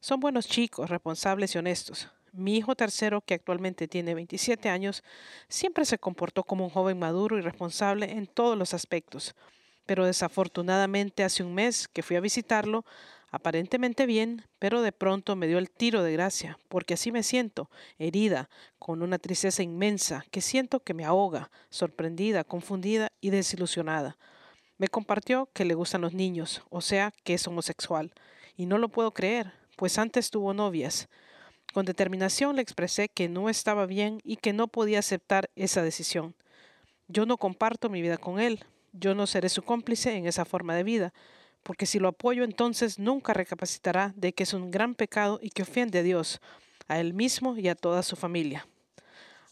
Son 0.00 0.20
buenos 0.20 0.46
chicos, 0.46 0.90
responsables 0.90 1.54
y 1.54 1.58
honestos. 1.58 2.10
Mi 2.34 2.58
hijo 2.58 2.76
tercero, 2.76 3.22
que 3.22 3.32
actualmente 3.32 3.88
tiene 3.88 4.14
27 4.14 4.68
años, 4.68 5.02
siempre 5.48 5.86
se 5.86 5.98
comportó 5.98 6.44
como 6.44 6.64
un 6.64 6.70
joven 6.70 6.98
maduro 6.98 7.38
y 7.38 7.40
responsable 7.40 8.10
en 8.10 8.26
todos 8.26 8.58
los 8.58 8.74
aspectos. 8.74 9.34
Pero 9.86 10.04
desafortunadamente 10.04 11.24
hace 11.24 11.42
un 11.42 11.54
mes 11.54 11.88
que 11.88 12.02
fui 12.02 12.16
a 12.16 12.20
visitarlo, 12.20 12.84
aparentemente 13.30 14.06
bien, 14.06 14.44
pero 14.58 14.82
de 14.82 14.92
pronto 14.92 15.36
me 15.36 15.46
dio 15.46 15.58
el 15.58 15.70
tiro 15.70 16.02
de 16.02 16.12
gracia, 16.12 16.58
porque 16.68 16.94
así 16.94 17.12
me 17.12 17.22
siento, 17.22 17.70
herida, 17.98 18.50
con 18.78 19.02
una 19.02 19.18
tristeza 19.18 19.62
inmensa, 19.62 20.24
que 20.30 20.40
siento 20.40 20.80
que 20.80 20.94
me 20.94 21.04
ahoga, 21.04 21.50
sorprendida, 21.70 22.44
confundida 22.44 23.12
y 23.20 23.30
desilusionada. 23.30 24.16
Me 24.78 24.88
compartió 24.88 25.48
que 25.52 25.64
le 25.64 25.74
gustan 25.74 26.00
los 26.00 26.14
niños, 26.14 26.62
o 26.70 26.80
sea, 26.80 27.12
que 27.22 27.34
es 27.34 27.46
homosexual, 27.46 28.12
y 28.56 28.66
no 28.66 28.78
lo 28.78 28.88
puedo 28.88 29.12
creer, 29.12 29.52
pues 29.76 29.98
antes 29.98 30.30
tuvo 30.30 30.52
novias. 30.52 31.08
Con 31.72 31.86
determinación 31.86 32.56
le 32.56 32.62
expresé 32.62 33.08
que 33.08 33.28
no 33.28 33.48
estaba 33.48 33.86
bien 33.86 34.20
y 34.24 34.36
que 34.36 34.52
no 34.52 34.68
podía 34.68 34.98
aceptar 34.98 35.50
esa 35.54 35.82
decisión. 35.82 36.34
Yo 37.06 37.26
no 37.26 37.36
comparto 37.36 37.88
mi 37.88 38.02
vida 38.02 38.18
con 38.18 38.40
él, 38.40 38.64
yo 38.92 39.14
no 39.14 39.26
seré 39.26 39.48
su 39.48 39.62
cómplice 39.62 40.16
en 40.16 40.26
esa 40.26 40.44
forma 40.44 40.74
de 40.74 40.82
vida, 40.82 41.12
porque 41.62 41.86
si 41.86 41.98
lo 41.98 42.08
apoyo 42.08 42.44
entonces 42.44 42.98
nunca 42.98 43.32
recapacitará 43.32 44.12
de 44.16 44.32
que 44.32 44.44
es 44.44 44.54
un 44.54 44.70
gran 44.70 44.94
pecado 44.94 45.38
y 45.42 45.50
que 45.50 45.62
ofende 45.62 46.00
a 46.00 46.02
Dios, 46.02 46.40
a 46.88 46.98
él 46.98 47.14
mismo 47.14 47.56
y 47.56 47.68
a 47.68 47.74
toda 47.74 48.02
su 48.02 48.16
familia. 48.16 48.66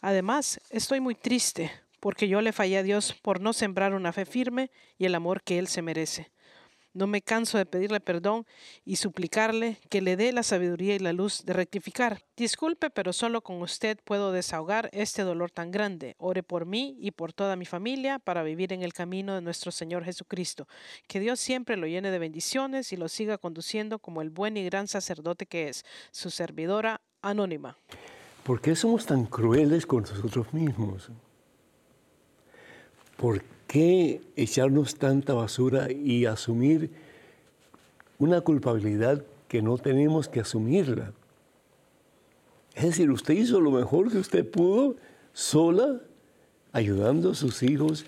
Además, 0.00 0.60
estoy 0.70 1.00
muy 1.00 1.14
triste 1.14 1.70
porque 2.00 2.28
yo 2.28 2.40
le 2.40 2.52
fallé 2.52 2.78
a 2.78 2.82
Dios 2.82 3.14
por 3.22 3.40
no 3.40 3.52
sembrar 3.52 3.94
una 3.94 4.12
fe 4.12 4.24
firme 4.24 4.70
y 4.96 5.06
el 5.06 5.14
amor 5.14 5.42
que 5.42 5.58
Él 5.58 5.66
se 5.66 5.82
merece. 5.82 6.30
No 6.94 7.06
me 7.06 7.22
canso 7.22 7.58
de 7.58 7.66
pedirle 7.66 8.00
perdón 8.00 8.46
y 8.84 8.96
suplicarle 8.96 9.78
que 9.88 10.00
le 10.00 10.16
dé 10.16 10.32
la 10.32 10.42
sabiduría 10.42 10.94
y 10.94 10.98
la 10.98 11.12
luz 11.12 11.44
de 11.44 11.52
rectificar. 11.52 12.24
Disculpe, 12.36 12.90
pero 12.90 13.12
solo 13.12 13.42
con 13.42 13.60
usted 13.62 13.98
puedo 14.04 14.32
desahogar 14.32 14.88
este 14.92 15.22
dolor 15.22 15.50
tan 15.50 15.70
grande. 15.70 16.16
Ore 16.18 16.42
por 16.42 16.66
mí 16.66 16.96
y 16.98 17.10
por 17.10 17.32
toda 17.32 17.56
mi 17.56 17.66
familia 17.66 18.18
para 18.18 18.42
vivir 18.42 18.72
en 18.72 18.82
el 18.82 18.92
camino 18.92 19.34
de 19.34 19.42
nuestro 19.42 19.70
Señor 19.70 20.04
Jesucristo. 20.04 20.66
Que 21.06 21.20
Dios 21.20 21.40
siempre 21.40 21.76
lo 21.76 21.86
llene 21.86 22.10
de 22.10 22.18
bendiciones 22.18 22.92
y 22.92 22.96
lo 22.96 23.08
siga 23.08 23.38
conduciendo 23.38 23.98
como 23.98 24.22
el 24.22 24.30
buen 24.30 24.56
y 24.56 24.64
gran 24.64 24.88
sacerdote 24.88 25.46
que 25.46 25.68
es, 25.68 25.84
su 26.10 26.30
servidora 26.30 27.00
anónima. 27.22 27.76
¿Por 28.44 28.60
qué 28.60 28.74
somos 28.74 29.04
tan 29.04 29.26
crueles 29.26 29.84
con 29.84 30.02
nosotros 30.02 30.52
mismos? 30.54 31.10
¿Por 33.16 33.40
qué 33.42 33.57
echarnos 34.36 34.96
tanta 34.96 35.34
basura 35.34 35.90
y 35.92 36.26
asumir 36.26 36.90
una 38.18 38.40
culpabilidad 38.40 39.24
que 39.48 39.62
no 39.62 39.78
tenemos 39.78 40.28
que 40.28 40.40
asumirla? 40.40 41.12
Es 42.74 42.84
decir, 42.84 43.10
usted 43.10 43.34
hizo 43.34 43.60
lo 43.60 43.70
mejor 43.70 44.10
que 44.10 44.18
usted 44.18 44.48
pudo 44.48 44.96
sola, 45.32 46.00
ayudando 46.72 47.32
a 47.32 47.34
sus 47.34 47.62
hijos 47.62 48.04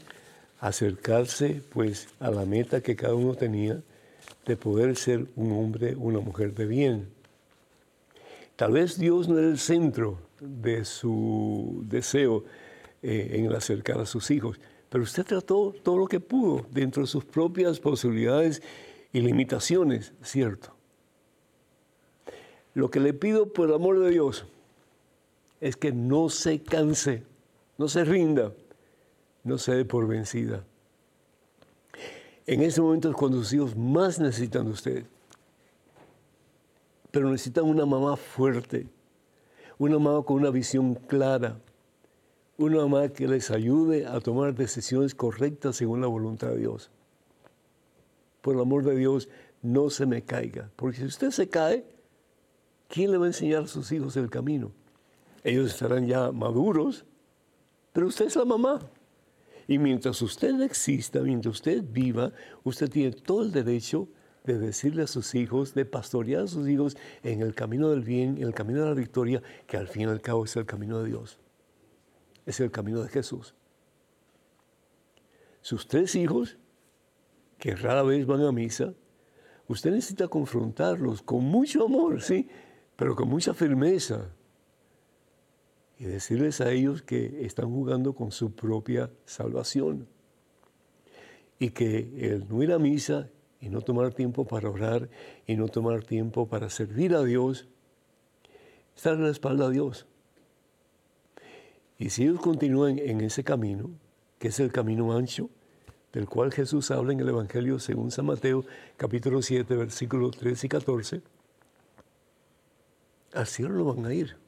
a 0.60 0.68
acercarse 0.68 1.62
pues 1.72 2.08
a 2.20 2.30
la 2.30 2.44
meta 2.44 2.80
que 2.80 2.94
cada 2.94 3.14
uno 3.14 3.34
tenía 3.34 3.82
de 4.46 4.56
poder 4.56 4.96
ser 4.96 5.26
un 5.36 5.52
hombre, 5.52 5.96
una 5.96 6.20
mujer 6.20 6.54
de 6.54 6.66
bien. 6.66 7.08
Tal 8.56 8.72
vez 8.72 8.98
Dios 8.98 9.28
no 9.28 9.38
era 9.38 9.48
el 9.48 9.58
centro 9.58 10.18
de 10.40 10.84
su 10.84 11.82
deseo 11.88 12.44
eh, 13.02 13.30
en 13.34 13.52
acercar 13.52 14.00
a 14.00 14.06
sus 14.06 14.30
hijos, 14.30 14.60
pero 14.90 15.04
usted 15.04 15.24
trató 15.24 15.72
todo 15.82 15.96
lo 15.96 16.06
que 16.06 16.20
pudo 16.20 16.66
dentro 16.70 17.02
de 17.02 17.06
sus 17.06 17.24
propias 17.24 17.78
posibilidades 17.78 18.60
y 19.12 19.20
limitaciones, 19.20 20.12
¿cierto? 20.22 20.74
Lo 22.74 22.90
que 22.90 23.00
le 23.00 23.14
pido 23.14 23.52
por 23.52 23.68
el 23.68 23.74
amor 23.74 24.00
de 24.00 24.10
Dios 24.10 24.44
es 25.60 25.76
que 25.76 25.92
no 25.92 26.28
se 26.28 26.60
canse, 26.60 27.22
no 27.78 27.88
se 27.88 28.04
rinda, 28.04 28.52
no 29.44 29.58
se 29.58 29.74
dé 29.74 29.84
por 29.84 30.08
vencida. 30.08 30.64
En 32.46 32.62
ese 32.62 32.80
momento 32.80 33.12
cuando 33.12 33.38
sus 33.38 33.52
hijos 33.52 33.76
más 33.76 34.18
necesitan 34.18 34.66
de 34.66 34.72
usted. 34.72 35.04
Pero 37.12 37.30
necesitan 37.30 37.64
una 37.64 37.86
mamá 37.86 38.16
fuerte, 38.16 38.88
una 39.78 39.98
mamá 39.98 40.24
con 40.24 40.36
una 40.36 40.50
visión 40.50 40.94
clara, 40.94 41.60
una 42.64 42.86
mamá 42.86 43.08
que 43.08 43.26
les 43.26 43.50
ayude 43.50 44.06
a 44.06 44.20
tomar 44.20 44.54
decisiones 44.54 45.14
correctas 45.14 45.76
según 45.76 46.02
la 46.02 46.08
voluntad 46.08 46.48
de 46.48 46.58
Dios. 46.58 46.90
Por 48.42 48.54
el 48.54 48.60
amor 48.60 48.84
de 48.84 48.94
Dios, 48.96 49.30
no 49.62 49.88
se 49.88 50.04
me 50.04 50.22
caiga, 50.22 50.70
porque 50.76 50.98
si 50.98 51.04
usted 51.04 51.30
se 51.30 51.48
cae, 51.48 51.86
¿quién 52.88 53.12
le 53.12 53.16
va 53.16 53.24
a 53.24 53.28
enseñar 53.28 53.62
a 53.62 53.66
sus 53.66 53.90
hijos 53.92 54.14
el 54.18 54.28
camino? 54.28 54.72
Ellos 55.42 55.70
estarán 55.70 56.06
ya 56.06 56.32
maduros, 56.32 57.06
pero 57.94 58.08
usted 58.08 58.26
es 58.26 58.36
la 58.36 58.44
mamá. 58.44 58.78
Y 59.66 59.78
mientras 59.78 60.20
usted 60.20 60.60
exista, 60.60 61.20
mientras 61.20 61.54
usted 61.54 61.82
viva, 61.82 62.32
usted 62.62 62.90
tiene 62.90 63.12
todo 63.12 63.42
el 63.42 63.52
derecho 63.52 64.06
de 64.44 64.58
decirle 64.58 65.04
a 65.04 65.06
sus 65.06 65.34
hijos, 65.34 65.72
de 65.72 65.86
pastorear 65.86 66.42
a 66.42 66.46
sus 66.46 66.68
hijos 66.68 66.98
en 67.22 67.40
el 67.40 67.54
camino 67.54 67.88
del 67.88 68.02
bien, 68.02 68.36
en 68.36 68.42
el 68.42 68.54
camino 68.54 68.80
de 68.82 68.88
la 68.88 68.94
victoria, 68.94 69.42
que 69.66 69.78
al 69.78 69.88
fin 69.88 70.02
y 70.02 70.06
al 70.06 70.20
cabo 70.20 70.44
es 70.44 70.54
el 70.56 70.66
camino 70.66 71.02
de 71.02 71.08
Dios 71.08 71.38
es 72.46 72.60
el 72.60 72.70
camino 72.70 73.02
de 73.02 73.08
Jesús. 73.08 73.54
Sus 75.60 75.86
tres 75.86 76.14
hijos, 76.14 76.58
que 77.58 77.76
rara 77.76 78.02
vez 78.02 78.26
van 78.26 78.42
a 78.42 78.52
misa, 78.52 78.94
usted 79.68 79.90
necesita 79.90 80.28
confrontarlos 80.28 81.22
con 81.22 81.44
mucho 81.44 81.84
amor, 81.84 82.22
sí, 82.22 82.48
pero 82.96 83.14
con 83.14 83.28
mucha 83.28 83.54
firmeza. 83.54 84.30
Y 85.98 86.04
decirles 86.04 86.60
a 86.60 86.70
ellos 86.70 87.02
que 87.02 87.44
están 87.44 87.70
jugando 87.70 88.14
con 88.14 88.32
su 88.32 88.52
propia 88.52 89.10
salvación. 89.26 90.08
Y 91.58 91.70
que 91.70 92.32
el 92.32 92.48
no 92.48 92.62
ir 92.62 92.72
a 92.72 92.78
misa 92.78 93.28
y 93.60 93.68
no 93.68 93.82
tomar 93.82 94.14
tiempo 94.14 94.46
para 94.46 94.70
orar 94.70 95.10
y 95.46 95.56
no 95.56 95.68
tomar 95.68 96.02
tiempo 96.02 96.48
para 96.48 96.70
servir 96.70 97.14
a 97.14 97.22
Dios, 97.22 97.68
estar 98.96 99.14
en 99.14 99.24
la 99.24 99.30
espalda 99.30 99.68
de 99.68 99.74
Dios. 99.74 100.06
Y 102.00 102.08
si 102.08 102.22
ellos 102.22 102.40
continúan 102.40 102.98
en 102.98 103.20
ese 103.20 103.44
camino, 103.44 103.90
que 104.38 104.48
es 104.48 104.58
el 104.58 104.72
camino 104.72 105.14
ancho, 105.14 105.50
del 106.14 106.26
cual 106.26 106.50
Jesús 106.50 106.90
habla 106.90 107.12
en 107.12 107.20
el 107.20 107.28
Evangelio 107.28 107.78
según 107.78 108.10
San 108.10 108.24
Mateo, 108.24 108.64
capítulo 108.96 109.42
7, 109.42 109.76
versículos 109.76 110.34
13 110.38 110.66
y 110.66 110.70
14, 110.70 111.22
al 113.34 113.46
cielo 113.46 113.74
no 113.74 113.84
van 113.84 114.06
a 114.06 114.14
ir. 114.14 114.38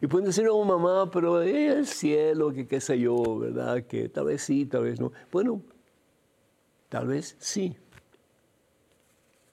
Y 0.00 0.06
pueden 0.06 0.26
decir, 0.26 0.46
oh 0.48 0.64
mamá, 0.64 1.10
pero 1.10 1.42
el 1.42 1.88
cielo, 1.88 2.52
que 2.52 2.68
qué 2.68 2.80
sé 2.80 3.00
yo, 3.00 3.40
¿verdad? 3.40 3.82
Que 3.82 4.08
tal 4.08 4.26
vez 4.26 4.42
sí, 4.42 4.64
tal 4.64 4.84
vez 4.84 5.00
no. 5.00 5.10
Bueno, 5.32 5.60
tal 6.88 7.08
vez 7.08 7.34
sí. 7.40 7.76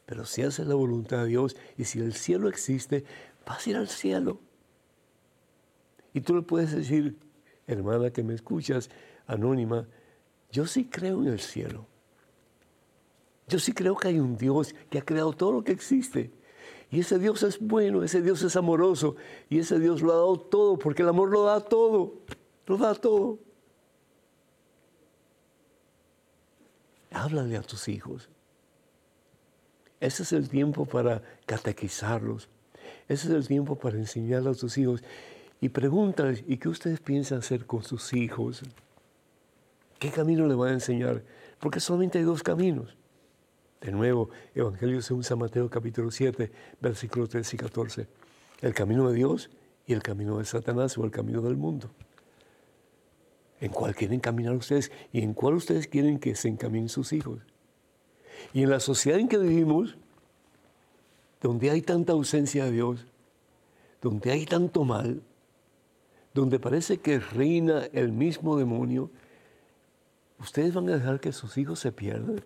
Pero 0.05 0.23
si 0.23 0.43
haces 0.43 0.67
la 0.67 0.75
voluntad 0.75 1.23
de 1.23 1.29
Dios 1.29 1.57
y 1.77 1.85
si 1.85 1.99
el 1.99 2.13
cielo 2.13 2.47
existe, 2.47 3.05
vas 3.43 3.65
a 3.65 3.69
ir 3.71 3.75
al 3.75 3.87
cielo. 3.87 4.39
Y 6.19 6.21
tú 6.21 6.35
le 6.35 6.41
puedes 6.41 6.73
decir, 6.73 7.17
hermana 7.65 8.11
que 8.11 8.23
me 8.23 8.33
escuchas, 8.33 8.89
anónima, 9.25 9.87
yo 10.51 10.67
sí 10.67 10.83
creo 10.83 11.21
en 11.21 11.29
el 11.29 11.39
cielo. 11.39 11.85
Yo 13.47 13.57
sí 13.57 13.71
creo 13.71 13.95
que 13.95 14.09
hay 14.09 14.19
un 14.19 14.35
Dios 14.35 14.75
que 14.89 14.97
ha 14.97 15.01
creado 15.01 15.31
todo 15.31 15.53
lo 15.53 15.63
que 15.63 15.71
existe. 15.71 16.29
Y 16.91 16.99
ese 16.99 17.19
Dios 17.19 17.41
es 17.43 17.57
bueno, 17.57 18.03
ese 18.03 18.21
Dios 18.21 18.43
es 18.43 18.57
amoroso. 18.57 19.15
Y 19.49 19.59
ese 19.59 19.79
Dios 19.79 20.01
lo 20.01 20.11
ha 20.11 20.15
dado 20.15 20.37
todo, 20.37 20.77
porque 20.77 21.03
el 21.03 21.07
amor 21.07 21.29
lo 21.29 21.45
da 21.45 21.61
todo. 21.61 22.15
Lo 22.67 22.75
da 22.75 22.93
todo. 22.95 23.39
Háblale 27.11 27.55
a 27.55 27.61
tus 27.61 27.87
hijos. 27.87 28.29
Ese 30.01 30.23
es 30.23 30.33
el 30.33 30.49
tiempo 30.49 30.85
para 30.85 31.23
catequizarlos. 31.45 32.49
Ese 33.07 33.27
es 33.29 33.33
el 33.33 33.47
tiempo 33.47 33.77
para 33.77 33.97
enseñarle 33.97 34.49
a 34.49 34.53
tus 34.53 34.77
hijos 34.77 35.01
y 35.61 35.69
pregúntales, 35.69 36.43
¿y 36.47 36.57
qué 36.57 36.69
ustedes 36.69 36.99
piensan 36.99 37.39
hacer 37.39 37.65
con 37.65 37.83
sus 37.83 38.13
hijos? 38.13 38.63
¿Qué 39.99 40.09
camino 40.09 40.47
le 40.47 40.55
van 40.55 40.69
a 40.69 40.73
enseñar? 40.73 41.23
Porque 41.59 41.79
solamente 41.79 42.17
hay 42.17 42.23
dos 42.23 42.43
caminos. 42.43 42.95
De 43.81 43.91
nuevo, 43.91 44.29
Evangelio 44.55 45.01
según 45.01 45.23
San 45.23 45.39
Mateo 45.39 45.69
capítulo 45.69 46.11
7, 46.11 46.51
versículos 46.81 47.29
13 47.29 47.55
y 47.55 47.59
14. 47.59 48.07
El 48.61 48.73
camino 48.73 49.09
de 49.09 49.15
Dios 49.15 49.49
y 49.85 49.93
el 49.93 50.01
camino 50.01 50.37
de 50.37 50.45
Satanás 50.45 50.97
o 50.97 51.03
el 51.03 51.11
camino 51.11 51.41
del 51.41 51.57
mundo. 51.57 51.89
¿En 53.59 53.71
cuál 53.71 53.95
quieren 53.95 54.21
caminar 54.21 54.55
ustedes? 54.55 54.91
¿Y 55.11 55.21
en 55.21 55.33
cuál 55.33 55.55
ustedes 55.55 55.87
quieren 55.87 56.19
que 56.19 56.35
se 56.35 56.47
encaminen 56.47 56.87
sus 56.87 57.11
hijos? 57.11 57.39
Y 58.53 58.63
en 58.63 58.69
la 58.69 58.79
sociedad 58.79 59.19
en 59.19 59.27
que 59.27 59.37
vivimos, 59.37 59.97
donde 61.41 61.69
hay 61.69 61.81
tanta 61.81 62.13
ausencia 62.13 62.65
de 62.65 62.71
Dios, 62.71 63.05
donde 64.01 64.31
hay 64.31 64.45
tanto 64.45 64.85
mal, 64.85 65.21
donde 66.33 66.59
parece 66.59 66.99
que 66.99 67.19
reina 67.19 67.85
el 67.93 68.11
mismo 68.11 68.57
demonio, 68.57 69.11
¿ustedes 70.39 70.73
van 70.73 70.89
a 70.89 70.93
dejar 70.93 71.19
que 71.19 71.31
sus 71.31 71.57
hijos 71.57 71.79
se 71.79 71.91
pierdan 71.91 72.43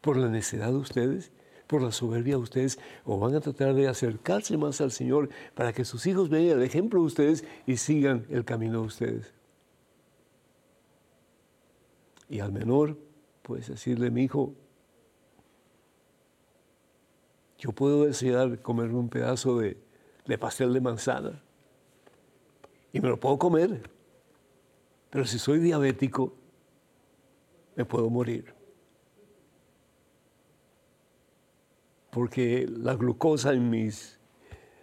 por 0.00 0.16
la 0.16 0.28
necedad 0.28 0.68
de 0.68 0.76
ustedes, 0.76 1.32
por 1.66 1.82
la 1.82 1.90
soberbia 1.90 2.36
de 2.36 2.42
ustedes, 2.42 2.78
o 3.04 3.18
van 3.18 3.34
a 3.34 3.40
tratar 3.40 3.74
de 3.74 3.88
acercarse 3.88 4.56
más 4.56 4.80
al 4.80 4.92
Señor 4.92 5.30
para 5.54 5.72
que 5.72 5.84
sus 5.84 6.06
hijos 6.06 6.28
vean 6.28 6.58
el 6.58 6.62
ejemplo 6.62 7.00
de 7.00 7.06
ustedes 7.06 7.44
y 7.66 7.76
sigan 7.76 8.26
el 8.28 8.44
camino 8.44 8.80
de 8.80 8.86
ustedes? 8.86 9.34
Y 12.28 12.40
al 12.40 12.52
menor, 12.52 12.98
puedes 13.42 13.68
decirle, 13.68 14.10
mi 14.10 14.24
hijo, 14.24 14.54
yo 17.58 17.72
puedo 17.72 18.04
desear 18.04 18.60
comerme 18.60 18.98
un 18.98 19.08
pedazo 19.08 19.58
de, 19.58 19.78
de 20.26 20.38
pastel 20.38 20.72
de 20.72 20.80
manzana, 20.80 21.42
y 22.96 23.00
me 23.00 23.10
lo 23.10 23.20
puedo 23.20 23.38
comer. 23.38 23.90
Pero 25.10 25.26
si 25.26 25.38
soy 25.38 25.58
diabético, 25.58 26.32
me 27.74 27.84
puedo 27.84 28.08
morir. 28.08 28.54
Porque 32.10 32.66
la 32.66 32.94
glucosa 32.94 33.52
en, 33.52 33.68
mis, 33.68 34.18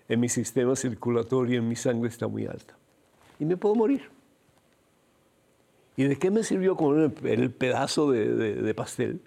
en 0.07 0.19
mi 0.19 0.29
sistema 0.29 0.75
circulatorio, 0.75 1.57
en 1.57 1.67
mi 1.67 1.75
sangre 1.75 2.09
está 2.09 2.27
muy 2.27 2.45
alta. 2.45 2.77
Y 3.39 3.45
me 3.45 3.57
puedo 3.57 3.73
morir. 3.73 4.11
¿Y 5.97 6.03
de 6.03 6.15
qué 6.17 6.29
me 6.29 6.43
sirvió 6.43 6.77
comer 6.77 7.11
el 7.23 7.51
pedazo 7.51 8.11
de, 8.11 8.35
de 8.35 8.73
pastel 8.75 9.21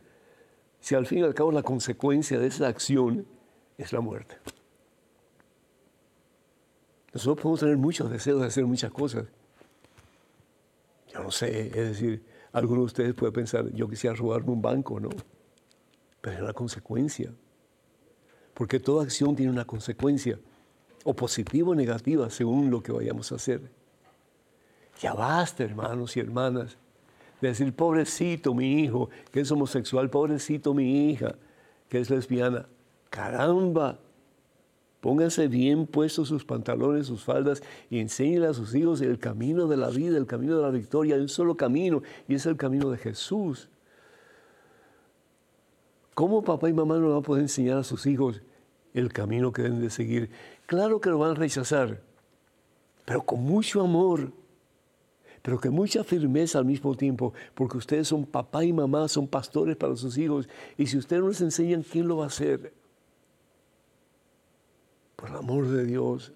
si 0.79 0.95
al 0.95 1.07
fin 1.07 1.19
y 1.19 1.23
al 1.23 1.35
cabo 1.35 1.51
la 1.51 1.63
consecuencia 1.65 2.39
de 2.39 2.47
esa 2.47 2.69
acción 2.69 3.27
es 3.79 3.93
la 3.93 4.01
muerte? 4.01 4.37
Nosotros 7.17 7.43
podemos 7.43 7.61
tener 7.61 7.77
muchos 7.79 8.11
deseos 8.11 8.43
de 8.43 8.47
hacer 8.47 8.67
muchas 8.67 8.91
cosas. 8.93 9.25
Yo 11.11 11.23
no 11.23 11.31
sé, 11.31 11.69
es 11.69 11.89
decir, 11.89 12.23
alguno 12.53 12.81
de 12.81 12.87
ustedes 12.87 13.15
puede 13.15 13.33
pensar, 13.33 13.73
yo 13.73 13.89
quisiera 13.89 14.15
robarme 14.15 14.51
un 14.51 14.61
banco, 14.61 15.01
¿no? 15.01 15.09
pero 16.21 16.37
es 16.37 16.43
una 16.43 16.53
consecuencia. 16.53 17.33
Porque 18.53 18.81
toda 18.81 19.05
acción 19.05 19.35
tiene 19.35 19.51
una 19.51 19.65
consecuencia, 19.65 20.39
o 21.05 21.15
positiva 21.15 21.71
o 21.71 21.75
negativa, 21.75 22.29
según 22.29 22.71
lo 22.71 22.83
que 22.83 22.93
vayamos 22.93 23.33
a 23.33 23.37
hacer. 23.37 23.63
Ya 25.01 25.15
basta, 25.15 25.65
hermanos 25.65 26.19
y 26.19 26.21
hermanas, 26.21 26.77
de 27.41 27.49
decir, 27.49 27.75
pobrecito 27.75 28.53
mi 28.55 28.83
hijo, 28.83 29.09
que 29.31 29.41
es 29.41 29.51
homosexual, 29.51 30.11
pobrecito 30.11 30.75
mi 30.75 31.09
hija, 31.09 31.37
que 31.89 31.99
es 32.01 32.11
lesbiana. 32.11 32.67
Caramba, 33.09 34.01
pónganse 35.07 35.47
bien 35.47 35.87
puestos 35.87 36.27
sus 36.27 36.45
pantalones, 36.45 37.07
sus 37.07 37.23
faldas 37.23 37.63
y 37.91 38.01
enséñenle 38.01 38.49
a 38.49 38.55
sus 38.55 38.75
hijos 38.75 39.01
el 39.03 39.21
camino 39.21 39.69
de 39.69 39.77
la 39.77 39.89
vida, 39.89 40.19
el 40.19 40.27
camino 40.27 40.57
de 40.57 40.63
la 40.63 40.71
victoria, 40.71 41.15
hay 41.15 41.21
un 41.21 41.29
solo 41.29 41.57
camino 41.57 42.03
y 42.27 42.35
es 42.35 42.45
el 42.45 42.57
camino 42.57 42.91
de 42.91 42.99
Jesús. 42.99 43.69
¿Cómo 46.13 46.43
papá 46.43 46.69
y 46.69 46.73
mamá 46.73 46.99
no 46.99 47.11
van 47.11 47.19
a 47.19 47.23
poder 47.23 47.43
enseñar 47.43 47.79
a 47.79 47.85
sus 47.85 48.05
hijos 48.05 48.43
el 48.95 49.13
camino 49.13 49.53
que 49.53 49.63
deben 49.63 49.81
de 49.81 49.91
seguir? 49.91 50.29
Claro 50.67 51.01
que 51.01 51.09
lo 51.09 51.19
van 51.19 51.31
a 51.31 51.35
rechazar, 51.35 52.01
pero 53.05 53.23
con 53.23 53.45
mucho 53.45 53.83
amor, 53.83 54.33
pero 55.41 55.61
con 55.61 55.73
mucha 55.73 56.03
firmeza 56.03 56.59
al 56.59 56.65
mismo 56.65 56.97
tiempo, 56.97 57.33
porque 57.55 57.77
ustedes 57.77 58.09
son 58.09 58.27
papá 58.27 58.65
y 58.65 58.73
mamá, 58.73 59.07
son 59.07 59.29
pastores 59.29 59.77
para 59.77 59.95
sus 59.95 60.19
hijos, 60.19 60.49
y 60.77 60.89
si 60.89 60.99
ustedes 60.99 61.23
no 61.23 61.29
les 61.29 61.41
enseñan, 61.43 61.85
¿quién 61.85 62.09
lo 62.09 62.17
va 62.17 62.25
a 62.25 62.27
hacer? 62.27 62.73
Por 65.17 65.31
el 65.31 65.37
amor 65.37 65.67
de 65.69 65.85
Dios, 65.85 66.33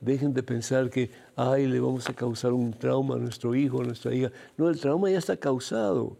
dejen 0.00 0.34
de 0.34 0.42
pensar 0.42 0.90
que, 0.90 1.10
ay, 1.36 1.66
le 1.66 1.80
vamos 1.80 2.08
a 2.08 2.14
causar 2.14 2.52
un 2.52 2.72
trauma 2.72 3.14
a 3.14 3.18
nuestro 3.18 3.54
hijo, 3.54 3.80
a 3.80 3.84
nuestra 3.84 4.14
hija. 4.14 4.30
No, 4.56 4.68
el 4.68 4.78
trauma 4.78 5.10
ya 5.10 5.18
está 5.18 5.36
causado 5.36 6.16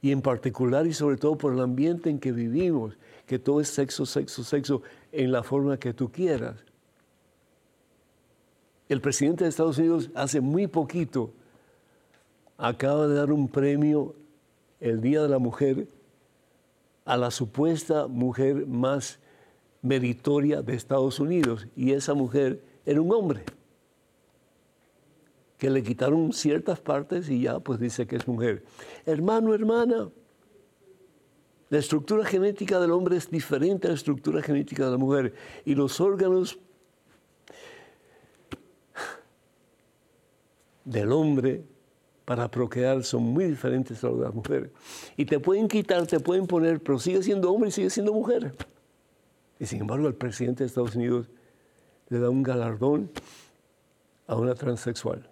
y 0.00 0.12
en 0.12 0.22
particular 0.22 0.86
y 0.86 0.92
sobre 0.92 1.16
todo 1.16 1.36
por 1.36 1.52
el 1.52 1.60
ambiente 1.60 2.10
en 2.10 2.20
que 2.20 2.30
vivimos, 2.30 2.96
que 3.26 3.38
todo 3.38 3.60
es 3.60 3.68
sexo, 3.68 4.06
sexo, 4.06 4.44
sexo, 4.44 4.82
en 5.10 5.32
la 5.32 5.42
forma 5.42 5.78
que 5.78 5.92
tú 5.92 6.12
quieras. 6.12 6.56
El 8.88 9.00
presidente 9.00 9.42
de 9.42 9.50
Estados 9.50 9.78
Unidos 9.78 10.10
hace 10.14 10.40
muy 10.40 10.68
poquito 10.68 11.32
acaba 12.56 13.08
de 13.08 13.16
dar 13.16 13.32
un 13.32 13.48
premio 13.48 14.14
el 14.78 15.00
Día 15.00 15.22
de 15.22 15.28
la 15.28 15.38
Mujer 15.38 15.88
a 17.06 17.16
la 17.16 17.30
supuesta 17.30 18.08
mujer 18.08 18.66
más 18.66 19.20
meritoria 19.80 20.60
de 20.60 20.74
Estados 20.74 21.20
Unidos 21.20 21.68
y 21.76 21.92
esa 21.92 22.14
mujer 22.14 22.62
era 22.84 23.00
un 23.00 23.12
hombre 23.12 23.44
que 25.56 25.70
le 25.70 25.82
quitaron 25.82 26.32
ciertas 26.32 26.80
partes 26.80 27.30
y 27.30 27.42
ya 27.42 27.60
pues 27.60 27.78
dice 27.78 28.06
que 28.06 28.16
es 28.16 28.26
mujer. 28.28 28.64
Hermano, 29.06 29.54
hermana, 29.54 30.10
la 31.70 31.78
estructura 31.78 32.24
genética 32.24 32.78
del 32.80 32.90
hombre 32.90 33.16
es 33.16 33.30
diferente 33.30 33.86
a 33.86 33.90
la 33.90 33.96
estructura 33.96 34.42
genética 34.42 34.84
de 34.84 34.90
la 34.90 34.98
mujer 34.98 35.32
y 35.64 35.74
los 35.74 36.00
órganos 36.00 36.58
del 40.84 41.12
hombre 41.12 41.64
para 42.26 42.50
procrear 42.50 43.02
son 43.02 43.22
muy 43.22 43.46
diferentes 43.46 44.04
a 44.04 44.08
los 44.08 44.18
de 44.18 44.24
la 44.24 44.32
mujer. 44.32 44.70
Y 45.16 45.24
te 45.24 45.40
pueden 45.40 45.68
quitar, 45.68 46.06
te 46.06 46.20
pueden 46.20 46.46
poner, 46.46 46.82
pero 46.82 46.98
sigue 46.98 47.22
siendo 47.22 47.50
hombre 47.50 47.70
y 47.70 47.72
sigue 47.72 47.88
siendo 47.88 48.12
mujer. 48.12 48.54
Y 49.58 49.64
sin 49.64 49.80
embargo, 49.80 50.06
el 50.06 50.14
presidente 50.14 50.62
de 50.64 50.68
Estados 50.68 50.94
Unidos 50.94 51.30
le 52.10 52.18
da 52.18 52.28
un 52.28 52.42
galardón 52.42 53.10
a 54.26 54.36
una 54.36 54.54
transexual 54.54 55.26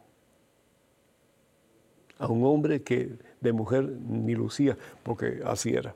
a 2.18 2.26
un 2.28 2.44
hombre 2.44 2.82
que 2.82 3.18
de 3.40 3.52
mujer 3.52 3.84
ni 3.84 4.34
lucía, 4.34 4.76
porque 5.02 5.42
así 5.44 5.70
era. 5.70 5.94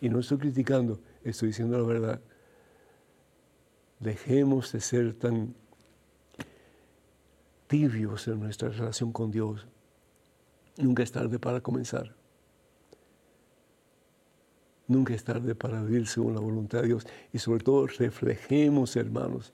Y 0.00 0.08
no 0.08 0.20
estoy 0.20 0.38
criticando, 0.38 1.00
estoy 1.22 1.48
diciendo 1.48 1.78
la 1.78 1.84
verdad. 1.84 2.20
Dejemos 4.00 4.72
de 4.72 4.80
ser 4.80 5.14
tan 5.14 5.54
tibios 7.66 8.28
en 8.28 8.40
nuestra 8.40 8.68
relación 8.68 9.12
con 9.12 9.30
Dios. 9.30 9.66
Nunca 10.76 11.02
es 11.02 11.12
tarde 11.12 11.38
para 11.38 11.60
comenzar. 11.60 12.14
Nunca 14.86 15.14
es 15.14 15.24
tarde 15.24 15.54
para 15.54 15.82
vivir 15.82 16.06
según 16.06 16.34
la 16.34 16.40
voluntad 16.40 16.82
de 16.82 16.88
Dios. 16.88 17.06
Y 17.32 17.38
sobre 17.38 17.62
todo 17.62 17.86
reflejemos, 17.86 18.96
hermanos, 18.96 19.52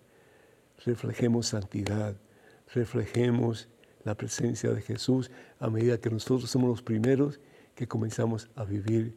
reflejemos 0.85 1.47
santidad, 1.47 2.17
reflejemos 2.75 3.69
la 4.05 4.17
presencia 4.17 4.71
de 4.71 4.81
Jesús 4.81 5.31
a 5.59 5.69
medida 5.69 5.99
que 5.99 6.11
nosotros 6.11 6.51
somos 6.51 6.71
los 6.71 6.83
primeros 6.83 7.39
que 7.75 7.87
comenzamos 7.87 8.51
a 8.57 8.65
vivir 8.65 9.15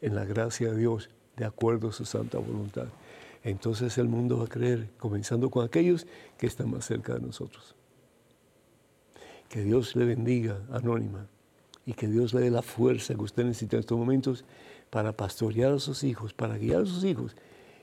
en 0.00 0.14
la 0.14 0.24
gracia 0.24 0.70
de 0.70 0.78
Dios 0.78 1.10
de 1.36 1.44
acuerdo 1.44 1.88
a 1.88 1.92
su 1.92 2.04
santa 2.04 2.38
voluntad. 2.38 2.86
Entonces 3.42 3.98
el 3.98 4.08
mundo 4.08 4.38
va 4.38 4.44
a 4.44 4.48
creer, 4.48 4.88
comenzando 4.98 5.50
con 5.50 5.64
aquellos 5.64 6.06
que 6.38 6.46
están 6.46 6.70
más 6.70 6.86
cerca 6.86 7.14
de 7.14 7.20
nosotros. 7.20 7.74
Que 9.48 9.62
Dios 9.62 9.94
le 9.96 10.04
bendiga, 10.04 10.60
Anónima, 10.72 11.26
y 11.86 11.92
que 11.92 12.08
Dios 12.08 12.34
le 12.34 12.40
dé 12.40 12.50
la 12.50 12.62
fuerza 12.62 13.14
que 13.14 13.22
usted 13.22 13.44
necesita 13.44 13.76
en 13.76 13.80
estos 13.80 13.98
momentos 13.98 14.44
para 14.90 15.12
pastorear 15.12 15.72
a 15.72 15.78
sus 15.78 16.04
hijos, 16.04 16.32
para 16.32 16.56
guiar 16.58 16.82
a 16.82 16.86
sus 16.86 17.04
hijos 17.04 17.36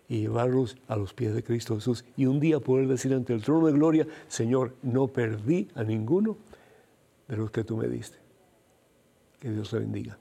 y 0.07 0.21
llevarlos 0.21 0.77
a 0.87 0.95
los 0.95 1.13
pies 1.13 1.33
de 1.33 1.43
Cristo 1.43 1.75
Jesús. 1.75 2.03
Y 2.17 2.25
un 2.25 2.39
día 2.39 2.59
poder 2.59 2.87
decir 2.87 3.13
ante 3.13 3.33
el 3.33 3.41
trono 3.41 3.67
de 3.67 3.73
gloria, 3.73 4.07
Señor, 4.27 4.75
no 4.81 5.07
perdí 5.07 5.69
a 5.75 5.83
ninguno 5.83 6.37
de 7.27 7.37
los 7.37 7.51
que 7.51 7.63
tú 7.63 7.77
me 7.77 7.87
diste. 7.87 8.17
Que 9.39 9.49
Dios 9.49 9.71
le 9.73 9.79
bendiga. 9.79 10.17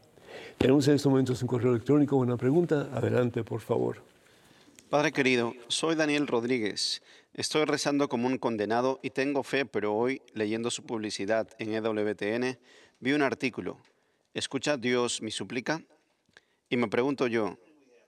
Tenemos 0.59 0.86
en 0.88 0.95
estos 0.95 1.11
momentos 1.11 1.43
un 1.43 1.49
correo 1.49 1.72
electrónico, 1.72 2.16
una 2.16 2.36
pregunta. 2.36 2.88
Adelante, 2.93 3.43
por 3.43 3.61
favor. 3.61 4.10
Padre 4.91 5.12
querido, 5.12 5.55
soy 5.68 5.95
Daniel 5.95 6.26
Rodríguez. 6.26 7.01
Estoy 7.32 7.64
rezando 7.64 8.09
como 8.09 8.26
un 8.26 8.38
condenado 8.38 8.99
y 9.05 9.11
tengo 9.11 9.45
fe, 9.45 9.64
pero 9.64 9.95
hoy, 9.95 10.20
leyendo 10.34 10.68
su 10.68 10.84
publicidad 10.84 11.49
en 11.61 11.72
EWTN, 11.72 12.59
vi 12.99 13.12
un 13.12 13.22
artículo. 13.22 13.78
¿Escucha 14.34 14.76
Dios 14.76 15.22
mi 15.22 15.30
súplica? 15.30 15.80
Y 16.68 16.76
me 16.76 16.88
pregunto 16.88 17.28
yo, 17.28 17.57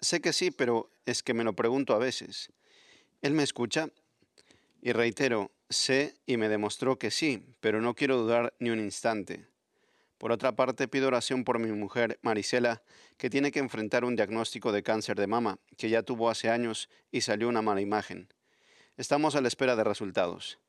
Sé 0.00 0.20
que 0.20 0.32
sí, 0.32 0.50
pero 0.50 0.90
es 1.06 1.22
que 1.22 1.34
me 1.34 1.44
lo 1.44 1.52
pregunto 1.52 1.94
a 1.94 1.98
veces. 1.98 2.50
Él 3.20 3.32
me 3.32 3.44
escucha 3.44 3.88
y 4.80 4.90
reitero, 4.90 5.52
sé 5.70 6.16
y 6.26 6.36
me 6.36 6.48
demostró 6.48 6.98
que 6.98 7.12
sí, 7.12 7.44
pero 7.60 7.80
no 7.80 7.94
quiero 7.94 8.16
dudar 8.16 8.54
ni 8.58 8.70
un 8.70 8.80
instante. 8.80 9.51
Por 10.22 10.30
otra 10.30 10.54
parte, 10.54 10.86
pido 10.86 11.08
oración 11.08 11.42
por 11.42 11.58
mi 11.58 11.72
mujer 11.72 12.20
Marisela, 12.22 12.80
que 13.16 13.28
tiene 13.28 13.50
que 13.50 13.58
enfrentar 13.58 14.04
un 14.04 14.14
diagnóstico 14.14 14.70
de 14.70 14.84
cáncer 14.84 15.16
de 15.18 15.26
mama, 15.26 15.58
que 15.76 15.90
ya 15.90 16.04
tuvo 16.04 16.30
hace 16.30 16.48
años 16.48 16.88
y 17.10 17.22
salió 17.22 17.48
una 17.48 17.60
mala 17.60 17.80
imagen. 17.80 18.28
Estamos 18.96 19.34
a 19.34 19.40
la 19.40 19.48
espera 19.48 19.74
de 19.74 19.82
resultados. 19.82 20.60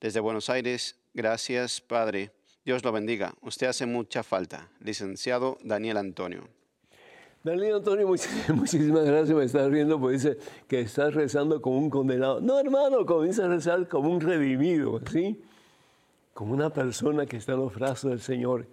Desde 0.00 0.20
Buenos 0.20 0.48
Aires, 0.48 0.94
gracias, 1.12 1.80
Padre. 1.80 2.30
Dios 2.64 2.84
lo 2.84 2.92
bendiga. 2.92 3.34
Usted 3.40 3.66
hace 3.66 3.84
mucha 3.84 4.22
falta. 4.22 4.70
Licenciado 4.78 5.58
Daniel 5.64 5.96
Antonio. 5.96 6.48
Daniel 7.42 7.74
Antonio, 7.74 8.06
muchísimas 8.54 9.04
gracias, 9.06 9.36
me 9.36 9.44
estás 9.44 9.68
riendo 9.72 9.98
porque 9.98 10.18
dice 10.18 10.38
que 10.68 10.82
estás 10.82 11.14
rezando 11.14 11.60
como 11.60 11.78
un 11.78 11.90
condenado. 11.90 12.40
No, 12.40 12.60
hermano, 12.60 13.04
comienza 13.04 13.46
a 13.46 13.48
rezar 13.48 13.88
como 13.88 14.08
un 14.08 14.20
redimido, 14.20 15.00
¿sí? 15.10 15.42
Como 16.32 16.54
una 16.54 16.72
persona 16.72 17.26
que 17.26 17.38
está 17.38 17.54
en 17.54 17.58
los 17.58 17.74
brazos 17.74 18.12
del 18.12 18.20
Señor, 18.20 18.68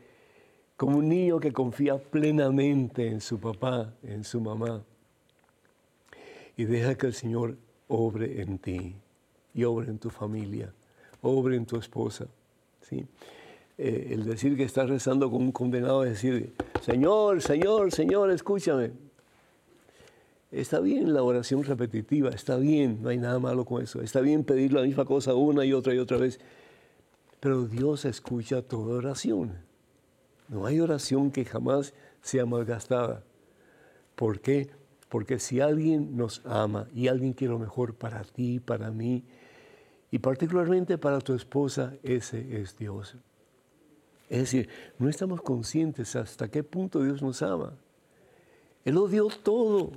como 0.77 0.99
un 0.99 1.09
niño 1.09 1.39
que 1.39 1.51
confía 1.51 1.97
plenamente 1.97 3.07
en 3.07 3.19
su 3.19 3.39
papá, 3.39 3.93
en 4.03 4.23
su 4.23 4.39
mamá. 4.39 4.83
Y 6.55 6.65
deja 6.65 6.95
que 6.95 7.07
el 7.07 7.13
Señor 7.13 7.57
obre 7.87 8.41
en 8.41 8.59
ti 8.59 8.95
y 9.53 9.63
obre 9.63 9.89
en 9.89 9.97
tu 9.97 10.11
familia, 10.11 10.71
obre 11.21 11.55
en 11.55 11.65
tu 11.65 11.77
esposa, 11.77 12.27
¿sí? 12.81 13.05
Eh, 13.79 14.09
el 14.11 14.23
decir 14.23 14.55
que 14.55 14.63
estás 14.63 14.89
rezando 14.89 15.29
como 15.29 15.45
un 15.45 15.51
condenado 15.51 16.03
es 16.03 16.11
decir, 16.11 16.53
Señor, 16.81 17.41
Señor, 17.41 17.91
Señor, 17.91 18.31
escúchame. 18.31 18.91
Está 20.51 20.79
bien 20.79 21.13
la 21.13 21.23
oración 21.23 21.63
repetitiva, 21.63 22.29
está 22.29 22.55
bien, 22.57 22.99
no 23.01 23.09
hay 23.09 23.17
nada 23.17 23.37
malo 23.37 23.65
con 23.65 23.83
eso. 23.83 24.01
Está 24.01 24.21
bien 24.21 24.43
pedir 24.43 24.73
la 24.73 24.81
misma 24.81 25.05
cosa 25.05 25.35
una 25.35 25.65
y 25.65 25.73
otra 25.73 25.93
y 25.93 25.99
otra 25.99 26.17
vez. 26.17 26.39
Pero 27.39 27.65
Dios 27.65 28.05
escucha 28.05 28.61
toda 28.61 28.97
oración. 28.97 29.66
No 30.47 30.65
hay 30.65 30.79
oración 30.79 31.31
que 31.31 31.45
jamás 31.45 31.93
sea 32.21 32.45
malgastada. 32.45 33.23
¿Por 34.15 34.39
qué? 34.39 34.69
Porque 35.09 35.39
si 35.39 35.61
alguien 35.61 36.17
nos 36.17 36.41
ama 36.45 36.87
y 36.93 37.07
alguien 37.07 37.33
quiere 37.33 37.53
lo 37.53 37.59
mejor 37.59 37.95
para 37.95 38.23
ti, 38.23 38.59
para 38.59 38.91
mí, 38.91 39.23
y 40.11 40.19
particularmente 40.19 40.97
para 40.97 41.19
tu 41.19 41.33
esposa, 41.33 41.93
ese 42.03 42.61
es 42.61 42.77
Dios. 42.77 43.17
Es 44.29 44.39
decir, 44.39 44.69
no 44.99 45.09
estamos 45.09 45.41
conscientes 45.41 46.15
hasta 46.15 46.49
qué 46.49 46.63
punto 46.63 47.03
Dios 47.03 47.21
nos 47.21 47.41
ama. 47.41 47.73
Él 48.83 48.95
lo 48.95 49.07
dio 49.07 49.27
todo. 49.27 49.91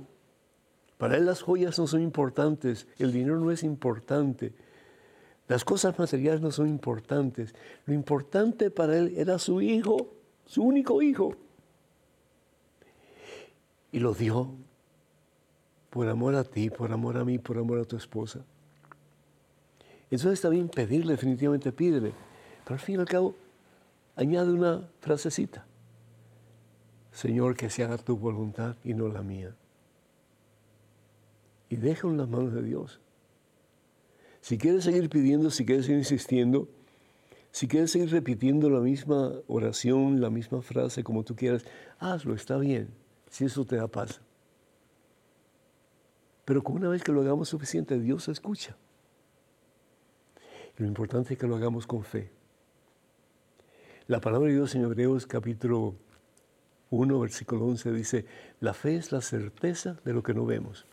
Para 0.97 1.17
Él 1.17 1.25
las 1.25 1.41
joyas 1.41 1.79
no 1.79 1.87
son 1.87 2.01
importantes, 2.01 2.87
el 2.99 3.11
dinero 3.11 3.39
no 3.39 3.51
es 3.51 3.63
importante, 3.63 4.53
las 5.47 5.65
cosas 5.65 5.97
materiales 5.97 6.41
no 6.41 6.51
son 6.51 6.69
importantes. 6.69 7.55
Lo 7.85 7.93
importante 7.93 8.69
para 8.69 8.97
Él 8.97 9.13
era 9.17 9.39
su 9.39 9.61
hijo, 9.61 10.13
su 10.51 10.63
único 10.63 11.01
hijo. 11.01 11.33
Y 13.93 13.99
lo 13.99 14.13
dio 14.13 14.51
por 15.89 16.09
amor 16.09 16.35
a 16.35 16.43
ti, 16.43 16.69
por 16.69 16.91
amor 16.91 17.15
a 17.17 17.23
mí, 17.23 17.39
por 17.39 17.57
amor 17.57 17.79
a 17.79 17.85
tu 17.85 17.95
esposa. 17.95 18.43
Entonces 20.09 20.33
está 20.33 20.49
bien 20.49 20.67
pedirle, 20.67 21.13
definitivamente 21.13 21.71
pídele. 21.71 22.11
Pero 22.65 22.73
al 22.73 22.81
fin 22.81 22.95
y 22.95 22.99
al 22.99 23.05
cabo, 23.05 23.33
añade 24.17 24.51
una 24.51 24.89
frasecita. 24.99 25.65
Señor, 27.13 27.55
que 27.55 27.69
se 27.69 27.85
haga 27.85 27.97
tu 27.97 28.17
voluntad 28.17 28.75
y 28.83 28.93
no 28.93 29.07
la 29.07 29.21
mía. 29.21 29.55
Y 31.69 31.77
déjalo 31.77 32.11
en 32.11 32.17
las 32.17 32.27
manos 32.27 32.53
de 32.53 32.61
Dios. 32.61 32.99
Si 34.41 34.57
quieres 34.57 34.83
seguir 34.83 35.09
pidiendo, 35.09 35.49
si 35.49 35.65
quieres 35.65 35.85
seguir 35.85 35.99
insistiendo, 35.99 36.67
si 37.51 37.67
quieres 37.67 37.91
seguir 37.91 38.09
repitiendo 38.09 38.69
la 38.69 38.79
misma 38.79 39.33
oración, 39.47 40.21
la 40.21 40.29
misma 40.29 40.61
frase 40.61 41.03
como 41.03 41.23
tú 41.23 41.35
quieras, 41.35 41.65
hazlo, 41.99 42.33
está 42.33 42.57
bien, 42.57 42.89
si 43.29 43.45
eso 43.45 43.65
te 43.65 43.75
da 43.75 43.87
paz. 43.87 44.21
Pero 46.45 46.63
con 46.63 46.77
una 46.77 46.89
vez 46.89 47.03
que 47.03 47.11
lo 47.11 47.21
hagamos 47.21 47.49
suficiente, 47.49 47.99
Dios 47.99 48.27
escucha. 48.29 48.75
Lo 50.77 50.87
importante 50.87 51.33
es 51.33 51.39
que 51.39 51.47
lo 51.47 51.55
hagamos 51.55 51.85
con 51.85 52.03
fe. 52.03 52.31
La 54.07 54.19
palabra 54.19 54.47
de 54.47 54.55
Dios 54.55 54.73
en 54.75 54.83
Hebreos 54.83 55.27
capítulo 55.27 55.95
1, 56.89 57.19
versículo 57.19 57.65
11 57.65 57.91
dice, 57.91 58.25
la 58.59 58.73
fe 58.73 58.95
es 58.95 59.11
la 59.11 59.21
certeza 59.21 59.97
de 60.03 60.13
lo 60.13 60.23
que 60.23 60.33
no 60.33 60.45
vemos. 60.45 60.85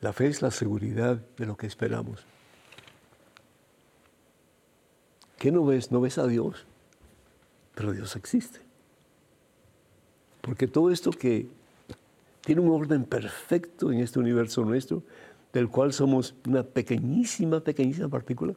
La 0.00 0.12
fe 0.12 0.26
es 0.26 0.42
la 0.42 0.50
seguridad 0.50 1.16
de 1.36 1.46
lo 1.46 1.56
que 1.56 1.66
esperamos. 1.66 2.26
¿Qué 5.44 5.52
no 5.52 5.62
ves? 5.66 5.92
No 5.92 6.00
ves 6.00 6.16
a 6.16 6.26
Dios, 6.26 6.64
pero 7.74 7.92
Dios 7.92 8.16
existe. 8.16 8.60
Porque 10.40 10.66
todo 10.66 10.90
esto 10.90 11.10
que 11.10 11.48
tiene 12.40 12.62
un 12.62 12.70
orden 12.70 13.04
perfecto 13.04 13.92
en 13.92 14.00
este 14.00 14.18
universo 14.18 14.64
nuestro, 14.64 15.02
del 15.52 15.68
cual 15.68 15.92
somos 15.92 16.34
una 16.48 16.62
pequeñísima, 16.62 17.60
pequeñísima 17.60 18.08
partícula, 18.08 18.54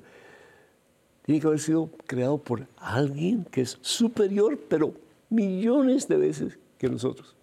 tiene 1.24 1.42
que 1.42 1.48
haber 1.48 1.60
sido 1.60 1.92
creado 2.06 2.38
por 2.38 2.66
alguien 2.78 3.44
que 3.44 3.60
es 3.60 3.78
superior, 3.82 4.58
pero 4.70 4.94
millones 5.30 6.08
de 6.08 6.16
veces 6.16 6.58
que 6.78 6.88
nosotros. 6.88 7.36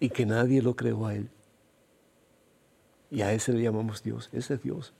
Y 0.00 0.10
que 0.10 0.26
nadie 0.26 0.60
lo 0.60 0.76
creó 0.76 1.06
a 1.06 1.14
él. 1.14 1.30
Y 3.10 3.22
a 3.22 3.32
ese 3.32 3.54
le 3.54 3.62
llamamos 3.62 4.02
Dios. 4.02 4.28
Ese 4.34 4.52
es 4.52 4.62
Dios. 4.62 4.92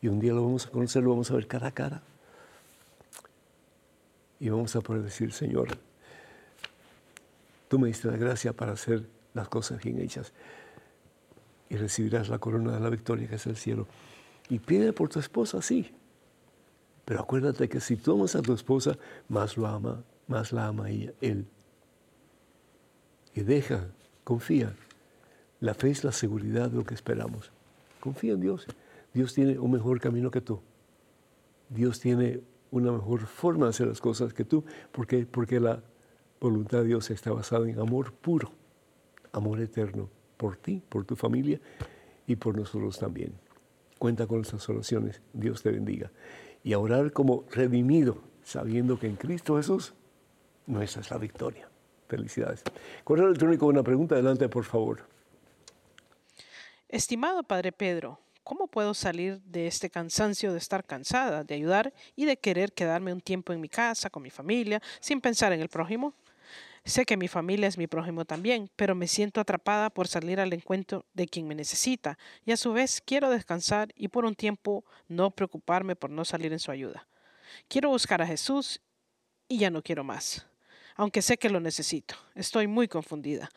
Y 0.00 0.08
un 0.08 0.20
día 0.20 0.32
lo 0.32 0.42
vamos 0.44 0.66
a 0.66 0.70
conocer, 0.70 1.02
lo 1.02 1.10
vamos 1.10 1.30
a 1.30 1.34
ver 1.34 1.46
cara 1.46 1.68
a 1.68 1.72
cara. 1.72 2.02
Y 4.38 4.48
vamos 4.48 4.76
a 4.76 4.80
poder 4.80 5.02
decir, 5.02 5.32
Señor, 5.32 5.68
tú 7.68 7.78
me 7.78 7.88
diste 7.88 8.08
la 8.10 8.16
gracia 8.16 8.52
para 8.52 8.72
hacer 8.72 9.06
las 9.34 9.48
cosas 9.48 9.82
bien 9.82 10.00
hechas. 10.00 10.32
Y 11.68 11.76
recibirás 11.76 12.28
la 12.28 12.38
corona 12.38 12.72
de 12.72 12.80
la 12.80 12.90
victoria 12.90 13.28
que 13.28 13.36
es 13.36 13.46
el 13.46 13.56
cielo. 13.56 13.86
Y 14.48 14.58
pide 14.58 14.92
por 14.92 15.08
tu 15.08 15.18
esposa, 15.18 15.62
sí. 15.62 15.92
Pero 17.04 17.20
acuérdate 17.20 17.68
que 17.68 17.80
si 17.80 17.96
tú 17.96 18.24
a 18.24 18.42
tu 18.42 18.52
esposa, 18.52 18.98
más 19.28 19.56
lo 19.56 19.66
ama, 19.66 20.02
más 20.26 20.52
la 20.52 20.66
ama 20.66 20.90
ella, 20.90 21.12
él. 21.20 21.46
Y 23.34 23.42
deja, 23.42 23.88
confía. 24.24 24.74
La 25.60 25.74
fe 25.74 25.90
es 25.90 26.04
la 26.04 26.12
seguridad 26.12 26.70
de 26.70 26.76
lo 26.76 26.84
que 26.84 26.94
esperamos. 26.94 27.50
Confía 28.00 28.32
en 28.32 28.40
Dios. 28.40 28.66
Dios 29.16 29.32
tiene 29.32 29.58
un 29.58 29.70
mejor 29.70 29.98
camino 29.98 30.30
que 30.30 30.42
tú. 30.42 30.60
Dios 31.70 32.00
tiene 32.00 32.42
una 32.70 32.92
mejor 32.92 33.20
forma 33.20 33.64
de 33.64 33.70
hacer 33.70 33.86
las 33.86 33.98
cosas 33.98 34.34
que 34.34 34.44
tú. 34.44 34.62
¿Por 34.92 35.06
qué? 35.06 35.24
Porque 35.24 35.58
la 35.58 35.82
voluntad 36.38 36.80
de 36.80 36.88
Dios 36.88 37.10
está 37.10 37.32
basada 37.32 37.66
en 37.66 37.80
amor 37.80 38.12
puro, 38.12 38.52
amor 39.32 39.58
eterno 39.62 40.10
por 40.36 40.58
ti, 40.58 40.82
por 40.86 41.06
tu 41.06 41.16
familia 41.16 41.58
y 42.26 42.36
por 42.36 42.58
nosotros 42.58 42.98
también. 42.98 43.32
Cuenta 43.98 44.26
con 44.26 44.36
nuestras 44.36 44.68
oraciones. 44.68 45.22
Dios 45.32 45.62
te 45.62 45.70
bendiga. 45.70 46.12
Y 46.62 46.74
a 46.74 46.78
orar 46.78 47.10
como 47.10 47.46
redimido, 47.50 48.18
sabiendo 48.42 48.98
que 48.98 49.06
en 49.06 49.16
Cristo 49.16 49.56
Jesús 49.56 49.94
nuestra 50.66 51.00
es 51.00 51.10
la 51.10 51.16
victoria. 51.16 51.70
Felicidades. 52.06 52.62
Correo 53.02 53.28
electrónico, 53.28 53.64
una 53.64 53.82
pregunta. 53.82 54.16
Adelante, 54.16 54.46
por 54.50 54.64
favor. 54.64 55.06
Estimado 56.90 57.44
Padre 57.44 57.72
Pedro, 57.72 58.20
¿Cómo 58.46 58.68
puedo 58.68 58.94
salir 58.94 59.40
de 59.40 59.66
este 59.66 59.90
cansancio 59.90 60.52
de 60.52 60.58
estar 60.58 60.84
cansada, 60.84 61.42
de 61.42 61.56
ayudar 61.56 61.92
y 62.14 62.26
de 62.26 62.36
querer 62.36 62.72
quedarme 62.72 63.12
un 63.12 63.20
tiempo 63.20 63.52
en 63.52 63.60
mi 63.60 63.68
casa, 63.68 64.08
con 64.08 64.22
mi 64.22 64.30
familia, 64.30 64.80
sin 65.00 65.20
pensar 65.20 65.52
en 65.52 65.60
el 65.60 65.68
prójimo? 65.68 66.14
Sé 66.84 67.04
que 67.04 67.16
mi 67.16 67.26
familia 67.26 67.66
es 67.66 67.76
mi 67.76 67.88
prójimo 67.88 68.24
también, 68.24 68.70
pero 68.76 68.94
me 68.94 69.08
siento 69.08 69.40
atrapada 69.40 69.90
por 69.90 70.06
salir 70.06 70.38
al 70.38 70.52
encuentro 70.52 71.04
de 71.12 71.26
quien 71.26 71.48
me 71.48 71.56
necesita 71.56 72.16
y 72.44 72.52
a 72.52 72.56
su 72.56 72.72
vez 72.72 73.02
quiero 73.04 73.30
descansar 73.30 73.88
y 73.96 74.06
por 74.06 74.24
un 74.24 74.36
tiempo 74.36 74.84
no 75.08 75.32
preocuparme 75.32 75.96
por 75.96 76.10
no 76.10 76.24
salir 76.24 76.52
en 76.52 76.60
su 76.60 76.70
ayuda. 76.70 77.08
Quiero 77.66 77.88
buscar 77.88 78.22
a 78.22 78.28
Jesús 78.28 78.80
y 79.48 79.58
ya 79.58 79.70
no 79.70 79.82
quiero 79.82 80.04
más, 80.04 80.46
aunque 80.94 81.20
sé 81.20 81.36
que 81.36 81.50
lo 81.50 81.58
necesito. 81.58 82.14
Estoy 82.36 82.68
muy 82.68 82.86
confundida. 82.86 83.50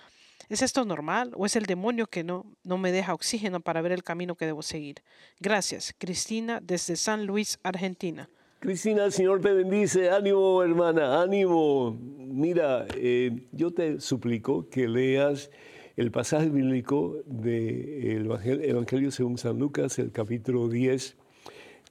¿Es 0.49 0.63
esto 0.63 0.83
normal 0.83 1.31
o 1.35 1.45
es 1.45 1.55
el 1.55 1.67
demonio 1.67 2.07
que 2.07 2.23
no, 2.23 2.43
no 2.63 2.79
me 2.79 2.91
deja 2.91 3.13
oxígeno 3.13 3.59
para 3.59 3.83
ver 3.83 3.91
el 3.91 4.01
camino 4.01 4.33
que 4.33 4.47
debo 4.47 4.63
seguir? 4.63 5.03
Gracias, 5.39 5.93
Cristina, 5.95 6.59
desde 6.59 6.95
San 6.95 7.27
Luis, 7.27 7.59
Argentina. 7.61 8.27
Cristina, 8.57 9.05
el 9.05 9.11
Señor 9.11 9.41
te 9.41 9.53
bendice. 9.53 10.09
Ánimo, 10.09 10.63
hermana, 10.63 11.21
ánimo. 11.21 11.95
Mira, 12.17 12.87
eh, 12.95 13.45
yo 13.51 13.69
te 13.71 14.01
suplico 14.01 14.67
que 14.69 14.87
leas 14.87 15.51
el 15.95 16.09
pasaje 16.09 16.49
bíblico 16.49 17.17
del 17.27 18.25
Evangelio 18.25 19.11
según 19.11 19.37
San 19.37 19.59
Lucas, 19.59 19.99
el 19.99 20.11
capítulo 20.11 20.67
10, 20.67 21.15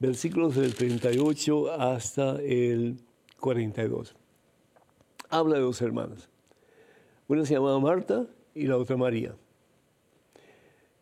versículos 0.01 0.57
del 0.57 0.75
38 0.75 1.71
hasta 1.79 2.41
el 2.41 2.97
42. 3.39 4.17
Habla 5.29 5.55
de 5.55 5.61
dos 5.61 5.81
hermanas. 5.81 6.29
Una 7.29 7.45
se 7.45 7.53
llamaba 7.53 7.79
Marta 7.79 8.27
y 8.59 8.67
la 8.67 8.77
otra 8.77 8.97
María. 8.97 9.33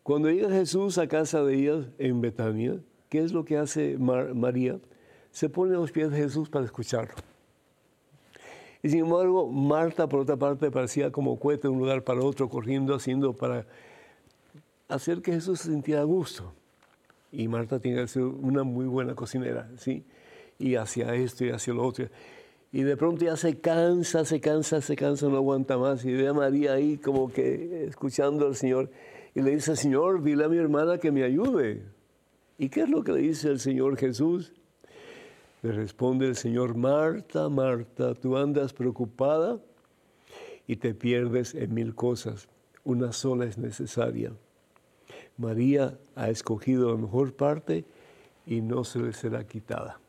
Cuando 0.02 0.30
llega 0.30 0.48
Jesús 0.48 0.96
a 0.96 1.06
casa 1.08 1.42
de 1.42 1.54
ellas 1.54 1.86
en 1.98 2.20
Betania, 2.20 2.78
¿qué 3.08 3.18
es 3.18 3.32
lo 3.32 3.44
que 3.44 3.58
hace 3.58 3.98
María? 3.98 4.78
Se 5.32 5.48
pone 5.48 5.74
a 5.74 5.78
los 5.78 5.92
pies 5.92 6.10
de 6.10 6.16
Jesús 6.16 6.48
para 6.48 6.64
escucharlo. 6.64 7.14
Y 8.82 8.90
sin 8.90 9.00
embargo, 9.00 9.50
Marta, 9.50 10.08
por 10.08 10.20
otra 10.20 10.36
parte, 10.36 10.70
parecía 10.70 11.10
como 11.10 11.38
cohete 11.38 11.62
de 11.62 11.68
un 11.68 11.80
lugar 11.80 12.04
para 12.04 12.22
otro, 12.22 12.48
corriendo, 12.48 12.94
haciendo 12.94 13.32
para 13.32 13.66
hacer 14.88 15.20
que 15.20 15.32
Jesús 15.32 15.60
se 15.60 15.70
sintiera 15.70 16.02
a 16.02 16.04
gusto. 16.04 16.52
Y 17.32 17.48
Marta 17.48 17.80
tiene 17.80 18.02
que 18.02 18.08
ser 18.08 18.22
una 18.22 18.62
muy 18.62 18.86
buena 18.86 19.14
cocinera, 19.14 19.68
¿sí? 19.76 20.04
Y 20.58 20.76
hacia 20.76 21.14
esto 21.14 21.44
y 21.44 21.50
hacia 21.50 21.74
lo 21.74 21.84
otro. 21.84 22.06
Y 22.70 22.82
de 22.82 22.96
pronto 22.96 23.24
ya 23.24 23.36
se 23.36 23.58
cansa, 23.60 24.24
se 24.24 24.40
cansa, 24.40 24.80
se 24.80 24.94
cansa, 24.94 25.28
no 25.28 25.36
aguanta 25.36 25.78
más. 25.78 26.04
Y 26.04 26.12
ve 26.12 26.28
a 26.28 26.34
María 26.34 26.74
ahí 26.74 26.98
como 26.98 27.32
que 27.32 27.86
escuchando 27.86 28.46
al 28.46 28.56
Señor. 28.56 28.90
Y 29.34 29.40
le 29.40 29.52
dice, 29.52 29.74
Señor, 29.74 30.22
dile 30.22 30.44
a 30.44 30.48
mi 30.48 30.58
hermana 30.58 30.98
que 30.98 31.10
me 31.10 31.22
ayude. 31.22 31.82
¿Y 32.58 32.68
qué 32.68 32.82
es 32.82 32.90
lo 32.90 33.02
que 33.02 33.12
le 33.12 33.20
dice 33.20 33.48
el 33.48 33.60
Señor 33.60 33.96
Jesús? 33.96 34.52
Le 35.62 35.72
responde 35.72 36.26
el 36.26 36.36
Señor, 36.36 36.76
Marta, 36.76 37.48
Marta, 37.48 38.14
tú 38.14 38.36
andas 38.36 38.72
preocupada 38.72 39.58
y 40.66 40.76
te 40.76 40.94
pierdes 40.94 41.54
en 41.54 41.72
mil 41.72 41.94
cosas. 41.94 42.48
Una 42.84 43.12
sola 43.12 43.46
es 43.46 43.58
necesaria. 43.58 44.32
María 45.36 45.98
ha 46.14 46.30
escogido 46.30 46.90
la 46.90 47.00
mejor 47.00 47.34
parte 47.34 47.84
y 48.46 48.60
no 48.60 48.84
se 48.84 48.98
le 48.98 49.12
será 49.12 49.46
quitada. 49.46 50.00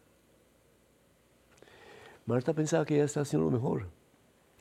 Marta 2.29 2.53
pensaba 2.53 2.85
que 2.85 2.93
ella 2.93 3.05
estaba 3.05 3.23
haciendo 3.23 3.49
lo 3.49 3.57
mejor, 3.57 3.87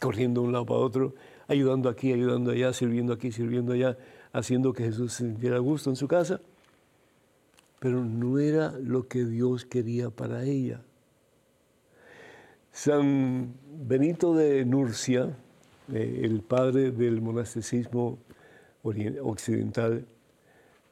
corriendo 0.00 0.40
de 0.40 0.46
un 0.46 0.52
lado 0.54 0.64
para 0.64 0.80
otro, 0.80 1.14
ayudando 1.48 1.90
aquí, 1.90 2.14
ayudando 2.14 2.50
allá, 2.50 2.72
sirviendo 2.72 3.12
aquí, 3.12 3.30
sirviendo 3.30 3.74
allá, 3.74 3.98
haciendo 4.32 4.72
que 4.72 4.84
Jesús 4.84 5.12
se 5.12 5.26
sintiera 5.26 5.58
gusto 5.58 5.90
en 5.90 5.96
su 5.96 6.08
casa. 6.08 6.40
Pero 7.78 8.02
no 8.02 8.38
era 8.38 8.72
lo 8.82 9.06
que 9.06 9.26
Dios 9.26 9.66
quería 9.66 10.08
para 10.08 10.44
ella. 10.44 10.80
San 12.72 13.52
Benito 13.70 14.34
de 14.34 14.64
Nurcia, 14.64 15.36
eh, 15.92 16.20
el 16.24 16.40
padre 16.40 16.90
del 16.90 17.20
monasticismo 17.20 18.18
occidental, 18.82 20.06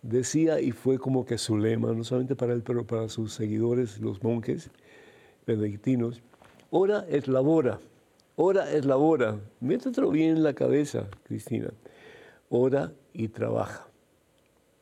decía, 0.03 0.61
y 0.61 0.73
fue 0.73 0.99
como 0.99 1.25
que 1.25 1.39
su 1.39 1.57
lema, 1.57 1.95
no 1.95 2.05
solamente 2.05 2.37
para 2.37 2.53
él, 2.53 2.63
pero 2.63 2.87
para 2.87 3.09
sus 3.09 3.33
seguidores, 3.33 3.99
los 3.99 4.23
monjes 4.23 4.71
benedictinos, 5.47 6.21
Ora 6.79 7.07
es 7.09 7.27
labora. 7.27 7.81
Ora 8.37 8.71
es 8.71 8.85
labora. 8.85 9.41
Métetelo 9.61 10.11
bien 10.11 10.37
en 10.37 10.43
la 10.43 10.53
cabeza, 10.53 11.09
Cristina. 11.23 11.71
Ora 12.51 12.93
y 13.15 13.29
trabaja. 13.29 13.89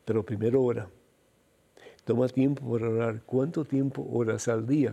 Pero 0.04 0.24
primero 0.24 0.60
ora. 0.60 0.88
Toma 2.04 2.26
tiempo 2.26 2.68
para 2.68 2.88
orar. 2.88 3.22
¿Cuánto 3.24 3.64
tiempo 3.64 4.04
oras 4.12 4.48
al 4.48 4.66
día? 4.66 4.92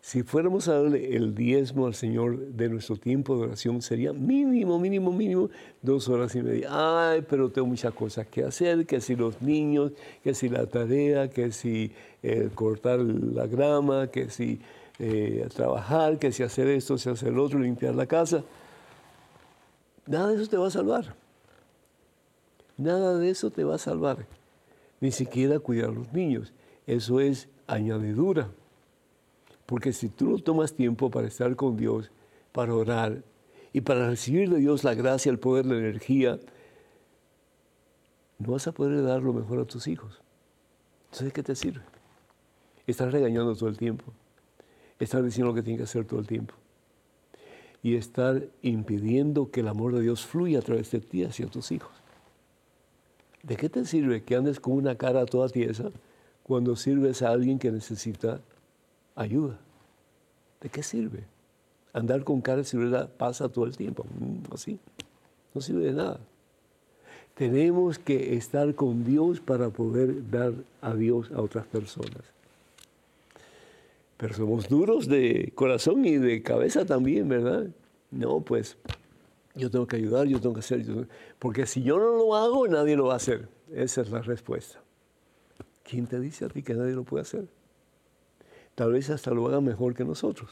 Si 0.00 0.22
fuéramos 0.22 0.66
a 0.68 0.80
darle 0.80 1.14
el 1.14 1.34
diezmo 1.34 1.86
al 1.86 1.94
Señor 1.94 2.38
de 2.38 2.70
nuestro 2.70 2.96
tiempo 2.96 3.36
de 3.36 3.42
oración, 3.48 3.82
sería 3.82 4.14
mínimo, 4.14 4.78
mínimo, 4.78 5.12
mínimo 5.12 5.50
dos 5.82 6.08
horas 6.08 6.34
y 6.36 6.42
media. 6.42 6.68
Ay, 6.70 7.22
pero 7.28 7.50
tengo 7.50 7.66
muchas 7.66 7.92
cosas 7.92 8.26
que 8.28 8.44
hacer, 8.44 8.86
que 8.86 9.02
si 9.02 9.14
los 9.14 9.42
niños, 9.42 9.92
que 10.24 10.32
si 10.32 10.48
la 10.48 10.66
tarea, 10.68 11.28
que 11.28 11.52
si 11.52 11.92
eh, 12.22 12.48
cortar 12.54 13.00
la 13.00 13.46
grama, 13.46 14.06
que 14.06 14.30
si 14.30 14.58
eh, 14.98 15.46
trabajar, 15.54 16.18
que 16.18 16.32
si 16.32 16.42
hacer 16.42 16.68
esto, 16.68 16.96
si 16.96 17.08
hacer 17.08 17.32
lo 17.32 17.44
otro, 17.44 17.58
limpiar 17.58 17.94
la 17.94 18.06
casa. 18.06 18.42
Nada 20.06 20.28
de 20.28 20.36
eso 20.36 20.48
te 20.48 20.56
va 20.56 20.68
a 20.68 20.70
salvar. 20.70 21.14
Nada 22.76 23.18
de 23.18 23.30
eso 23.30 23.50
te 23.50 23.64
va 23.64 23.74
a 23.74 23.78
salvar. 23.78 24.26
Ni 25.00 25.10
siquiera 25.10 25.58
cuidar 25.58 25.90
a 25.90 25.92
los 25.92 26.12
niños. 26.12 26.52
Eso 26.86 27.20
es 27.20 27.48
añadidura. 27.66 28.50
Porque 29.66 29.92
si 29.92 30.08
tú 30.08 30.30
no 30.30 30.38
tomas 30.38 30.72
tiempo 30.72 31.10
para 31.10 31.26
estar 31.26 31.54
con 31.56 31.76
Dios, 31.76 32.10
para 32.52 32.74
orar 32.74 33.22
y 33.72 33.80
para 33.80 34.08
recibir 34.08 34.48
de 34.48 34.58
Dios 34.58 34.84
la 34.84 34.94
gracia, 34.94 35.30
el 35.30 35.38
poder, 35.38 35.66
la 35.66 35.76
energía, 35.76 36.38
no 38.38 38.52
vas 38.52 38.66
a 38.66 38.72
poder 38.72 39.02
dar 39.02 39.22
lo 39.22 39.32
mejor 39.32 39.58
a 39.58 39.64
tus 39.64 39.88
hijos. 39.88 40.20
Entonces, 41.06 41.32
¿qué 41.32 41.42
te 41.42 41.54
sirve? 41.54 41.82
Estás 42.86 43.12
regañando 43.12 43.56
todo 43.56 43.68
el 43.68 43.76
tiempo. 43.76 44.04
Estás 44.98 45.24
diciendo 45.24 45.52
lo 45.52 45.54
que 45.54 45.62
tiene 45.62 45.78
que 45.78 45.84
hacer 45.84 46.04
todo 46.04 46.20
el 46.20 46.26
tiempo. 46.26 46.54
Y 47.82 47.96
estar 47.96 48.42
impidiendo 48.62 49.50
que 49.50 49.60
el 49.60 49.68
amor 49.68 49.94
de 49.94 50.02
Dios 50.02 50.26
fluya 50.26 50.58
a 50.58 50.62
través 50.62 50.90
de 50.90 51.00
ti 51.00 51.24
hacia 51.24 51.46
tus 51.46 51.70
hijos. 51.72 51.92
¿De 53.42 53.56
qué 53.56 53.68
te 53.68 53.84
sirve 53.84 54.24
que 54.24 54.34
andes 54.34 54.58
con 54.58 54.74
una 54.74 54.96
cara 54.96 55.24
toda 55.26 55.48
tiesa 55.48 55.90
cuando 56.46 56.76
sirves 56.76 57.22
a 57.22 57.30
alguien 57.30 57.58
que 57.58 57.72
necesita 57.72 58.40
ayuda. 59.16 59.58
¿De 60.60 60.68
qué 60.68 60.84
sirve? 60.84 61.24
Andar 61.92 62.22
con 62.22 62.40
cara 62.40 62.58
de 62.58 62.64
seguridad 62.64 63.10
pasa 63.10 63.48
todo 63.48 63.64
el 63.64 63.76
tiempo, 63.76 64.04
mm, 64.04 64.54
así. 64.54 64.78
No 65.52 65.60
sirve 65.60 65.86
de 65.86 65.92
nada. 65.92 66.20
Tenemos 67.34 67.98
que 67.98 68.36
estar 68.36 68.76
con 68.76 69.04
Dios 69.04 69.40
para 69.40 69.70
poder 69.70 70.30
dar 70.30 70.52
a 70.80 70.94
Dios 70.94 71.32
a 71.32 71.40
otras 71.40 71.66
personas. 71.66 72.22
Pero 74.16 74.34
somos 74.34 74.68
duros 74.68 75.08
de 75.08 75.52
corazón 75.54 76.04
y 76.04 76.16
de 76.16 76.42
cabeza 76.42 76.84
también, 76.86 77.28
¿verdad? 77.28 77.66
No, 78.10 78.40
pues 78.40 78.78
yo 79.54 79.70
tengo 79.70 79.86
que 79.86 79.96
ayudar, 79.96 80.26
yo 80.26 80.40
tengo 80.40 80.54
que 80.54 80.60
hacer, 80.60 81.08
porque 81.38 81.66
si 81.66 81.82
yo 81.82 81.98
no 81.98 82.16
lo 82.16 82.34
hago, 82.34 82.66
nadie 82.68 82.96
lo 82.96 83.06
va 83.06 83.14
a 83.14 83.16
hacer. 83.16 83.48
Esa 83.72 84.02
es 84.02 84.10
la 84.10 84.22
respuesta. 84.22 84.80
¿Quién 85.82 86.06
te 86.06 86.18
dice 86.20 86.44
a 86.44 86.48
ti 86.48 86.62
que 86.62 86.74
nadie 86.74 86.92
lo 86.92 87.04
puede 87.04 87.22
hacer? 87.22 87.46
Tal 88.74 88.92
vez 88.92 89.08
hasta 89.10 89.30
lo 89.30 89.46
haga 89.46 89.60
mejor 89.60 89.94
que 89.94 90.04
nosotros. 90.04 90.50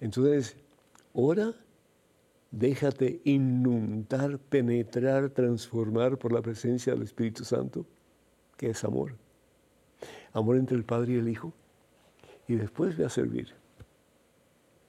Entonces, 0.00 0.56
ora, 1.12 1.54
déjate 2.50 3.20
inundar, 3.24 4.38
penetrar, 4.38 5.30
transformar 5.30 6.18
por 6.18 6.32
la 6.32 6.42
presencia 6.42 6.92
del 6.92 7.02
Espíritu 7.02 7.44
Santo, 7.44 7.86
que 8.56 8.70
es 8.70 8.84
amor. 8.84 9.14
Amor 10.32 10.56
entre 10.56 10.76
el 10.76 10.84
Padre 10.84 11.14
y 11.14 11.16
el 11.16 11.28
Hijo. 11.28 11.52
Y 12.48 12.56
después 12.56 12.96
ve 12.96 13.04
a 13.04 13.10
servir. 13.10 13.54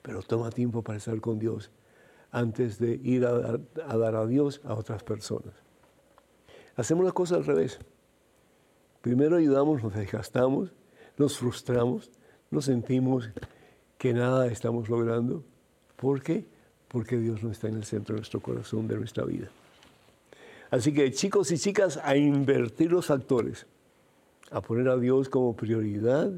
Pero 0.01 0.24
toma 0.24 0.49
tiempo 0.49 0.82
para 0.82 0.97
estar 0.97 1.20
con 1.22 1.38
Dios 1.38 1.70
antes 2.32 2.80
de 2.80 2.99
ir 3.03 3.26
a 3.26 3.34
dar 3.34 3.60
a, 3.86 3.97
dar 3.97 4.16
a 4.16 4.26
Dios 4.26 4.62
a 4.64 4.74
otras 4.74 5.03
personas. 5.03 5.53
Hacemos 6.76 7.03
las 7.03 7.14
cosas 7.14 7.39
al 7.39 7.45
revés. 7.45 7.80
Primero 9.01 9.38
ayudamos, 9.38 9.84
nos 9.84 9.93
desgastamos, 9.93 10.72
nos 11.18 11.38
frustramos, 11.38 12.10
nos 12.49 12.66
sentimos 12.66 13.30
que 13.97 14.14
nada 14.14 14.47
estamos 14.47 14.89
logrando. 14.89 15.43
¿Por 15.95 16.22
qué? 16.22 16.45
Porque 16.88 17.18
Dios 17.18 17.43
no 17.43 17.51
está 17.51 17.68
en 17.68 17.76
el 17.76 17.84
centro 17.84 18.16
de 18.16 18.22
nuestro 18.22 18.39
corazón, 18.39 18.88
de 18.88 18.95
nuestra 18.95 19.26
vida. 19.26 19.49
Así 20.72 20.93
que 20.93 21.12
chicos 21.12 21.51
y 21.51 21.57
chicas, 21.57 21.99
a 22.03 22.16
invertir 22.16 22.91
los 22.91 23.07
factores, 23.07 23.66
a 24.51 24.62
poner 24.62 24.88
a 24.88 24.97
Dios 24.97 25.28
como 25.30 25.55
prioridad 25.55 26.32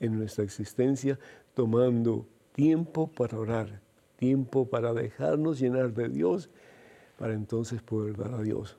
en 0.00 0.18
nuestra 0.18 0.44
existencia, 0.44 1.18
tomando 1.54 2.26
tiempo 2.52 3.10
para 3.10 3.38
orar, 3.38 3.80
tiempo 4.16 4.68
para 4.68 4.92
dejarnos 4.92 5.58
llenar 5.58 5.92
de 5.92 6.08
Dios, 6.08 6.50
para 7.18 7.34
entonces 7.34 7.82
poder 7.82 8.16
dar 8.16 8.34
a 8.34 8.42
Dios 8.42 8.78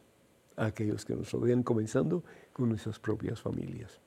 a 0.56 0.66
aquellos 0.66 1.06
que 1.06 1.16
nos 1.16 1.32
rodean, 1.32 1.64
comenzando 1.64 2.24
con 2.54 2.70
nuestras 2.70 3.00
propias 3.00 3.42
familias. 3.42 4.00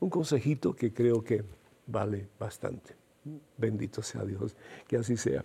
Un 0.00 0.10
consejito 0.10 0.74
que 0.74 0.92
creo 0.92 1.22
que 1.22 1.44
vale 1.86 2.28
bastante. 2.38 2.94
Bendito 3.56 4.02
sea 4.02 4.24
Dios, 4.24 4.56
que 4.86 4.96
así 4.96 5.16
sea. 5.16 5.44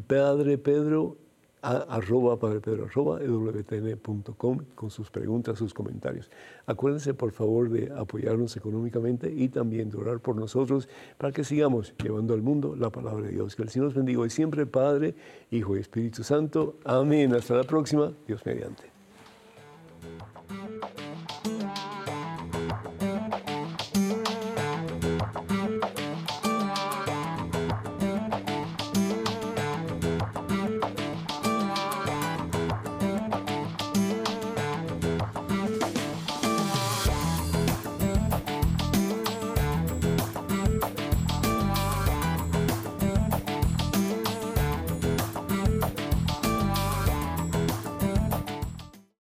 Padre 0.08 0.58
Pedro 0.58 1.18
arroba 1.62 2.38
padrepedro 2.40 2.86
arroba 2.86 3.20
ewtn.com 3.22 4.60
con 4.76 4.90
sus 4.90 5.10
preguntas, 5.12 5.58
sus 5.58 5.74
comentarios. 5.74 6.30
Acuérdense 6.66 7.14
por 7.14 7.32
favor 7.32 7.70
de 7.70 7.92
apoyarnos 7.96 8.58
económicamente 8.58 9.32
y 9.32 9.50
también 9.50 9.90
de 9.90 9.98
orar 9.98 10.20
por 10.20 10.36
nosotros 10.36 10.90
para 11.18 11.32
que 11.32 11.44
sigamos 11.44 11.94
llevando 12.04 12.34
al 12.34 12.42
mundo 12.42 12.76
la 12.76 12.90
palabra 12.90 13.28
de 13.28 13.34
Dios. 13.34 13.56
Que 13.56 13.64
el 13.64 13.70
Señor 13.70 13.88
nos 13.88 13.96
bendiga 13.96 14.22
hoy 14.22 14.30
siempre, 14.30 14.66
Padre, 14.66 15.16
Hijo 15.52 15.78
y 15.78 15.80
Espíritu 15.80 16.24
Santo. 16.24 16.76
Amén. 16.84 17.34
Hasta 17.34 17.56
la 17.56 17.64
próxima. 17.64 18.12
Dios 18.28 18.46
mediante. 18.46 18.84